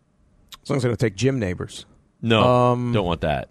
As 0.62 0.70
long 0.70 0.76
as 0.76 0.82
they 0.82 0.88
don't 0.88 1.00
take 1.00 1.16
Jim 1.16 1.38
Nabors. 1.38 1.86
No, 2.20 2.42
Um, 2.42 2.92
don't 2.92 3.06
want 3.06 3.22
that. 3.22 3.48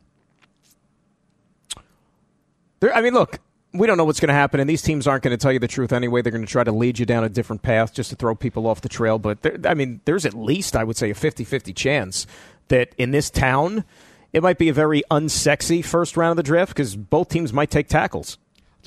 There, 2.80 2.94
I 2.96 3.02
mean, 3.02 3.14
look, 3.14 3.40
we 3.74 3.88
don't 3.88 3.98
know 3.98 4.04
what's 4.06 4.20
going 4.20 4.28
to 4.30 4.34
happen, 4.34 4.60
and 4.60 4.70
these 4.70 4.82
teams 4.82 5.08
aren't 5.08 5.24
going 5.24 5.36
to 5.36 5.42
tell 5.42 5.52
you 5.52 5.60
the 5.60 5.68
truth 5.68 5.94
anyway. 5.94 6.22
They're 6.22 6.32
going 6.32 6.46
to 6.46 6.52
try 6.52 6.64
to 6.64 6.72
lead 6.72 7.00
you 7.00 7.06
down 7.06 7.24
a 7.24 7.30
different 7.30 7.62
path 7.62 7.94
just 7.94 8.10
to 8.12 8.16
throw 8.16 8.36
people 8.36 8.68
off 8.68 8.82
the 8.82 8.90
trail. 8.90 9.18
But, 9.18 9.42
there, 9.42 9.58
I 9.66 9.74
mean, 9.74 10.02
there's 10.06 10.26
at 10.26 10.34
least, 10.34 10.76
I 10.76 10.84
would 10.84 10.98
say, 10.98 11.10
a 11.10 11.16
50 11.16 11.44
50 11.44 11.74
chance 11.74 12.28
that 12.68 12.94
in 12.98 13.12
this 13.12 13.30
town, 13.30 13.84
it 14.32 14.44
might 14.44 14.58
be 14.58 14.70
a 14.70 14.74
very 14.74 15.04
unsexy 15.10 15.84
first 15.84 16.18
round 16.18 16.32
of 16.32 16.38
the 16.38 16.44
draft 16.44 16.72
because 16.72 16.96
both 16.96 17.30
teams 17.30 17.54
might 17.54 17.72
take 17.72 17.88
tackles. 17.88 18.38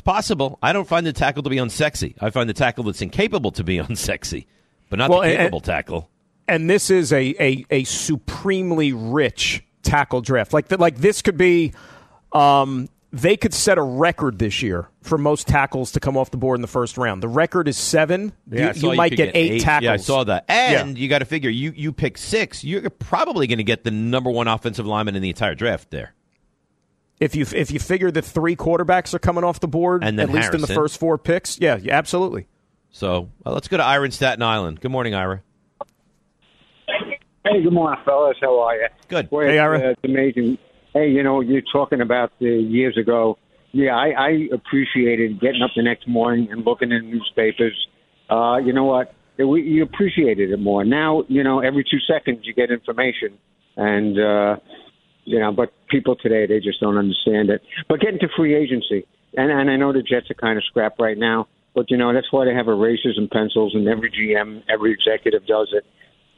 Possible. 0.06 0.58
I 0.62 0.72
don't 0.72 0.86
find 0.88 1.04
the 1.06 1.12
tackle 1.12 1.42
to 1.42 1.50
be 1.50 1.56
unsexy. 1.56 2.14
I 2.20 2.30
find 2.30 2.48
the 2.48 2.54
tackle 2.54 2.84
that's 2.84 3.02
incapable 3.02 3.50
to 3.52 3.64
be 3.64 3.76
unsexy, 3.78 4.46
but 4.88 4.98
not 4.98 5.10
Well, 5.10 5.20
the 5.20 5.26
and- 5.28 5.36
capable 5.38 5.60
tackle. 5.60 6.08
and 6.48 6.70
this 6.70 6.90
is 6.90 7.12
a, 7.12 7.34
a, 7.42 7.66
a 7.70 7.84
supremely 7.84 8.92
rich 8.92 9.64
tackle 9.82 10.20
draft. 10.20 10.52
Like 10.52 10.68
th- 10.68 10.78
like 10.80 10.96
this 10.98 11.22
could 11.22 11.36
be, 11.36 11.72
um, 12.32 12.88
they 13.12 13.36
could 13.36 13.54
set 13.54 13.78
a 13.78 13.82
record 13.82 14.38
this 14.38 14.62
year 14.62 14.88
for 15.02 15.16
most 15.16 15.46
tackles 15.46 15.92
to 15.92 16.00
come 16.00 16.16
off 16.16 16.30
the 16.30 16.36
board 16.36 16.56
in 16.58 16.60
the 16.62 16.66
first 16.68 16.98
round. 16.98 17.22
The 17.22 17.28
record 17.28 17.66
is 17.68 17.76
seven. 17.78 18.32
Yeah, 18.50 18.74
you, 18.74 18.80
saw 18.80 18.90
you 18.90 18.96
might 18.96 19.10
could 19.10 19.16
get, 19.16 19.30
eight, 19.36 19.60
tackles. 19.62 19.84
Yeah, 19.84 19.92
I 19.92 19.96
saw 19.96 20.24
that. 20.24 20.44
And 20.48 20.96
Yeah. 20.98 21.02
you 21.02 21.08
got 21.08 21.20
to 21.20 21.24
figure 21.24 21.48
you 21.50 21.72
you 21.74 21.92
pick 21.92 22.18
six, 22.18 22.62
you're 22.62 22.90
probably 22.90 23.46
going 23.46 23.58
to 23.58 23.64
get 23.64 23.84
the 23.84 23.90
number 23.90 24.30
one 24.30 24.48
offensive 24.48 24.86
lineman 24.86 25.16
in 25.16 25.22
the 25.22 25.30
entire 25.30 25.54
draft 25.54 25.90
there. 25.90 26.12
If 27.20 27.34
you 27.34 27.46
if 27.54 27.70
you 27.70 27.78
figure 27.78 28.10
that 28.10 28.22
three 28.22 28.56
quarterbacks 28.56 29.14
are 29.14 29.18
coming 29.18 29.44
off 29.44 29.60
the 29.60 29.68
board 29.68 30.04
And 30.04 30.18
then 30.18 30.28
at 30.28 30.34
least 30.34 30.54
in 30.54 30.60
the 30.60 30.66
first 30.66 30.98
four 31.00 31.18
picks, 31.18 31.58
yeah, 31.58 31.76
yeah 31.80 31.96
absolutely. 31.96 32.46
So 32.90 33.30
uh, 33.44 33.52
let's 33.52 33.68
go 33.68 33.76
to 33.76 33.82
Ira 33.82 34.04
in 34.04 34.10
Staten 34.10 34.42
Island. 34.42 34.80
Good 34.80 34.90
morning, 34.90 35.14
Ira. 35.14 35.42
Hey, 37.44 37.62
good 37.62 37.72
morning, 37.72 38.00
fellas. 38.04 38.36
How 38.40 38.58
are 38.60 38.74
you? 38.76 38.88
Good. 39.08 39.30
Boy, 39.30 39.46
Hey, 39.46 39.54
it's, 39.54 39.60
Ira. 39.60 39.78
uh, 39.78 39.90
it's 39.90 40.00
amazing. 40.04 40.58
Hey, 40.92 41.10
you 41.10 41.22
know, 41.22 41.40
you're 41.40 41.62
talking 41.72 42.00
about 42.00 42.32
the 42.40 42.46
years 42.50 42.96
ago. 42.98 43.38
Yeah, 43.72 43.94
I, 43.94 44.08
I 44.08 44.48
appreciated 44.52 45.40
getting 45.40 45.62
up 45.62 45.70
the 45.76 45.82
next 45.82 46.08
morning 46.08 46.48
and 46.50 46.64
looking 46.64 46.90
in 46.90 47.10
newspapers. 47.10 47.76
Uh, 48.30 48.56
you 48.56 48.72
know 48.72 48.84
what? 48.84 49.14
It, 49.36 49.44
we, 49.44 49.62
you 49.62 49.82
appreciated 49.82 50.50
it 50.50 50.58
more. 50.58 50.84
Now, 50.84 51.24
you 51.28 51.44
know, 51.44 51.60
every 51.60 51.84
two 51.84 51.98
seconds 52.10 52.40
you 52.44 52.54
get 52.54 52.70
information, 52.70 53.38
and 53.76 54.18
uh, 54.18 54.56
you 55.26 55.38
know, 55.38 55.52
but 55.52 55.72
people 55.88 56.16
today 56.16 56.46
they 56.46 56.60
just 56.60 56.80
don't 56.80 56.96
understand 56.96 57.50
it. 57.50 57.60
But 57.88 58.00
getting 58.00 58.18
to 58.20 58.28
free 58.36 58.54
agency, 58.54 59.06
and 59.36 59.50
and 59.50 59.70
I 59.70 59.76
know 59.76 59.92
the 59.92 60.02
Jets 60.02 60.30
are 60.30 60.34
kind 60.34 60.56
of 60.56 60.64
scrap 60.64 60.98
right 60.98 61.18
now, 61.18 61.48
but 61.74 61.90
you 61.90 61.96
know 61.96 62.14
that's 62.14 62.32
why 62.32 62.46
they 62.46 62.54
have 62.54 62.68
erasers 62.68 63.16
and 63.18 63.30
pencils, 63.30 63.74
and 63.74 63.86
every 63.86 64.10
GM, 64.10 64.62
every 64.72 64.92
executive 64.92 65.46
does 65.46 65.68
it. 65.72 65.84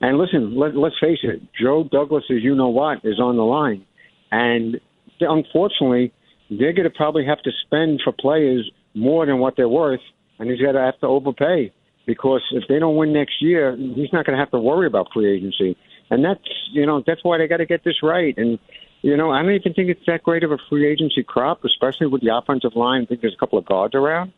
And 0.01 0.19
listen, 0.19 0.57
let, 0.57 0.77
let's 0.77 0.95
face 1.01 1.19
it, 1.23 1.43
Joe 1.61 1.89
Douglas, 1.91 2.25
as 2.31 2.43
you 2.43 2.55
know 2.55 2.69
what, 2.69 2.99
is 3.05 3.19
on 3.19 3.37
the 3.37 3.43
line. 3.43 3.85
And 4.31 4.81
unfortunately, 5.21 6.13
they're 6.51 6.73
going 6.73 6.85
to 6.85 6.97
probably 6.97 7.27
have 7.27 7.43
to 7.43 7.51
spend 7.67 8.01
for 8.05 8.13
players 8.13 8.71
more 8.95 9.27
than 9.27 9.39
what 9.39 9.55
they're 9.57 9.69
worth, 9.69 10.01
and 10.39 10.51
he's 10.51 10.61
going 10.61 10.75
to 10.75 10.81
have 10.81 10.99
to 11.01 11.07
overpay 11.07 11.73
because 12.09 12.41
if 12.53 12.65
they 12.69 12.79
don't 12.79 12.97
win 12.97 13.13
next 13.13 13.35
year, 13.41 13.77
he's 13.77 14.13
not 14.13 14.25
going 14.25 14.37
to 14.37 14.41
have 14.41 14.51
to 14.53 14.59
worry 14.59 14.87
about 14.87 15.09
free 15.13 15.31
agency. 15.31 15.77
And 16.11 16.25
that's 16.25 16.41
you 16.73 16.87
know 16.87 17.03
that's 17.07 17.23
why 17.23 17.37
they 17.37 17.47
got 17.47 17.59
to 17.59 17.67
get 17.67 17.85
this 17.85 18.03
right. 18.03 18.35
And 18.37 18.59
you 19.03 19.17
know 19.17 19.31
I 19.31 19.43
don't 19.43 19.53
even 19.53 19.75
think 19.75 19.91
it's 19.91 20.07
that 20.07 20.23
great 20.23 20.45
of 20.45 20.53
a 20.53 20.59
free 20.69 20.87
agency 20.87 21.23
crop, 21.23 21.65
especially 21.65 22.07
with 22.07 22.23
the 22.23 22.35
offensive 22.37 22.77
line. 22.77 23.03
I 23.03 23.07
think 23.07 23.21
there's 23.21 23.35
a 23.35 23.39
couple 23.39 23.59
of 23.59 23.65
guards 23.65 23.95
around. 23.95 24.33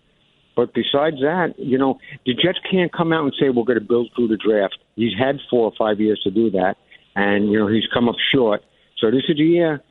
But 0.56 0.74
besides 0.74 1.20
that, 1.20 1.54
you 1.58 1.78
know, 1.78 1.98
the 2.26 2.34
Jets 2.34 2.58
can't 2.70 2.92
come 2.92 3.12
out 3.12 3.24
and 3.24 3.32
say 3.38 3.48
we're 3.48 3.64
going 3.64 3.78
to 3.78 3.84
build 3.84 4.10
through 4.14 4.28
the 4.28 4.36
draft. 4.36 4.76
He's 4.96 5.16
had 5.16 5.38
four 5.48 5.64
or 5.64 5.72
five 5.78 6.00
years 6.00 6.20
to 6.24 6.30
do 6.30 6.50
that, 6.50 6.76
and 7.14 7.50
you 7.50 7.58
know 7.58 7.66
he's 7.66 7.86
come 7.92 8.08
up 8.08 8.16
short. 8.18 8.62
So 8.98 9.10
this 9.10 9.22
is 9.28 9.36
the 9.36 9.44
year 9.44 9.82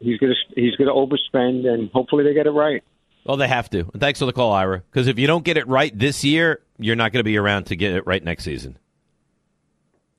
he's 0.00 0.18
going 0.18 0.34
to 0.34 0.60
he's 0.60 0.76
going 0.76 0.88
to 0.88 0.94
overspend, 0.94 1.66
and 1.66 1.90
hopefully 1.90 2.24
they 2.24 2.34
get 2.34 2.46
it 2.46 2.50
right. 2.50 2.82
Well, 3.24 3.36
they 3.36 3.48
have 3.48 3.68
to. 3.70 3.80
And 3.80 4.00
thanks 4.00 4.18
for 4.18 4.26
the 4.26 4.32
call, 4.32 4.52
Ira. 4.52 4.82
Because 4.90 5.06
if 5.06 5.18
you 5.18 5.26
don't 5.26 5.44
get 5.44 5.56
it 5.56 5.68
right 5.68 5.96
this 5.96 6.24
year, 6.24 6.60
you're 6.78 6.96
not 6.96 7.12
going 7.12 7.20
to 7.20 7.24
be 7.24 7.36
around 7.36 7.64
to 7.64 7.76
get 7.76 7.92
it 7.92 8.06
right 8.06 8.22
next 8.22 8.44
season. 8.44 8.78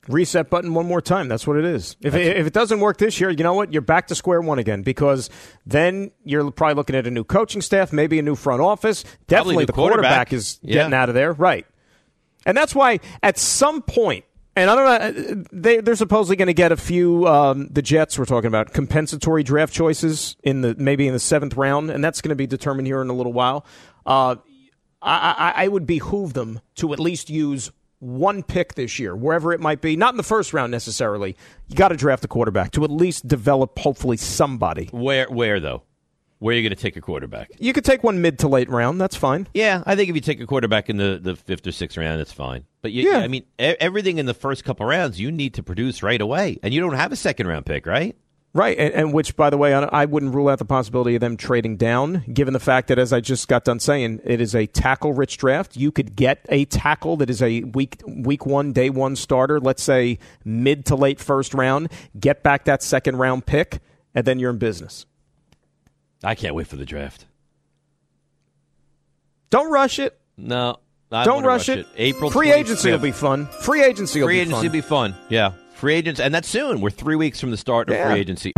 Reset 0.08 0.48
button 0.50 0.72
one 0.74 0.86
more 0.86 1.00
time. 1.02 1.28
That's 1.28 1.46
what 1.46 1.56
it 1.56 1.64
is. 1.64 1.96
If 2.00 2.14
it, 2.14 2.36
if 2.38 2.46
it 2.46 2.52
doesn't 2.52 2.80
work 2.80 2.96
this 2.98 3.20
year, 3.20 3.30
you 3.30 3.44
know 3.44 3.52
what? 3.54 3.72
You're 3.72 3.82
back 3.82 4.06
to 4.08 4.14
square 4.14 4.40
one 4.40 4.58
again 4.58 4.82
because 4.82 5.28
then 5.66 6.10
you're 6.24 6.50
probably 6.50 6.74
looking 6.74 6.96
at 6.96 7.06
a 7.06 7.10
new 7.10 7.22
coaching 7.22 7.60
staff, 7.60 7.92
maybe 7.92 8.18
a 8.18 8.22
new 8.22 8.34
front 8.34 8.62
office. 8.62 9.04
Definitely 9.28 9.66
the 9.66 9.72
quarterback, 9.72 10.28
quarterback. 10.28 10.32
is 10.32 10.58
Yeah. 10.62 10.74
getting 10.74 10.94
out 10.94 11.08
of 11.10 11.14
there, 11.14 11.32
right? 11.34 11.66
And 12.46 12.56
that's 12.56 12.74
why 12.74 13.00
at 13.22 13.36
some 13.38 13.82
point, 13.82 14.24
and 14.56 14.70
I 14.70 14.74
don't 14.74 15.26
know, 15.26 15.44
they, 15.52 15.80
they're 15.80 15.94
supposedly 15.94 16.36
going 16.36 16.46
to 16.48 16.54
get 16.54 16.72
a 16.72 16.76
few. 16.76 17.26
Um, 17.28 17.68
the 17.70 17.82
Jets 17.82 18.18
we're 18.18 18.24
talking 18.24 18.48
about 18.48 18.72
compensatory 18.72 19.42
draft 19.42 19.72
choices 19.74 20.34
in 20.42 20.62
the 20.62 20.74
maybe 20.78 21.06
in 21.06 21.12
the 21.12 21.20
seventh 21.20 21.56
round, 21.56 21.90
and 21.90 22.02
that's 22.02 22.20
going 22.22 22.30
to 22.30 22.36
be 22.36 22.46
determined 22.46 22.86
here 22.86 23.02
in 23.02 23.10
a 23.10 23.14
little 23.14 23.32
while. 23.34 23.66
Uh, 24.06 24.36
I, 25.02 25.52
I, 25.56 25.64
I 25.64 25.68
would 25.68 25.86
behoove 25.86 26.32
them 26.32 26.60
to 26.76 26.92
at 26.94 26.98
least 26.98 27.30
use 27.30 27.70
one 28.00 28.42
pick 28.42 28.74
this 28.74 28.98
year, 28.98 29.14
wherever 29.14 29.52
it 29.52 29.60
might 29.60 29.80
be. 29.80 29.96
Not 29.96 30.12
in 30.12 30.16
the 30.16 30.22
first 30.22 30.52
round 30.52 30.72
necessarily. 30.72 31.36
You 31.68 31.76
got 31.76 31.88
to 31.88 31.96
draft 31.96 32.24
a 32.24 32.28
quarterback 32.28 32.72
to 32.72 32.84
at 32.84 32.90
least 32.90 33.28
develop, 33.28 33.78
hopefully, 33.78 34.16
somebody. 34.16 34.86
Where, 34.92 35.26
where 35.30 35.60
though? 35.60 35.82
Where 36.38 36.54
are 36.54 36.56
you 36.56 36.62
going 36.62 36.74
to 36.74 36.82
take 36.82 36.96
a 36.96 37.02
quarterback? 37.02 37.50
You 37.58 37.74
could 37.74 37.84
take 37.84 38.02
one 38.02 38.22
mid 38.22 38.38
to 38.38 38.48
late 38.48 38.70
round. 38.70 38.98
That's 38.98 39.14
fine. 39.14 39.46
Yeah, 39.52 39.82
I 39.84 39.94
think 39.94 40.08
if 40.08 40.14
you 40.14 40.22
take 40.22 40.40
a 40.40 40.46
quarterback 40.46 40.88
in 40.88 40.96
the, 40.96 41.20
the 41.22 41.36
fifth 41.36 41.66
or 41.66 41.72
sixth 41.72 41.98
round, 41.98 42.18
that's 42.18 42.32
fine. 42.32 42.64
But 42.80 42.92
you, 42.92 43.10
Yeah. 43.12 43.18
I 43.18 43.28
mean, 43.28 43.44
everything 43.58 44.16
in 44.16 44.24
the 44.24 44.32
first 44.32 44.64
couple 44.64 44.86
rounds, 44.86 45.20
you 45.20 45.30
need 45.30 45.52
to 45.54 45.62
produce 45.62 46.02
right 46.02 46.20
away, 46.20 46.58
and 46.62 46.72
you 46.72 46.80
don't 46.80 46.94
have 46.94 47.12
a 47.12 47.16
second 47.16 47.46
round 47.46 47.66
pick, 47.66 47.84
right? 47.84 48.16
Right, 48.52 48.76
and, 48.76 48.92
and 48.92 49.12
which, 49.12 49.36
by 49.36 49.48
the 49.48 49.56
way, 49.56 49.72
I, 49.72 49.82
I 49.84 50.04
wouldn't 50.06 50.34
rule 50.34 50.48
out 50.48 50.58
the 50.58 50.64
possibility 50.64 51.14
of 51.14 51.20
them 51.20 51.36
trading 51.36 51.76
down, 51.76 52.24
given 52.32 52.52
the 52.52 52.58
fact 52.58 52.88
that, 52.88 52.98
as 52.98 53.12
I 53.12 53.20
just 53.20 53.46
got 53.46 53.62
done 53.62 53.78
saying, 53.78 54.20
it 54.24 54.40
is 54.40 54.56
a 54.56 54.66
tackle-rich 54.66 55.36
draft. 55.36 55.76
You 55.76 55.92
could 55.92 56.16
get 56.16 56.44
a 56.48 56.64
tackle 56.64 57.16
that 57.18 57.30
is 57.30 57.40
a 57.42 57.62
week 57.62 58.02
week 58.08 58.46
one, 58.46 58.72
day 58.72 58.90
one 58.90 59.14
starter. 59.14 59.60
Let's 59.60 59.84
say 59.84 60.18
mid 60.44 60.84
to 60.86 60.96
late 60.96 61.20
first 61.20 61.54
round. 61.54 61.92
Get 62.18 62.42
back 62.42 62.64
that 62.64 62.82
second 62.82 63.18
round 63.18 63.46
pick, 63.46 63.78
and 64.16 64.24
then 64.26 64.40
you're 64.40 64.50
in 64.50 64.58
business. 64.58 65.06
I 66.24 66.34
can't 66.34 66.56
wait 66.56 66.66
for 66.66 66.76
the 66.76 66.84
draft. 66.84 67.26
Don't 69.50 69.70
rush 69.70 69.98
it. 70.00 70.18
No, 70.36 70.78
Don't 71.10 71.26
wanna 71.36 71.46
rush 71.46 71.68
it. 71.68 71.86
April 71.96 72.30
Free 72.30 72.52
agency 72.52 72.90
will 72.90 72.98
be 72.98 73.12
fun. 73.12 73.46
Free 73.46 73.82
agency 73.82 74.20
will 74.20 74.26
free 74.28 74.36
be 74.36 74.40
agency 74.40 74.54
fun. 74.56 74.64
will 74.64 74.72
be 74.72 74.80
fun. 74.80 75.14
Yeah, 75.28 75.52
free 75.80 75.94
agents, 75.94 76.20
and 76.20 76.32
that's 76.34 76.48
soon. 76.48 76.80
We're 76.80 76.90
three 76.90 77.16
weeks 77.16 77.40
from 77.40 77.50
the 77.50 77.56
start 77.56 77.88
of 77.88 77.94
Yeah. 77.96 78.10
free 78.10 78.20
agency. 78.20 78.52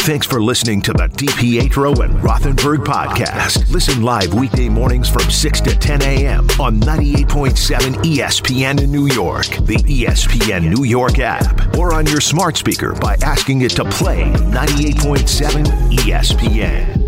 Thanks 0.00 0.24
for 0.26 0.40
listening 0.40 0.82
to 0.82 0.92
the 0.92 1.08
DiPietro 1.08 1.98
and 2.04 2.14
Rothenberg 2.22 2.84
podcast. 2.84 3.68
Listen 3.72 4.02
live 4.02 4.32
weekday 4.34 4.68
mornings 4.68 5.08
from 5.08 5.28
6 5.30 5.60
to 5.62 5.76
10 5.76 6.00
a.m. 6.02 6.46
on 6.60 6.78
98.7 6.80 7.94
ESPN 8.04 8.80
in 8.80 8.92
New 8.92 9.06
York, 9.08 9.46
the 9.66 9.76
ESPN 9.78 10.72
New 10.72 10.84
York 10.84 11.18
app, 11.18 11.76
or 11.76 11.92
on 11.92 12.06
your 12.06 12.20
smart 12.20 12.56
speaker 12.56 12.92
by 12.94 13.16
asking 13.22 13.62
it 13.62 13.70
to 13.72 13.84
play 13.84 14.22
98.7 14.52 15.64
ESPN. 15.90 17.05